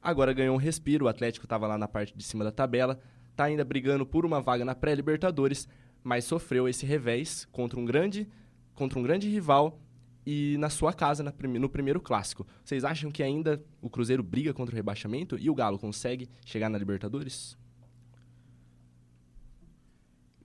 Agora 0.00 0.32
ganhou 0.32 0.54
um 0.54 0.58
respiro, 0.58 1.06
o 1.06 1.08
Atlético 1.08 1.44
estava 1.44 1.66
lá 1.66 1.76
na 1.76 1.88
parte 1.88 2.16
de 2.16 2.22
cima 2.22 2.44
da 2.44 2.52
tabela, 2.52 3.00
está 3.32 3.44
ainda 3.44 3.64
brigando 3.64 4.06
por 4.06 4.24
uma 4.24 4.40
vaga 4.40 4.64
na 4.64 4.76
pré-Libertadores, 4.76 5.68
mas 6.02 6.24
sofreu 6.24 6.68
esse 6.68 6.86
revés 6.86 7.46
contra 7.52 7.78
um 7.78 7.84
grande, 7.84 8.28
contra 8.74 8.98
um 8.98 9.02
grande 9.02 9.28
rival 9.28 9.80
e 10.26 10.56
na 10.58 10.68
sua 10.68 10.92
casa 10.92 11.22
na 11.22 11.32
no 11.58 11.68
primeiro 11.68 12.00
clássico. 12.00 12.46
Vocês 12.62 12.84
acham 12.84 13.10
que 13.10 13.22
ainda 13.22 13.64
o 13.80 13.88
Cruzeiro 13.88 14.22
briga 14.22 14.52
contra 14.52 14.74
o 14.74 14.76
rebaixamento 14.76 15.38
e 15.38 15.48
o 15.48 15.54
Galo 15.54 15.78
consegue 15.78 16.28
chegar 16.44 16.68
na 16.68 16.76
Libertadores? 16.76 17.56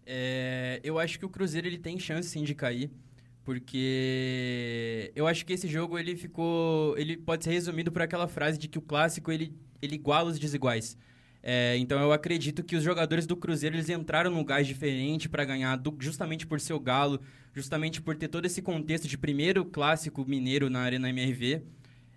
É, 0.06 0.80
eu 0.84 1.00
acho 1.00 1.20
que 1.20 1.26
o 1.26 1.30
Cruzeiro 1.30 1.68
ele 1.68 1.78
tem 1.78 2.00
chance 2.00 2.30
sim 2.30 2.44
de 2.44 2.56
cair, 2.56 2.92
porque 3.44 5.12
eu 5.16 5.28
acho 5.28 5.46
que 5.46 5.54
esse 5.54 5.68
jogo 5.68 5.98
ele 5.98 6.16
ficou, 6.16 6.98
ele 6.98 7.18
pode 7.18 7.44
ser 7.44 7.52
resumido 7.52 7.92
por 7.92 8.02
aquela 8.02 8.28
frase 8.28 8.58
de 8.58 8.68
que 8.70 8.78
o 8.78 8.82
clássico 8.82 9.32
ele, 9.32 9.54
ele 9.82 9.96
iguala 9.96 10.30
os 10.30 10.40
desiguais. 10.40 10.98
É, 11.46 11.76
então 11.78 12.00
eu 12.00 12.14
acredito 12.14 12.64
que 12.64 12.74
os 12.74 12.82
jogadores 12.82 13.28
do 13.28 13.36
Cruzeiro 13.36 13.76
eles 13.76 13.90
entraram 13.90 14.32
num 14.32 14.46
gás 14.46 14.66
diferente 14.66 15.28
para 15.28 15.44
ganhar, 15.44 15.76
do, 15.76 15.94
justamente 16.00 16.48
por 16.48 16.58
ser 16.62 16.72
o 16.72 16.80
Galo, 16.80 17.20
justamente 17.54 18.02
por 18.02 18.16
ter 18.16 18.30
todo 18.30 18.46
esse 18.46 18.62
contexto 18.62 19.10
de 19.10 19.18
primeiro 19.18 19.66
clássico 19.66 20.26
mineiro 20.26 20.70
na 20.70 20.80
Arena 20.80 21.10
MRV. 21.10 21.62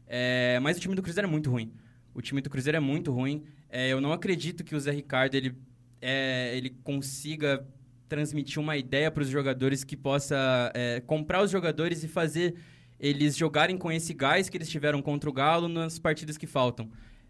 É, 0.07 0.61
mas 0.63 0.77
o 0.77 0.81
time 0.81 0.95
do 0.95 1.03
Cruzeiro 1.03 1.27
é 1.27 1.31
muito 1.31 1.51
ruim. 1.51 1.73
O 2.15 2.23
time 2.23 2.41
do 2.41 2.49
Cruzeiro 2.49 2.77
é 2.77 2.81
muito 2.81 3.13
ruim. 3.13 3.43
É, 3.69 3.89
eu 3.89 4.01
não 4.01 4.13
acredito 4.13 4.63
que 4.63 4.77
o 4.77 4.81
Zé 4.81 4.93
Ricardo 4.93 5.35
ele, 5.35 5.57
é, 6.01 6.57
ele 6.57 6.71
consiga 6.85 7.67
transmitir 8.09 8.61
uma 8.61 8.77
ideia 8.77 9.11
para 9.11 9.25
os 9.25 9.29
jogadores 9.29 9.83
que 9.83 9.97
possa 9.97 10.71
é, 10.73 11.01
comprar 11.01 11.43
os 11.43 11.51
jogadores 11.51 12.05
e 12.05 12.09
fazer 12.09 12.55
eles 12.99 13.37
jogarem 13.37 13.77
com 13.77 13.91
esse 13.91 14.15
gás 14.15 14.49
que 14.49 14.57
eles 14.57 14.69
tiveram 14.69 15.03
contra 15.03 15.29
o 15.29 15.33
Galo 15.33 15.69
nas 15.69 15.99
partidas 15.99 16.39
que 16.39 16.47
faltam. 16.47 16.89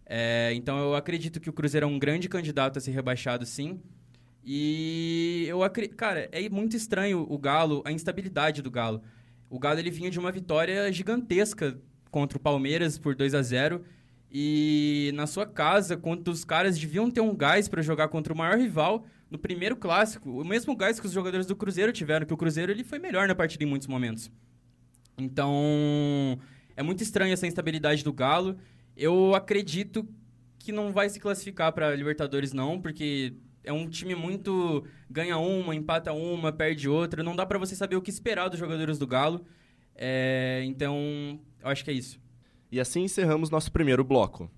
É, 0.09 0.53
então 0.55 0.79
eu 0.79 0.95
acredito 0.95 1.39
que 1.39 1.49
o 1.49 1.53
Cruzeiro 1.53 1.85
é 1.85 1.89
um 1.89 1.99
grande 1.99 2.29
candidato 2.29 2.77
a 2.77 2.81
ser 2.81 2.91
rebaixado, 2.91 3.45
sim. 3.45 3.79
E 4.43 5.45
eu 5.47 5.61
acredito. 5.63 5.97
Cara, 5.97 6.29
é 6.31 6.47
muito 6.47 6.77
estranho 6.77 7.25
o 7.29 7.37
Galo, 7.37 7.83
a 7.85 7.91
instabilidade 7.91 8.61
do 8.61 8.71
Galo. 8.71 9.01
O 9.49 9.59
Galo 9.59 9.79
ele 9.79 9.91
vinha 9.91 10.09
de 10.09 10.17
uma 10.17 10.31
vitória 10.31 10.91
gigantesca 10.91 11.77
contra 12.09 12.37
o 12.37 12.41
Palmeiras 12.41 12.97
por 12.97 13.13
2 13.13 13.35
a 13.35 13.41
0 13.41 13.83
e 14.31 15.11
na 15.15 15.25
sua 15.25 15.45
casa, 15.45 15.95
quando 15.95 16.27
os 16.29 16.43
caras 16.43 16.77
deviam 16.77 17.09
ter 17.09 17.21
um 17.21 17.35
gás 17.35 17.67
para 17.67 17.81
jogar 17.81 18.09
contra 18.09 18.33
o 18.33 18.37
maior 18.37 18.57
rival 18.57 19.05
no 19.29 19.37
primeiro 19.37 19.75
clássico, 19.75 20.41
o 20.41 20.45
mesmo 20.45 20.75
gás 20.75 20.99
que 20.99 21.05
os 21.05 21.11
jogadores 21.11 21.45
do 21.45 21.55
Cruzeiro 21.55 21.91
tiveram, 21.91 22.25
que 22.25 22.33
o 22.33 22.37
Cruzeiro 22.37 22.71
ele 22.71 22.83
foi 22.83 22.99
melhor 22.99 23.27
na 23.27 23.35
partida 23.35 23.63
em 23.63 23.67
muitos 23.67 23.87
momentos. 23.87 24.31
Então, 25.17 26.39
é 26.75 26.83
muito 26.83 27.01
estranho 27.01 27.33
essa 27.33 27.47
instabilidade 27.47 28.03
do 28.03 28.13
Galo. 28.13 28.57
Eu 28.97 29.35
acredito 29.35 30.07
que 30.57 30.71
não 30.71 30.91
vai 30.91 31.07
se 31.09 31.19
classificar 31.19 31.71
para 31.71 31.95
Libertadores 31.95 32.51
não, 32.51 32.81
porque 32.81 33.35
é 33.63 33.71
um 33.71 33.87
time 33.87 34.15
muito 34.15 34.85
ganha 35.09 35.37
uma, 35.37 35.75
empata 35.75 36.11
uma, 36.11 36.51
perde 36.51 36.89
outra. 36.89 37.23
Não 37.23 37.35
dá 37.35 37.45
para 37.45 37.59
você 37.59 37.75
saber 37.75 37.95
o 37.95 38.01
que 38.01 38.09
esperar 38.09 38.49
dos 38.49 38.57
jogadores 38.57 38.97
do 38.97 39.05
Galo. 39.05 39.45
É, 39.95 40.63
então, 40.65 41.39
eu 41.61 41.69
acho 41.69 41.83
que 41.83 41.91
é 41.91 41.93
isso. 41.93 42.19
E 42.71 42.79
assim 42.79 43.03
encerramos 43.03 43.49
nosso 43.49 43.71
primeiro 43.71 44.03
bloco. 44.03 44.49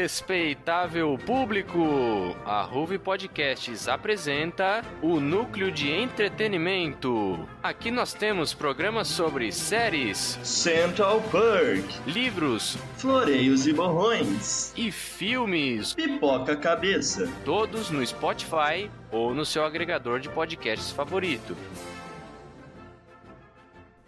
Respeitável 0.00 1.18
público, 1.18 2.34
a 2.46 2.62
Ruve 2.62 2.98
Podcasts 2.98 3.86
apresenta 3.86 4.82
o 5.02 5.20
Núcleo 5.20 5.70
de 5.70 5.90
Entretenimento. 5.90 7.46
Aqui 7.62 7.90
nós 7.90 8.14
temos 8.14 8.54
programas 8.54 9.08
sobre 9.08 9.52
séries, 9.52 10.38
Central 10.42 11.20
Park, 11.30 11.84
livros, 12.06 12.78
Floreios 12.96 13.66
e 13.66 13.74
Borrões 13.74 14.72
e 14.74 14.90
filmes, 14.90 15.92
Pipoca 15.92 16.56
Cabeça, 16.56 17.30
todos 17.44 17.90
no 17.90 18.04
Spotify 18.06 18.90
ou 19.12 19.34
no 19.34 19.44
seu 19.44 19.66
agregador 19.66 20.18
de 20.18 20.30
podcasts 20.30 20.92
favorito. 20.92 21.54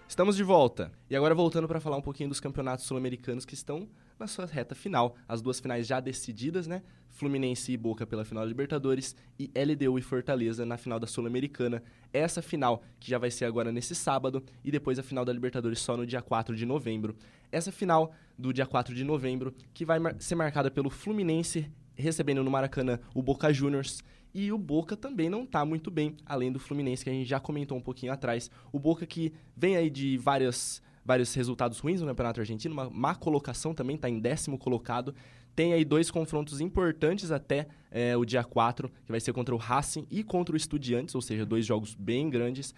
Estamos 0.09 0.37
de 0.37 0.43
volta. 0.43 0.91
E 1.11 1.15
agora 1.15 1.35
voltando 1.35 1.69
para 1.69 1.81
falar 1.81 1.99
um 1.99 2.03
pouquinho 2.03 2.31
dos 2.31 2.41
campeonatos 2.41 2.87
sul-americanos 2.87 3.45
que 3.45 3.55
estão 3.55 3.87
na 4.21 4.27
sua 4.27 4.47
reta 4.47 4.75
final. 4.75 5.17
As 5.27 5.41
duas 5.41 5.59
finais 5.59 5.87
já 5.87 5.99
decididas, 5.99 6.67
né? 6.67 6.83
Fluminense 7.09 7.73
e 7.73 7.77
Boca 7.77 8.07
pela 8.07 8.25
final 8.25 8.45
da 8.45 8.49
Libertadores 8.49 9.17
e 9.39 9.51
LDU 9.55 9.99
e 9.99 10.03
Fortaleza 10.03 10.65
na 10.65 10.77
final 10.77 11.01
da 11.01 11.07
Sul-Americana. 11.07 11.83
Essa 12.13 12.41
final 12.41 12.83
que 13.01 13.11
já 13.11 13.19
vai 13.19 13.31
ser 13.31 13.47
agora 13.47 13.73
nesse 13.73 13.95
sábado 13.95 14.45
e 14.65 14.71
depois 14.71 14.99
a 14.99 15.03
final 15.03 15.25
da 15.25 15.33
Libertadores 15.33 15.81
só 15.81 15.97
no 15.97 16.07
dia 16.07 16.23
4 16.23 16.55
de 16.55 16.65
novembro. 16.65 17.17
Essa 17.51 17.73
final 17.73 18.15
do 18.39 18.53
dia 18.53 18.67
4 18.67 18.95
de 18.95 19.03
novembro 19.03 19.55
que 19.75 19.85
vai 19.85 19.99
mar 19.99 20.15
ser 20.21 20.35
marcada 20.35 20.71
pelo 20.71 20.89
Fluminense 20.89 21.71
recebendo 21.95 22.43
no 22.43 22.51
Maracanã 22.51 22.99
o 23.15 23.23
Boca 23.23 23.53
Juniors 23.53 24.03
e 24.33 24.53
o 24.53 24.59
Boca 24.59 24.97
também 24.97 25.29
não 25.29 25.43
está 25.43 25.65
muito 25.65 25.91
bem, 25.91 26.17
além 26.25 26.53
do 26.53 26.61
Fluminense, 26.61 27.03
que 27.03 27.11
a 27.11 27.13
gente 27.13 27.29
já 27.29 27.41
comentou 27.41 27.77
um 27.77 27.81
pouquinho 27.81 28.13
atrás. 28.13 28.51
O 28.73 28.79
Boca 28.79 29.05
que 29.05 29.33
vem 29.57 29.77
aí 29.77 29.91
de 29.91 30.17
várias, 30.17 30.81
vários 31.05 31.33
resultados 31.35 31.79
ruins 31.79 32.01
no 32.01 32.07
Campeonato 32.07 32.41
Argentino, 32.41 32.73
uma 32.73 32.89
má 32.91 33.15
colocação 33.15 33.75
também, 33.75 33.97
está 33.97 34.09
em 34.09 34.19
décimo 34.19 34.59
colocado. 34.59 35.15
Tem 35.55 35.73
aí 35.73 35.85
dois 35.85 36.11
confrontos 36.11 36.61
importantes 36.61 37.31
até 37.31 37.67
é, 37.91 38.17
o 38.17 38.25
dia 38.25 38.45
4, 38.45 38.89
que 38.89 39.11
vai 39.11 39.21
ser 39.21 39.33
contra 39.33 39.55
o 39.55 39.59
Racing 39.59 40.07
e 40.11 40.23
contra 40.23 40.55
o 40.55 40.57
Estudiantes, 40.57 41.15
ou 41.15 41.21
seja, 41.21 41.45
dois 41.45 41.67
jogos 41.67 41.95
bem 41.95 42.31
grandes. 42.31 42.75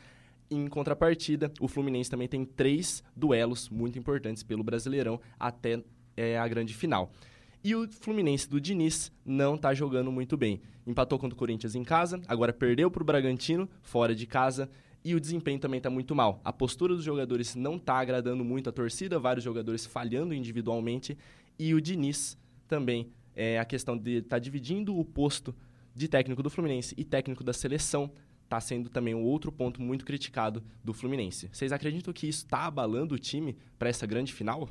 Em 0.50 0.66
contrapartida, 0.66 1.52
o 1.60 1.68
Fluminense 1.68 2.10
também 2.10 2.28
tem 2.28 2.44
três 2.44 3.02
duelos 3.16 3.68
muito 3.68 3.98
importantes 3.98 4.42
pelo 4.42 4.62
Brasileirão 4.62 5.20
até 5.38 5.82
é, 6.16 6.38
a 6.38 6.46
grande 6.48 6.74
final. 6.74 7.12
E 7.64 7.74
o 7.74 7.88
Fluminense 7.88 8.48
do 8.48 8.60
Diniz 8.60 9.12
não 9.24 9.54
está 9.54 9.72
jogando 9.72 10.10
muito 10.10 10.36
bem. 10.36 10.60
Empatou 10.86 11.18
contra 11.18 11.34
o 11.34 11.38
Corinthians 11.38 11.76
em 11.76 11.84
casa, 11.84 12.20
agora 12.26 12.52
perdeu 12.52 12.90
para 12.90 13.02
o 13.02 13.06
Bragantino, 13.06 13.68
fora 13.82 14.14
de 14.14 14.26
casa, 14.26 14.68
e 15.04 15.14
o 15.14 15.20
desempenho 15.20 15.58
também 15.58 15.78
está 15.78 15.90
muito 15.90 16.14
mal. 16.14 16.40
A 16.44 16.52
postura 16.52 16.94
dos 16.94 17.04
jogadores 17.04 17.54
não 17.54 17.76
está 17.76 17.94
agradando 17.98 18.44
muito 18.44 18.68
a 18.68 18.72
torcida, 18.72 19.18
vários 19.18 19.44
jogadores 19.44 19.84
falhando 19.86 20.34
individualmente, 20.34 21.16
e 21.58 21.74
o 21.74 21.80
Diniz 21.80 22.38
também, 22.68 23.10
é, 23.34 23.58
a 23.58 23.64
questão 23.64 23.96
de 23.96 24.18
estar 24.18 24.36
tá 24.36 24.38
dividindo 24.38 24.96
o 24.96 25.04
posto 25.04 25.54
de 25.94 26.08
técnico 26.08 26.42
do 26.42 26.50
Fluminense 26.50 26.94
e 26.96 27.04
técnico 27.04 27.44
da 27.44 27.52
seleção, 27.52 28.10
está 28.44 28.60
sendo 28.60 28.88
também 28.88 29.14
um 29.14 29.22
outro 29.22 29.50
ponto 29.50 29.80
muito 29.80 30.04
criticado 30.04 30.62
do 30.84 30.92
Fluminense. 30.92 31.48
Vocês 31.52 31.72
acreditam 31.72 32.12
que 32.12 32.26
isso 32.26 32.44
está 32.44 32.66
abalando 32.66 33.14
o 33.14 33.18
time 33.18 33.56
para 33.78 33.88
essa 33.88 34.06
grande 34.06 34.32
final? 34.32 34.68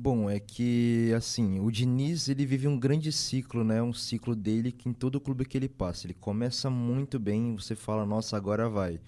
Bom, 0.00 0.30
é 0.30 0.38
que 0.38 1.12
assim, 1.12 1.58
o 1.58 1.72
Diniz 1.72 2.28
ele 2.28 2.46
vive 2.46 2.68
um 2.68 2.78
grande 2.78 3.10
ciclo, 3.10 3.64
né? 3.64 3.82
Um 3.82 3.92
ciclo 3.92 4.36
dele 4.36 4.70
que 4.70 4.88
em 4.88 4.92
todo 4.92 5.20
clube 5.20 5.44
que 5.44 5.58
ele 5.58 5.68
passa, 5.68 6.06
ele 6.06 6.14
começa 6.14 6.70
muito 6.70 7.18
bem, 7.18 7.56
você 7.56 7.74
fala, 7.74 8.06
nossa, 8.06 8.36
agora 8.36 8.68
vai. 8.68 9.00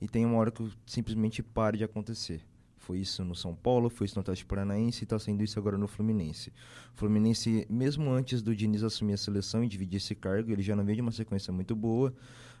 E 0.00 0.08
tem 0.08 0.24
uma 0.24 0.38
hora 0.38 0.50
que 0.50 0.66
simplesmente 0.86 1.42
para 1.42 1.76
de 1.76 1.84
acontecer. 1.84 2.40
Foi 2.78 3.00
isso 3.00 3.22
no 3.22 3.34
São 3.34 3.54
Paulo, 3.54 3.90
foi 3.90 4.06
isso 4.06 4.16
no 4.16 4.22
Atlético 4.22 4.48
Paranaense 4.48 5.02
e 5.02 5.04
está 5.04 5.18
sendo 5.18 5.44
isso 5.44 5.58
agora 5.58 5.76
no 5.76 5.86
Fluminense. 5.86 6.50
O 6.94 6.98
Fluminense, 6.98 7.66
mesmo 7.68 8.10
antes 8.10 8.40
do 8.40 8.56
Diniz 8.56 8.82
assumir 8.82 9.12
a 9.12 9.18
seleção 9.18 9.62
e 9.62 9.68
dividir 9.68 9.98
esse 9.98 10.14
cargo, 10.14 10.50
ele 10.50 10.62
já 10.62 10.74
não 10.74 10.86
veio 10.86 10.96
de 10.96 11.02
uma 11.02 11.12
sequência 11.12 11.52
muito 11.52 11.76
boa. 11.76 12.14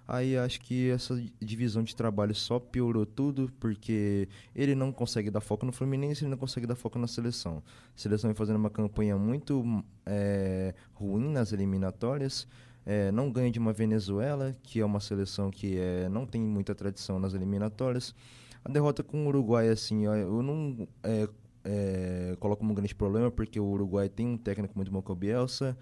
Aí 0.06 0.36
acho 0.36 0.60
que 0.60 0.90
essa 0.90 1.22
divisão 1.40 1.82
de 1.82 1.94
trabalho 1.94 2.34
só 2.34 2.58
piorou 2.58 3.06
tudo, 3.06 3.50
porque 3.60 4.28
ele 4.54 4.74
não 4.74 4.90
consegue 4.90 5.30
dar 5.30 5.40
foco 5.40 5.64
no 5.64 5.72
Fluminense, 5.72 6.24
ele 6.24 6.30
não 6.30 6.38
consegue 6.38 6.66
dar 6.66 6.74
foco 6.74 6.98
na 6.98 7.06
seleção. 7.06 7.62
A 7.96 7.98
seleção 7.98 8.28
vem 8.28 8.34
fazendo 8.34 8.56
uma 8.56 8.70
campanha 8.70 9.16
muito 9.16 9.84
é, 10.04 10.74
ruim 10.92 11.30
nas 11.30 11.52
eliminatórias. 11.52 12.48
É, 12.84 13.12
não 13.12 13.30
ganha 13.30 13.50
de 13.50 13.58
uma 13.58 13.72
Venezuela, 13.72 14.56
que 14.62 14.80
é 14.80 14.84
uma 14.84 15.00
seleção 15.00 15.50
que 15.50 15.78
é, 15.78 16.08
não 16.08 16.26
tem 16.26 16.42
muita 16.42 16.74
tradição 16.74 17.20
nas 17.20 17.34
eliminatórias. 17.34 18.14
A 18.64 18.68
derrota 18.68 19.02
com 19.02 19.24
o 19.24 19.28
Uruguai, 19.28 19.68
assim, 19.68 20.06
eu 20.06 20.42
não 20.42 20.88
é, 21.04 22.36
coloco 22.38 22.60
como 22.60 22.72
um 22.72 22.74
grande 22.74 22.94
problema, 22.94 23.30
porque 23.30 23.60
o 23.60 23.64
Uruguai 23.64 24.08
tem 24.08 24.26
um 24.26 24.36
técnico 24.36 24.74
muito 24.76 24.90
bom 24.90 25.00
que 25.00 25.10
é 25.10 25.12
o 25.12 25.16
Bielsa, 25.16 25.76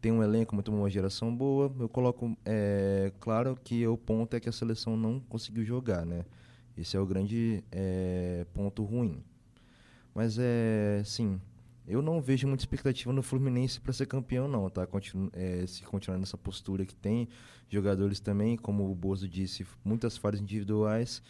tem 0.00 0.12
um 0.12 0.22
elenco 0.22 0.54
muito 0.54 0.70
bom, 0.70 0.78
uma 0.78 0.90
geração 0.90 1.34
boa. 1.34 1.72
Eu 1.78 1.88
coloco, 1.88 2.36
é, 2.44 3.12
claro 3.20 3.58
que 3.62 3.86
o 3.86 3.96
ponto 3.96 4.34
é 4.34 4.40
que 4.40 4.48
a 4.48 4.52
seleção 4.52 4.96
não 4.96 5.20
conseguiu 5.20 5.64
jogar, 5.64 6.04
né? 6.06 6.24
Esse 6.76 6.96
é 6.96 7.00
o 7.00 7.06
grande 7.06 7.64
é, 7.72 8.46
ponto 8.54 8.84
ruim. 8.84 9.22
Mas 10.14 10.38
é, 10.38 11.02
sim, 11.04 11.40
eu 11.86 12.02
não 12.02 12.20
vejo 12.20 12.46
muita 12.46 12.62
expectativa 12.62 13.12
no 13.12 13.22
Fluminense 13.22 13.80
para 13.80 13.92
ser 13.92 14.06
campeão, 14.06 14.46
não, 14.46 14.68
tá? 14.68 14.86
Continu 14.86 15.30
é, 15.32 15.66
se 15.66 15.82
continuar 15.82 16.18
nessa 16.18 16.36
postura 16.36 16.84
que 16.84 16.94
tem, 16.94 17.28
jogadores 17.68 18.20
também, 18.20 18.56
como 18.56 18.90
o 18.90 18.94
Bozo 18.94 19.28
disse, 19.28 19.66
muitas 19.84 20.16
falhas 20.16 20.40
individuais. 20.40 21.22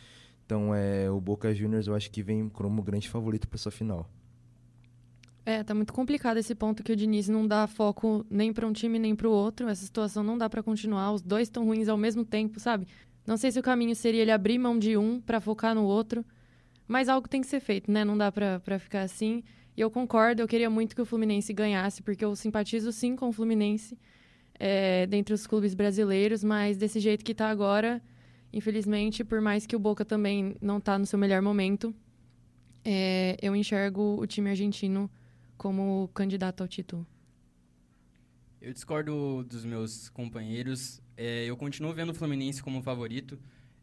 Então, 0.45 0.75
é, 0.75 1.11
o 1.11 1.21
Boca 1.21 1.55
Juniors 1.55 1.87
eu 1.87 1.95
acho 1.95 2.11
que 2.11 2.23
vem 2.23 2.49
como 2.49 2.83
grande 2.83 3.09
favorito 3.09 3.47
para 3.47 3.57
essa 3.57 3.71
final. 3.71 4.11
É, 5.49 5.65
tá 5.65 5.75
muito 5.75 5.95
complicado 5.95 6.37
esse 6.37 6.55
ponto 6.55 6.83
que 6.83 6.93
o 6.93 6.95
Diniz 6.95 7.27
não 7.27 7.47
dá 7.47 7.67
foco 7.67 8.23
nem 8.29 8.53
para 8.53 8.67
um 8.67 8.73
time 8.73 8.99
nem 8.99 9.17
para 9.17 9.27
o 9.27 9.31
outro. 9.31 9.67
Essa 9.67 9.83
situação 9.83 10.23
não 10.23 10.37
dá 10.37 10.47
para 10.51 10.63
continuar. 10.63 11.11
Os 11.11 11.23
dois 11.23 11.49
estão 11.49 11.65
ruins 11.65 11.89
ao 11.89 11.97
mesmo 11.97 12.23
tempo, 12.23 12.61
sabe? 12.61 12.87
Não 13.27 13.39
sei 13.39 13.51
se 13.51 13.59
o 13.59 13.63
caminho 13.63 13.97
seria 13.97 14.21
ele 14.21 14.31
abrir 14.31 14.59
mão 14.59 14.79
de 14.79 14.95
um 14.99 15.23
para 15.23 15.41
focar 15.41 15.75
no 15.75 15.85
outro, 15.85 16.23
mas 16.87 17.09
algo 17.09 17.27
tem 17.27 17.41
que 17.41 17.47
ser 17.47 17.61
feito, 17.61 17.91
né? 17.91 18.05
Não 18.05 18.15
dá 18.15 18.31
para 18.31 18.79
ficar 18.79 19.01
assim. 19.01 19.43
E 19.75 19.81
eu 19.81 19.91
concordo, 19.91 20.43
eu 20.43 20.47
queria 20.47 20.69
muito 20.69 20.95
que 20.95 21.01
o 21.01 21.07
Fluminense 21.07 21.51
ganhasse, 21.55 22.03
porque 22.03 22.23
eu 22.23 22.37
simpatizo 22.37 22.93
sim 22.93 23.17
com 23.17 23.31
o 23.31 23.33
Fluminense 23.33 23.97
é, 24.61 25.07
dentre 25.07 25.33
os 25.33 25.47
clubes 25.47 25.73
brasileiros, 25.73 26.45
mas 26.45 26.77
desse 26.77 27.01
jeito 27.01 27.25
que 27.25 27.33
tá 27.33 27.49
agora, 27.49 28.03
infelizmente, 28.53 29.25
por 29.25 29.41
mais 29.41 29.65
que 29.65 29.75
o 29.75 29.79
Boca 29.79 30.05
também 30.05 30.57
não 30.61 30.79
tá 30.79 30.99
no 30.99 31.07
seu 31.07 31.19
melhor 31.19 31.41
momento, 31.41 31.95
é, 32.85 33.39
eu 33.41 33.57
enxergo 33.57 34.21
o 34.21 34.27
time 34.27 34.51
argentino 34.51 35.11
como 35.59 36.09
candidato 36.15 36.63
ao 36.63 36.69
título. 36.69 37.07
Eu 38.63 38.73
discordo 38.73 39.45
dos 39.45 39.65
meus 39.65 40.09
companheiros. 40.09 41.03
É, 41.17 41.45
eu 41.45 41.57
continuo 41.57 41.93
vendo 41.93 42.11
o 42.11 42.15
Fluminense 42.15 42.63
como 42.63 42.81
favorito. 42.81 43.39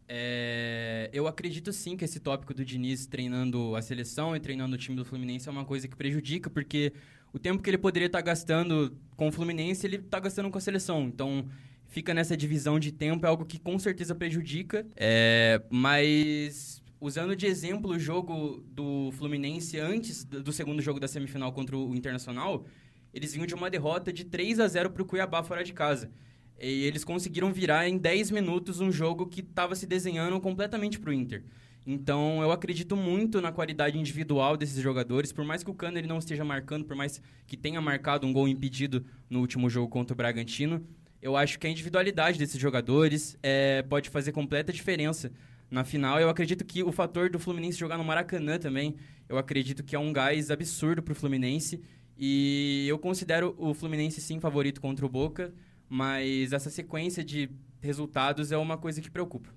É, 0.07 1.09
eu 1.13 1.27
acredito 1.27 1.73
sim 1.73 1.97
que 1.97 2.05
esse 2.05 2.19
tópico 2.19 2.53
do 2.53 2.63
Diniz 2.63 3.05
treinando 3.05 3.75
a 3.75 3.81
seleção 3.81 4.35
e 4.35 4.39
treinando 4.39 4.75
o 4.75 4.77
time 4.77 4.95
do 4.95 5.03
Fluminense 5.03 5.47
é 5.49 5.51
uma 5.51 5.65
coisa 5.65 5.87
que 5.87 5.95
prejudica, 5.95 6.49
porque 6.49 6.93
o 7.33 7.39
tempo 7.39 7.61
que 7.61 7.69
ele 7.69 7.77
poderia 7.77 8.05
estar 8.05 8.21
gastando 8.21 8.97
com 9.15 9.27
o 9.27 9.31
Fluminense, 9.31 9.85
ele 9.85 9.97
está 9.97 10.19
gastando 10.19 10.49
com 10.49 10.57
a 10.57 10.61
seleção. 10.61 11.03
Então, 11.03 11.47
fica 11.87 12.13
nessa 12.13 12.37
divisão 12.37 12.79
de 12.79 12.91
tempo, 12.91 13.25
é 13.25 13.29
algo 13.29 13.45
que 13.45 13.59
com 13.59 13.77
certeza 13.79 14.13
prejudica. 14.13 14.85
É, 14.95 15.61
mas 15.69 16.81
usando 16.99 17.35
de 17.35 17.45
exemplo 17.45 17.91
o 17.91 17.99
jogo 17.99 18.63
do 18.67 19.11
Fluminense 19.13 19.79
antes 19.79 20.23
do 20.23 20.51
segundo 20.51 20.81
jogo 20.81 20.99
da 20.99 21.07
semifinal 21.07 21.51
contra 21.51 21.77
o 21.77 21.95
Internacional, 21.95 22.65
eles 23.13 23.33
vinham 23.33 23.45
de 23.45 23.55
uma 23.55 23.69
derrota 23.69 24.11
de 24.11 24.25
3 24.25 24.59
a 24.59 24.67
0 24.67 24.89
para 24.89 25.01
o 25.01 25.05
Cuiabá 25.05 25.43
fora 25.43 25.63
de 25.63 25.73
casa. 25.73 26.11
E 26.59 26.83
eles 26.83 27.03
conseguiram 27.03 27.51
virar 27.51 27.87
em 27.87 27.97
10 27.97 28.31
minutos 28.31 28.79
um 28.79 28.91
jogo 28.91 29.27
que 29.27 29.41
estava 29.41 29.75
se 29.75 29.85
desenhando 29.85 30.39
completamente 30.39 30.99
para 30.99 31.09
o 31.09 31.13
Inter. 31.13 31.43
Então, 31.87 32.41
eu 32.41 32.51
acredito 32.51 32.95
muito 32.95 33.39
na 33.39 33.51
qualidade 33.51 33.97
individual 33.97 34.57
desses 34.57 34.81
jogadores. 34.81 35.31
Por 35.31 35.45
mais 35.45 35.63
que 35.63 35.69
o 35.69 35.73
Cano 35.73 35.97
ele 35.97 36.07
não 36.07 36.17
esteja 36.17 36.43
marcando, 36.43 36.83
por 36.83 36.95
mais 36.95 37.21
que 37.45 37.55
tenha 37.55 37.79
marcado 37.79 38.25
um 38.25 38.33
gol 38.33 38.47
impedido 38.47 39.05
no 39.29 39.39
último 39.39 39.69
jogo 39.69 39.87
contra 39.87 40.13
o 40.13 40.17
Bragantino, 40.17 40.83
eu 41.21 41.37
acho 41.37 41.59
que 41.59 41.67
a 41.67 41.69
individualidade 41.69 42.39
desses 42.39 42.59
jogadores 42.59 43.37
é, 43.43 43.83
pode 43.83 44.09
fazer 44.09 44.31
completa 44.31 44.73
diferença 44.73 45.31
na 45.69 45.83
final. 45.83 46.19
Eu 46.19 46.29
acredito 46.29 46.63
que 46.63 46.83
o 46.83 46.91
fator 46.91 47.29
do 47.29 47.39
Fluminense 47.39 47.77
jogar 47.77 47.97
no 47.97 48.03
Maracanã 48.03 48.57
também, 48.57 48.95
eu 49.27 49.37
acredito 49.37 49.83
que 49.83 49.95
é 49.95 49.99
um 49.99 50.13
gás 50.13 50.51
absurdo 50.51 51.01
para 51.01 51.11
o 51.11 51.15
Fluminense. 51.15 51.81
E 52.17 52.85
eu 52.87 52.97
considero 52.97 53.55
o 53.57 53.73
Fluminense 53.73 54.21
sim 54.21 54.39
favorito 54.39 54.79
contra 54.79 55.05
o 55.05 55.09
Boca, 55.09 55.53
mas 55.89 56.53
essa 56.53 56.69
sequência 56.69 57.23
de 57.23 57.49
resultados 57.81 58.51
é 58.51 58.57
uma 58.57 58.77
coisa 58.77 59.01
que 59.01 59.11
preocupa. 59.11 59.49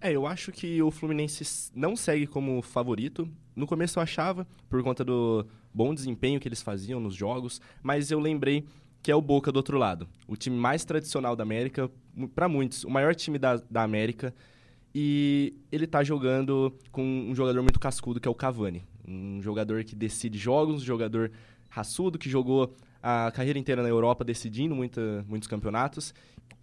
É, 0.00 0.12
eu 0.12 0.26
acho 0.26 0.52
que 0.52 0.82
o 0.82 0.90
Fluminense 0.90 1.70
não 1.74 1.96
segue 1.96 2.26
como 2.26 2.60
favorito. 2.60 3.26
No 3.56 3.66
começo 3.66 3.98
eu 3.98 4.02
achava, 4.02 4.46
por 4.68 4.82
conta 4.82 5.02
do 5.02 5.46
bom 5.72 5.94
desempenho 5.94 6.38
que 6.38 6.46
eles 6.46 6.60
faziam 6.60 7.00
nos 7.00 7.14
jogos, 7.14 7.60
mas 7.82 8.10
eu 8.10 8.20
lembrei 8.20 8.66
que 9.02 9.10
é 9.10 9.14
o 9.14 9.22
Boca 9.22 9.50
do 9.50 9.56
outro 9.56 9.78
lado. 9.78 10.08
O 10.26 10.36
time 10.36 10.56
mais 10.56 10.84
tradicional 10.84 11.34
da 11.36 11.42
América, 11.42 11.90
para 12.34 12.48
muitos, 12.48 12.84
o 12.84 12.90
maior 12.90 13.14
time 13.14 13.38
da, 13.38 13.56
da 13.56 13.82
América, 13.82 14.34
e 14.94 15.54
ele 15.72 15.86
tá 15.86 16.04
jogando 16.04 16.72
com 16.92 17.02
um 17.02 17.34
jogador 17.34 17.62
muito 17.62 17.80
cascudo, 17.80 18.20
que 18.20 18.28
é 18.28 18.30
o 18.30 18.34
Cavani. 18.34 18.84
Um 19.06 19.42
jogador 19.42 19.82
que 19.82 19.96
decide 19.96 20.38
jogos, 20.38 20.82
um 20.82 20.84
jogador 20.84 21.32
raçudo, 21.68 22.18
que 22.18 22.30
jogou 22.30 22.74
a 23.02 23.30
carreira 23.32 23.58
inteira 23.58 23.82
na 23.82 23.88
Europa 23.88 24.24
decidindo 24.24 24.74
muita, 24.74 25.24
muitos 25.28 25.48
campeonatos. 25.48 26.14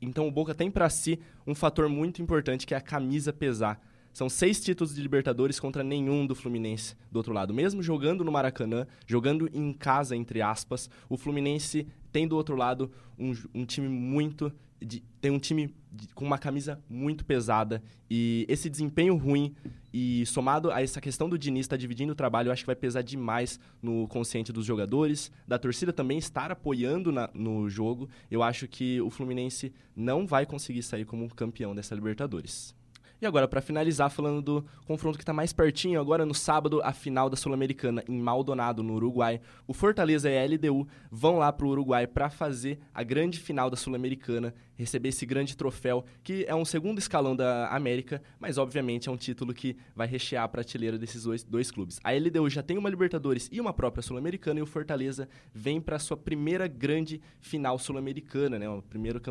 Então 0.01 0.27
o 0.27 0.31
Boca 0.31 0.55
tem 0.55 0.71
para 0.71 0.89
si 0.89 1.19
um 1.45 1.53
fator 1.53 1.89
muito 1.89 2.21
importante 2.21 2.65
que 2.65 2.73
é 2.73 2.77
a 2.77 2.81
camisa 2.81 3.33
pesar. 3.33 3.79
São 4.13 4.27
seis 4.27 4.59
títulos 4.59 4.95
de 4.95 5.01
Libertadores 5.01 5.59
contra 5.59 5.83
nenhum 5.83 6.25
do 6.25 6.35
Fluminense 6.35 6.95
do 7.11 7.17
outro 7.17 7.33
lado. 7.33 7.53
Mesmo 7.53 7.83
jogando 7.83 8.23
no 8.23 8.31
Maracanã, 8.31 8.85
jogando 9.05 9.49
em 9.53 9.71
casa, 9.71 10.15
entre 10.15 10.41
aspas, 10.41 10.89
o 11.07 11.17
Fluminense 11.17 11.87
tem 12.11 12.27
do 12.27 12.35
outro 12.35 12.55
lado 12.55 12.91
um, 13.17 13.33
um 13.53 13.65
time 13.65 13.87
muito 13.87 14.51
de, 14.81 15.03
tem 15.21 15.31
um 15.31 15.39
time 15.39 15.73
de, 15.91 16.07
com 16.09 16.25
uma 16.25 16.37
camisa 16.37 16.81
muito 16.89 17.23
pesada 17.23 17.83
e 18.09 18.45
esse 18.49 18.69
desempenho 18.69 19.15
ruim 19.15 19.55
e 19.93 20.25
somado 20.25 20.71
a 20.71 20.81
essa 20.81 20.99
questão 20.99 21.29
do 21.29 21.37
Diniz 21.37 21.65
estar 21.65 21.75
tá 21.75 21.79
dividindo 21.79 22.13
o 22.13 22.15
trabalho, 22.15 22.47
eu 22.47 22.51
acho 22.51 22.63
que 22.63 22.67
vai 22.67 22.75
pesar 22.75 23.01
demais 23.01 23.59
no 23.81 24.07
consciente 24.07 24.51
dos 24.51 24.65
jogadores, 24.65 25.31
da 25.47 25.59
torcida 25.59 25.93
também 25.93 26.17
estar 26.17 26.51
apoiando 26.51 27.11
na, 27.11 27.29
no 27.33 27.69
jogo. 27.69 28.09
Eu 28.29 28.41
acho 28.41 28.67
que 28.67 29.01
o 29.01 29.09
Fluminense 29.09 29.73
não 29.95 30.25
vai 30.25 30.45
conseguir 30.45 30.81
sair 30.81 31.05
como 31.05 31.33
campeão 31.33 31.75
dessa 31.75 31.93
Libertadores. 31.93 32.73
E 33.21 33.25
agora, 33.27 33.47
para 33.47 33.61
finalizar, 33.61 34.09
falando 34.09 34.41
do 34.41 34.65
confronto 34.87 35.15
que 35.15 35.21
está 35.21 35.31
mais 35.31 35.53
pertinho, 35.53 36.01
agora 36.01 36.25
no 36.25 36.33
sábado, 36.33 36.81
a 36.83 36.91
final 36.91 37.29
da 37.29 37.35
Sul-Americana 37.35 38.03
em 38.09 38.19
Maldonado, 38.19 38.81
no 38.81 38.95
Uruguai. 38.95 39.39
O 39.67 39.75
Fortaleza 39.75 40.27
e 40.27 40.35
a 40.35 40.43
LDU 40.43 40.87
vão 41.11 41.37
lá 41.37 41.53
para 41.53 41.67
o 41.67 41.69
Uruguai 41.69 42.07
para 42.07 42.31
fazer 42.31 42.79
a 42.91 43.03
grande 43.03 43.39
final 43.39 43.69
da 43.69 43.77
Sul-Americana, 43.77 44.55
receber 44.73 45.09
esse 45.09 45.23
grande 45.23 45.55
troféu, 45.55 46.03
que 46.23 46.45
é 46.47 46.55
um 46.55 46.65
segundo 46.65 46.97
escalão 46.97 47.35
da 47.35 47.67
América, 47.67 48.23
mas 48.39 48.57
obviamente 48.57 49.07
é 49.07 49.11
um 49.11 49.17
título 49.17 49.53
que 49.53 49.77
vai 49.95 50.07
rechear 50.07 50.43
a 50.43 50.47
prateleira 50.47 50.97
desses 50.97 51.21
dois, 51.21 51.43
dois 51.43 51.69
clubes. 51.69 51.99
A 52.03 52.11
LDU 52.13 52.49
já 52.49 52.63
tem 52.63 52.75
uma 52.75 52.89
Libertadores 52.89 53.47
e 53.51 53.61
uma 53.61 53.71
própria 53.71 54.01
Sul-Americana, 54.01 54.61
e 54.61 54.63
o 54.63 54.65
Fortaleza 54.65 55.29
vem 55.53 55.79
para 55.79 55.99
sua 55.99 56.17
primeira 56.17 56.67
grande 56.67 57.21
final 57.39 57.77
sul-americana, 57.77 58.57
né? 58.57 58.65
primeiro, 58.89 59.21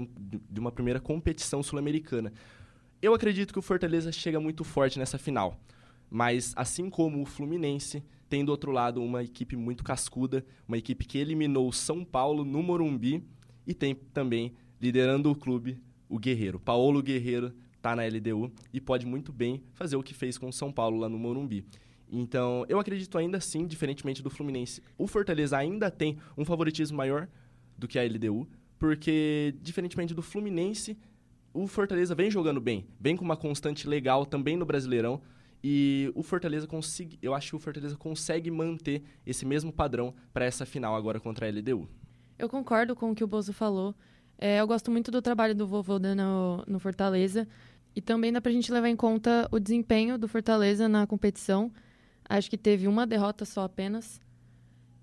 de 0.48 0.60
uma 0.60 0.70
primeira 0.70 1.00
competição 1.00 1.60
sul-americana. 1.60 2.32
Eu 3.02 3.14
acredito 3.14 3.52
que 3.52 3.58
o 3.58 3.62
Fortaleza 3.62 4.12
chega 4.12 4.38
muito 4.38 4.62
forte 4.62 4.98
nessa 4.98 5.16
final. 5.16 5.58
Mas, 6.10 6.52
assim 6.54 6.90
como 6.90 7.22
o 7.22 7.24
Fluminense, 7.24 8.02
tem 8.28 8.44
do 8.44 8.50
outro 8.50 8.70
lado 8.70 9.02
uma 9.02 9.22
equipe 9.22 9.56
muito 9.56 9.82
cascuda, 9.82 10.44
uma 10.68 10.76
equipe 10.76 11.06
que 11.06 11.16
eliminou 11.16 11.66
o 11.66 11.72
São 11.72 12.04
Paulo 12.04 12.44
no 12.44 12.62
Morumbi 12.62 13.24
e 13.66 13.72
tem 13.72 13.94
também, 13.94 14.52
liderando 14.78 15.30
o 15.30 15.34
clube, 15.34 15.80
o 16.10 16.18
Guerreiro. 16.18 16.60
Paulo 16.60 17.02
Guerreiro 17.02 17.54
está 17.74 17.96
na 17.96 18.02
LDU 18.04 18.52
e 18.70 18.80
pode 18.80 19.06
muito 19.06 19.32
bem 19.32 19.62
fazer 19.72 19.96
o 19.96 20.02
que 20.02 20.12
fez 20.12 20.36
com 20.36 20.50
o 20.50 20.52
São 20.52 20.70
Paulo 20.70 20.98
lá 20.98 21.08
no 21.08 21.18
Morumbi. 21.18 21.64
Então, 22.12 22.66
eu 22.68 22.78
acredito 22.78 23.16
ainda 23.16 23.38
assim, 23.38 23.66
diferentemente 23.66 24.22
do 24.22 24.28
Fluminense, 24.28 24.82
o 24.98 25.06
Fortaleza 25.06 25.56
ainda 25.56 25.90
tem 25.90 26.18
um 26.36 26.44
favoritismo 26.44 26.98
maior 26.98 27.28
do 27.78 27.88
que 27.88 27.98
a 27.98 28.04
LDU, 28.04 28.46
porque, 28.78 29.54
diferentemente 29.62 30.12
do 30.12 30.22
Fluminense, 30.22 30.98
o 31.52 31.66
Fortaleza 31.66 32.14
vem 32.14 32.30
jogando 32.30 32.60
bem, 32.60 32.86
vem 32.98 33.16
com 33.16 33.24
uma 33.24 33.36
constante 33.36 33.88
legal 33.88 34.24
também 34.24 34.56
no 34.56 34.64
Brasileirão. 34.64 35.20
E 35.62 36.10
o 36.14 36.22
Fortaleza 36.22 36.66
consegue, 36.66 37.18
eu 37.20 37.34
acho 37.34 37.50
que 37.50 37.56
o 37.56 37.58
Fortaleza 37.58 37.94
consegue 37.96 38.50
manter 38.50 39.02
esse 39.26 39.44
mesmo 39.44 39.70
padrão 39.70 40.14
para 40.32 40.44
essa 40.44 40.64
final 40.64 40.96
agora 40.96 41.20
contra 41.20 41.46
a 41.46 41.50
LDU. 41.50 41.86
Eu 42.38 42.48
concordo 42.48 42.96
com 42.96 43.10
o 43.10 43.14
que 43.14 43.22
o 43.22 43.26
Bozo 43.26 43.52
falou. 43.52 43.94
É, 44.38 44.58
eu 44.58 44.66
gosto 44.66 44.90
muito 44.90 45.10
do 45.10 45.20
trabalho 45.20 45.54
do 45.54 45.66
Vovoda 45.66 46.14
no, 46.14 46.64
no 46.66 46.78
Fortaleza. 46.78 47.46
E 47.94 48.00
também 48.00 48.32
dá 48.32 48.40
para 48.40 48.50
a 48.50 48.54
gente 48.54 48.72
levar 48.72 48.88
em 48.88 48.96
conta 48.96 49.46
o 49.50 49.58
desempenho 49.58 50.16
do 50.16 50.26
Fortaleza 50.26 50.88
na 50.88 51.06
competição. 51.06 51.70
Acho 52.26 52.48
que 52.48 52.56
teve 52.56 52.88
uma 52.88 53.06
derrota 53.06 53.44
só 53.44 53.64
apenas. 53.64 54.18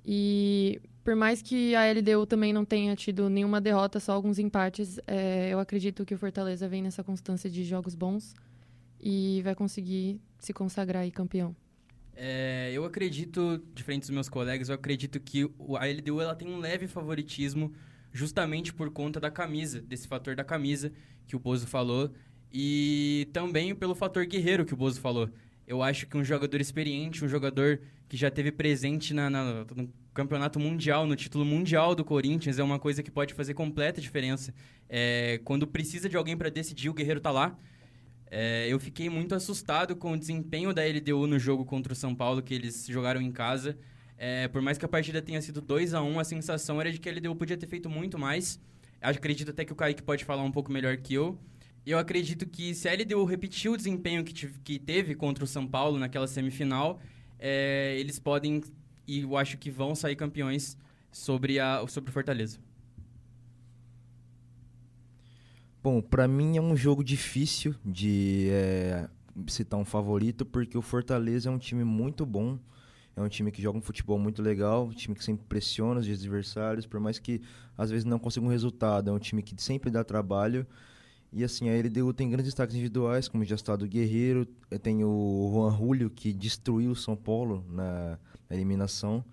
E 0.04 0.82
por 1.08 1.16
mais 1.16 1.42
que 1.42 1.74
a 1.74 1.90
LDU 1.90 2.26
também 2.26 2.52
não 2.52 2.66
tenha 2.66 2.94
tido 2.94 3.30
nenhuma 3.30 3.62
derrota, 3.62 3.98
só 3.98 4.12
alguns 4.12 4.38
empates, 4.40 5.00
é, 5.08 5.48
eu 5.50 5.58
acredito 5.58 6.04
que 6.06 6.14
o 6.14 6.18
Fortaleza 6.18 6.68
vem 6.68 6.82
nessa 6.82 7.02
constância 7.02 7.50
de 7.50 7.64
jogos 7.64 7.96
bons 7.96 8.36
e 9.00 9.42
vai 9.42 9.56
conseguir 9.56 10.20
se 10.38 10.52
consagrar 10.52 11.04
aí 11.04 11.10
campeão. 11.10 11.56
É, 12.14 12.72
eu 12.74 12.84
acredito, 12.84 13.64
diferente 13.74 14.02
dos 14.02 14.10
meus 14.10 14.28
colegas, 14.28 14.68
eu 14.68 14.76
acredito 14.76 15.18
que 15.18 15.50
a 15.80 15.86
LDU 15.86 16.20
ela 16.20 16.36
tem 16.36 16.50
um 16.50 16.60
leve 16.60 16.88
favoritismo 16.88 17.72
justamente 18.12 18.74
por 18.74 18.92
conta 18.92 19.18
da 19.18 19.32
camisa, 19.32 19.80
desse 19.80 20.10
fator 20.10 20.36
da 20.36 20.44
camisa 20.44 20.92
que 21.26 21.38
o 21.38 21.40
Bozo 21.40 21.68
falou 21.68 22.12
e 22.52 23.30
também 23.32 23.74
pelo 23.74 23.96
fator 23.96 24.26
guerreiro 24.26 24.66
que 24.66 24.74
o 24.74 24.78
Bozo 24.78 25.00
falou. 25.00 25.30
Eu 25.66 25.82
acho 25.82 26.06
que 26.06 26.18
um 26.18 26.24
jogador 26.24 26.60
experiente, 26.60 27.24
um 27.24 27.30
jogador 27.30 27.80
que 28.10 28.18
já 28.18 28.30
teve 28.30 28.52
presente 28.52 29.14
na, 29.14 29.30
na, 29.30 29.66
campeonato 30.18 30.60
mundial, 30.60 31.06
no 31.06 31.16
título 31.16 31.46
mundial 31.46 31.94
do 31.94 32.04
Corinthians, 32.04 32.58
é 32.58 32.64
uma 32.64 32.80
coisa 32.80 33.04
que 33.04 33.12
pode 33.12 33.36
fazer 33.36 33.54
completa 33.54 34.02
diferença. 34.02 34.52
É, 34.90 35.40
quando 35.44 35.68
precisa 35.68 36.10
de 36.10 36.18
alguém 36.18 36.36
para 36.36 36.50
decidir, 36.50 36.90
o 36.90 36.94
Guerreiro 36.94 37.22
tá 37.22 37.30
lá. 37.30 37.56
É, 38.32 38.68
eu 38.68 38.80
fiquei 38.80 39.10
muito 39.10 39.36
assustado 39.36 39.96
com 39.96 40.14
o 40.14 40.18
desempenho 40.18 40.74
da 40.74 40.82
LDU 40.84 41.28
no 41.28 41.38
jogo 41.38 41.64
contra 41.64 41.94
o 41.94 41.96
São 41.96 42.16
Paulo, 42.16 42.42
que 42.42 42.52
eles 42.52 42.88
jogaram 42.90 43.22
em 43.22 43.32
casa. 43.32 43.78
É, 44.18 44.48
por 44.48 44.60
mais 44.60 44.80
que 44.80 44.86
a 44.86 44.88
partida 44.88 45.22
tenha 45.22 45.40
sido 45.40 45.62
2 45.62 45.94
a 45.94 46.02
1 46.02 46.20
a 46.20 46.24
sensação 46.24 46.82
era 46.82 46.92
de 46.92 47.00
que 47.00 47.08
a 47.08 47.12
LDU 47.12 47.36
podia 47.36 47.56
ter 47.56 47.68
feito 47.68 47.88
muito 47.88 48.18
mais. 48.18 48.60
Acredito 49.00 49.52
até 49.52 49.64
que 49.64 49.72
o 49.72 49.76
Kaique 49.76 50.02
pode 50.02 50.26
falar 50.26 50.42
um 50.42 50.52
pouco 50.52 50.72
melhor 50.72 50.98
que 50.98 51.14
eu. 51.14 51.38
Eu 51.86 52.00
acredito 52.00 52.48
que 52.48 52.74
se 52.74 52.90
a 52.90 52.94
LDU 52.94 53.24
repetir 53.24 53.70
o 53.70 53.78
desempenho 53.78 54.24
que, 54.24 54.34
que 54.34 54.80
teve 54.80 55.14
contra 55.14 55.44
o 55.44 55.48
São 55.48 55.68
Paulo 55.68 56.00
naquela 56.00 56.28
semifinal, 56.28 57.00
é, 57.38 57.96
eles 58.00 58.18
podem, 58.18 58.64
e 59.08 59.22
eu 59.22 59.38
acho 59.38 59.58
que 59.58 59.72
vão 59.72 59.96
sair 59.96 60.16
campeões 60.16 60.78
sobre, 61.12 61.60
a, 61.60 61.86
sobre 61.88 62.12
Fortaleza. 62.12 62.60
Bom, 65.82 66.02
para 66.02 66.28
mim 66.28 66.58
é 66.58 66.62
um 66.62 66.76
jogo 66.76 67.04
difícil 67.04 67.74
de 67.86 68.50
é, 68.52 69.10
citar 69.48 69.80
um 69.80 69.86
favorito, 69.86 70.46
porque 70.46 70.78
o 70.78 70.82
Fortaleza 70.82 71.50
é 71.50 71.52
um 71.52 71.58
time 71.58 71.84
muito 71.84 72.26
bom. 72.26 72.60
É 73.16 73.22
um 73.22 73.30
time 73.30 73.52
que 73.52 73.62
joga 73.62 73.80
um 73.80 73.82
futebol 73.82 74.20
muito 74.20 74.42
legal, 74.44 74.86
um 74.86 74.92
time 74.92 75.16
que 75.16 75.24
sempre 75.24 75.44
pressiona 75.48 76.00
os 76.00 76.08
adversários, 76.08 76.86
por 76.86 77.00
mais 77.00 77.18
que 77.18 77.42
às 77.76 77.90
vezes 77.90 78.06
não 78.06 78.20
consiga 78.20 78.46
um 78.46 78.50
resultado. 78.50 79.10
É 79.10 79.14
um 79.14 79.18
time 79.18 79.42
que 79.42 79.60
sempre 79.62 79.90
dá 79.90 80.04
trabalho. 80.04 80.68
E 81.38 81.44
assim, 81.44 81.70
a 81.70 81.74
LDU 81.80 82.12
tem 82.14 82.28
grandes 82.28 82.46
destaques 82.46 82.74
individuais, 82.74 83.28
como 83.28 83.44
o 83.44 83.46
Estado 83.46 83.88
Guerreiro, 83.88 84.48
eh, 84.72 84.80
tem 84.80 85.04
o 85.04 85.52
Juan 85.54 85.78
Julio, 85.78 86.10
que 86.10 86.34
destruiu 86.34 86.90
o 86.90 86.96
São 86.96 87.16
Paulo 87.16 87.64
na, 87.70 88.18
na 88.50 88.56
eliminação. 88.56 89.24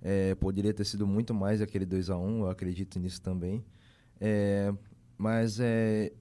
É, 0.00 0.32
poderia 0.36 0.72
ter 0.72 0.84
sido 0.84 1.08
muito 1.08 1.34
mais 1.34 1.60
aquele 1.60 1.84
2 1.84 2.08
a 2.08 2.16
1 2.16 2.42
eu 2.42 2.50
acredito 2.50 3.00
nisso 3.00 3.20
também. 3.20 3.64
É, 4.20 4.72
mas 5.18 5.58
é, 5.58 6.12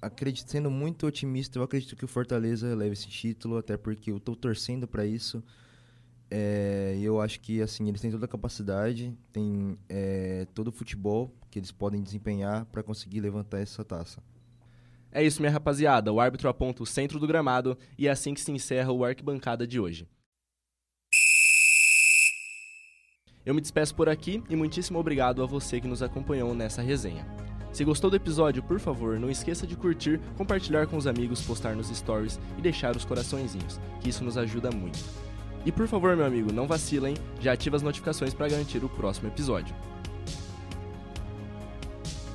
acredito, 0.00 0.50
sendo 0.50 0.70
muito 0.70 1.06
otimista, 1.06 1.58
eu 1.58 1.62
acredito 1.62 1.94
que 1.94 2.06
o 2.06 2.08
Fortaleza 2.08 2.74
leve 2.74 2.94
esse 2.94 3.08
título, 3.08 3.58
até 3.58 3.76
porque 3.76 4.10
eu 4.10 4.16
estou 4.16 4.34
torcendo 4.34 4.88
para 4.88 5.04
isso. 5.04 5.44
É, 6.30 6.96
eu 6.98 7.20
acho 7.20 7.40
que 7.40 7.60
assim 7.60 7.86
eles 7.88 8.00
têm 8.00 8.10
toda 8.10 8.24
a 8.24 8.28
capacidade, 8.28 9.14
têm 9.34 9.76
é, 9.86 10.46
todo 10.54 10.68
o 10.68 10.72
futebol 10.72 11.30
que 11.50 11.58
eles 11.58 11.70
podem 11.70 12.02
desempenhar 12.02 12.64
para 12.64 12.82
conseguir 12.82 13.20
levantar 13.20 13.58
essa 13.58 13.84
taça. 13.84 14.22
É 15.10 15.22
isso, 15.22 15.40
minha 15.40 15.52
rapaziada. 15.52 16.12
O 16.12 16.20
árbitro 16.20 16.48
aponta 16.48 16.82
o 16.82 16.86
centro 16.86 17.18
do 17.18 17.26
gramado 17.26 17.76
e 17.96 18.06
é 18.06 18.10
assim 18.10 18.34
que 18.34 18.40
se 18.40 18.52
encerra 18.52 18.92
o 18.92 19.04
arquibancada 19.04 19.66
de 19.66 19.80
hoje. 19.80 20.06
Eu 23.44 23.54
me 23.54 23.60
despeço 23.62 23.94
por 23.94 24.08
aqui 24.08 24.42
e 24.50 24.54
muitíssimo 24.54 24.98
obrigado 24.98 25.42
a 25.42 25.46
você 25.46 25.80
que 25.80 25.88
nos 25.88 26.02
acompanhou 26.02 26.54
nessa 26.54 26.82
resenha. 26.82 27.26
Se 27.72 27.84
gostou 27.84 28.10
do 28.10 28.16
episódio, 28.16 28.62
por 28.62 28.78
favor, 28.78 29.18
não 29.18 29.30
esqueça 29.30 29.66
de 29.66 29.76
curtir, 29.76 30.20
compartilhar 30.36 30.86
com 30.86 30.96
os 30.96 31.06
amigos, 31.06 31.40
postar 31.42 31.74
nos 31.74 31.88
stories 31.88 32.38
e 32.58 32.60
deixar 32.60 32.96
os 32.96 33.04
coraçõezinhos, 33.04 33.80
que 34.00 34.08
isso 34.08 34.24
nos 34.24 34.36
ajuda 34.36 34.70
muito. 34.70 34.98
E 35.64 35.72
por 35.72 35.86
favor, 35.86 36.16
meu 36.16 36.26
amigo, 36.26 36.52
não 36.52 36.66
vacilem, 36.66 37.14
já 37.40 37.52
ativa 37.52 37.76
as 37.76 37.82
notificações 37.82 38.34
para 38.34 38.48
garantir 38.48 38.84
o 38.84 38.88
próximo 38.88 39.28
episódio. 39.28 39.74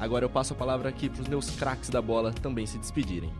Agora 0.03 0.25
eu 0.25 0.29
passo 0.29 0.51
a 0.51 0.55
palavra 0.57 0.89
aqui 0.89 1.07
para 1.07 1.21
os 1.21 1.29
meus 1.29 1.49
craques 1.51 1.89
da 1.89 2.01
bola 2.01 2.33
também 2.33 2.65
se 2.65 2.77
despedirem. 2.77 3.31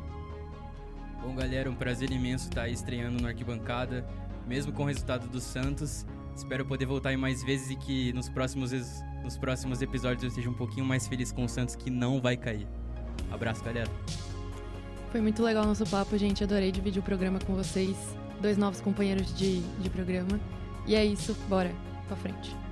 Bom, 1.21 1.35
galera, 1.35 1.69
um 1.69 1.75
prazer 1.75 2.09
imenso 2.09 2.47
estar 2.47 2.69
estreando 2.69 3.21
no 3.21 3.27
Arquibancada, 3.27 4.07
mesmo 4.47 4.71
com 4.71 4.83
o 4.83 4.85
resultado 4.85 5.27
do 5.27 5.41
Santos. 5.41 6.05
Espero 6.33 6.65
poder 6.65 6.85
voltar 6.85 7.09
aí 7.09 7.17
mais 7.17 7.43
vezes 7.43 7.69
e 7.69 7.75
que 7.75 8.13
nos 8.13 8.29
próximos, 8.29 8.71
nos 9.21 9.37
próximos 9.37 9.81
episódios 9.81 10.23
eu 10.23 10.29
esteja 10.29 10.49
um 10.49 10.53
pouquinho 10.53 10.85
mais 10.85 11.05
feliz 11.05 11.33
com 11.33 11.43
o 11.43 11.49
Santos, 11.49 11.75
que 11.75 11.89
não 11.89 12.21
vai 12.21 12.37
cair. 12.37 12.65
Abraço, 13.29 13.61
galera. 13.61 13.91
Foi 15.11 15.19
muito 15.19 15.43
legal 15.43 15.65
o 15.65 15.67
nosso 15.67 15.85
papo, 15.87 16.17
gente. 16.17 16.45
Adorei 16.45 16.71
dividir 16.71 17.01
o 17.01 17.03
programa 17.03 17.39
com 17.45 17.55
vocês. 17.55 17.97
Dois 18.41 18.57
novos 18.57 18.79
companheiros 18.79 19.35
de, 19.35 19.59
de 19.59 19.89
programa. 19.89 20.39
E 20.87 20.95
é 20.95 21.03
isso, 21.03 21.35
bora 21.49 21.75
pra 22.07 22.15
frente. 22.15 22.62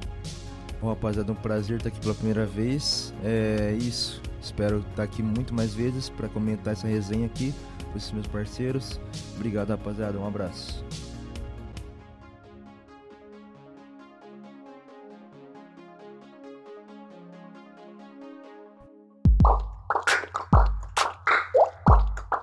Bom, 0.81 0.89
rapaziada, 0.89 1.29
é 1.29 1.33
um 1.33 1.35
prazer 1.35 1.77
estar 1.77 1.89
aqui 1.89 1.99
pela 1.99 2.15
primeira 2.15 2.43
vez. 2.43 3.13
É 3.23 3.77
isso. 3.79 4.19
Espero 4.41 4.79
estar 4.89 5.03
aqui 5.03 5.21
muito 5.21 5.53
mais 5.53 5.75
vezes 5.75 6.09
para 6.09 6.27
comentar 6.27 6.73
essa 6.73 6.87
resenha 6.87 7.27
aqui 7.27 7.53
com 7.91 7.97
esses 7.97 8.11
meus 8.11 8.25
parceiros. 8.25 8.99
Obrigado, 9.35 9.69
rapaziada. 9.69 10.17
Um 10.17 10.25
abraço. 10.25 10.83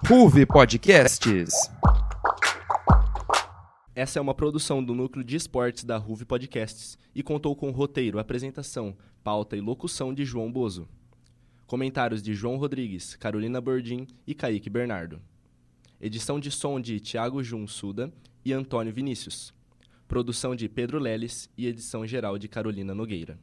Ruve 0.06 0.46
Podcasts. 0.46 1.52
Essa 3.98 4.20
é 4.20 4.22
uma 4.22 4.32
produção 4.32 4.80
do 4.80 4.94
núcleo 4.94 5.24
de 5.24 5.34
esportes 5.34 5.82
da 5.82 5.96
Ruve 5.96 6.24
Podcasts 6.24 6.96
e 7.12 7.20
contou 7.20 7.56
com 7.56 7.72
roteiro, 7.72 8.20
apresentação, 8.20 8.96
pauta 9.24 9.56
e 9.56 9.60
locução 9.60 10.14
de 10.14 10.24
João 10.24 10.52
Bozo. 10.52 10.88
Comentários 11.66 12.22
de 12.22 12.32
João 12.32 12.58
Rodrigues, 12.58 13.16
Carolina 13.16 13.60
Bordim 13.60 14.06
e 14.24 14.36
Kaique 14.36 14.70
Bernardo. 14.70 15.20
Edição 16.00 16.38
de 16.38 16.48
som 16.48 16.80
de 16.80 17.00
Tiago 17.00 17.42
Jun 17.42 17.66
Suda 17.66 18.12
e 18.44 18.52
Antônio 18.52 18.92
Vinícius. 18.92 19.52
Produção 20.06 20.54
de 20.54 20.68
Pedro 20.68 21.00
Leles 21.00 21.50
e 21.58 21.66
edição 21.66 22.06
geral 22.06 22.38
de 22.38 22.46
Carolina 22.46 22.94
Nogueira. 22.94 23.36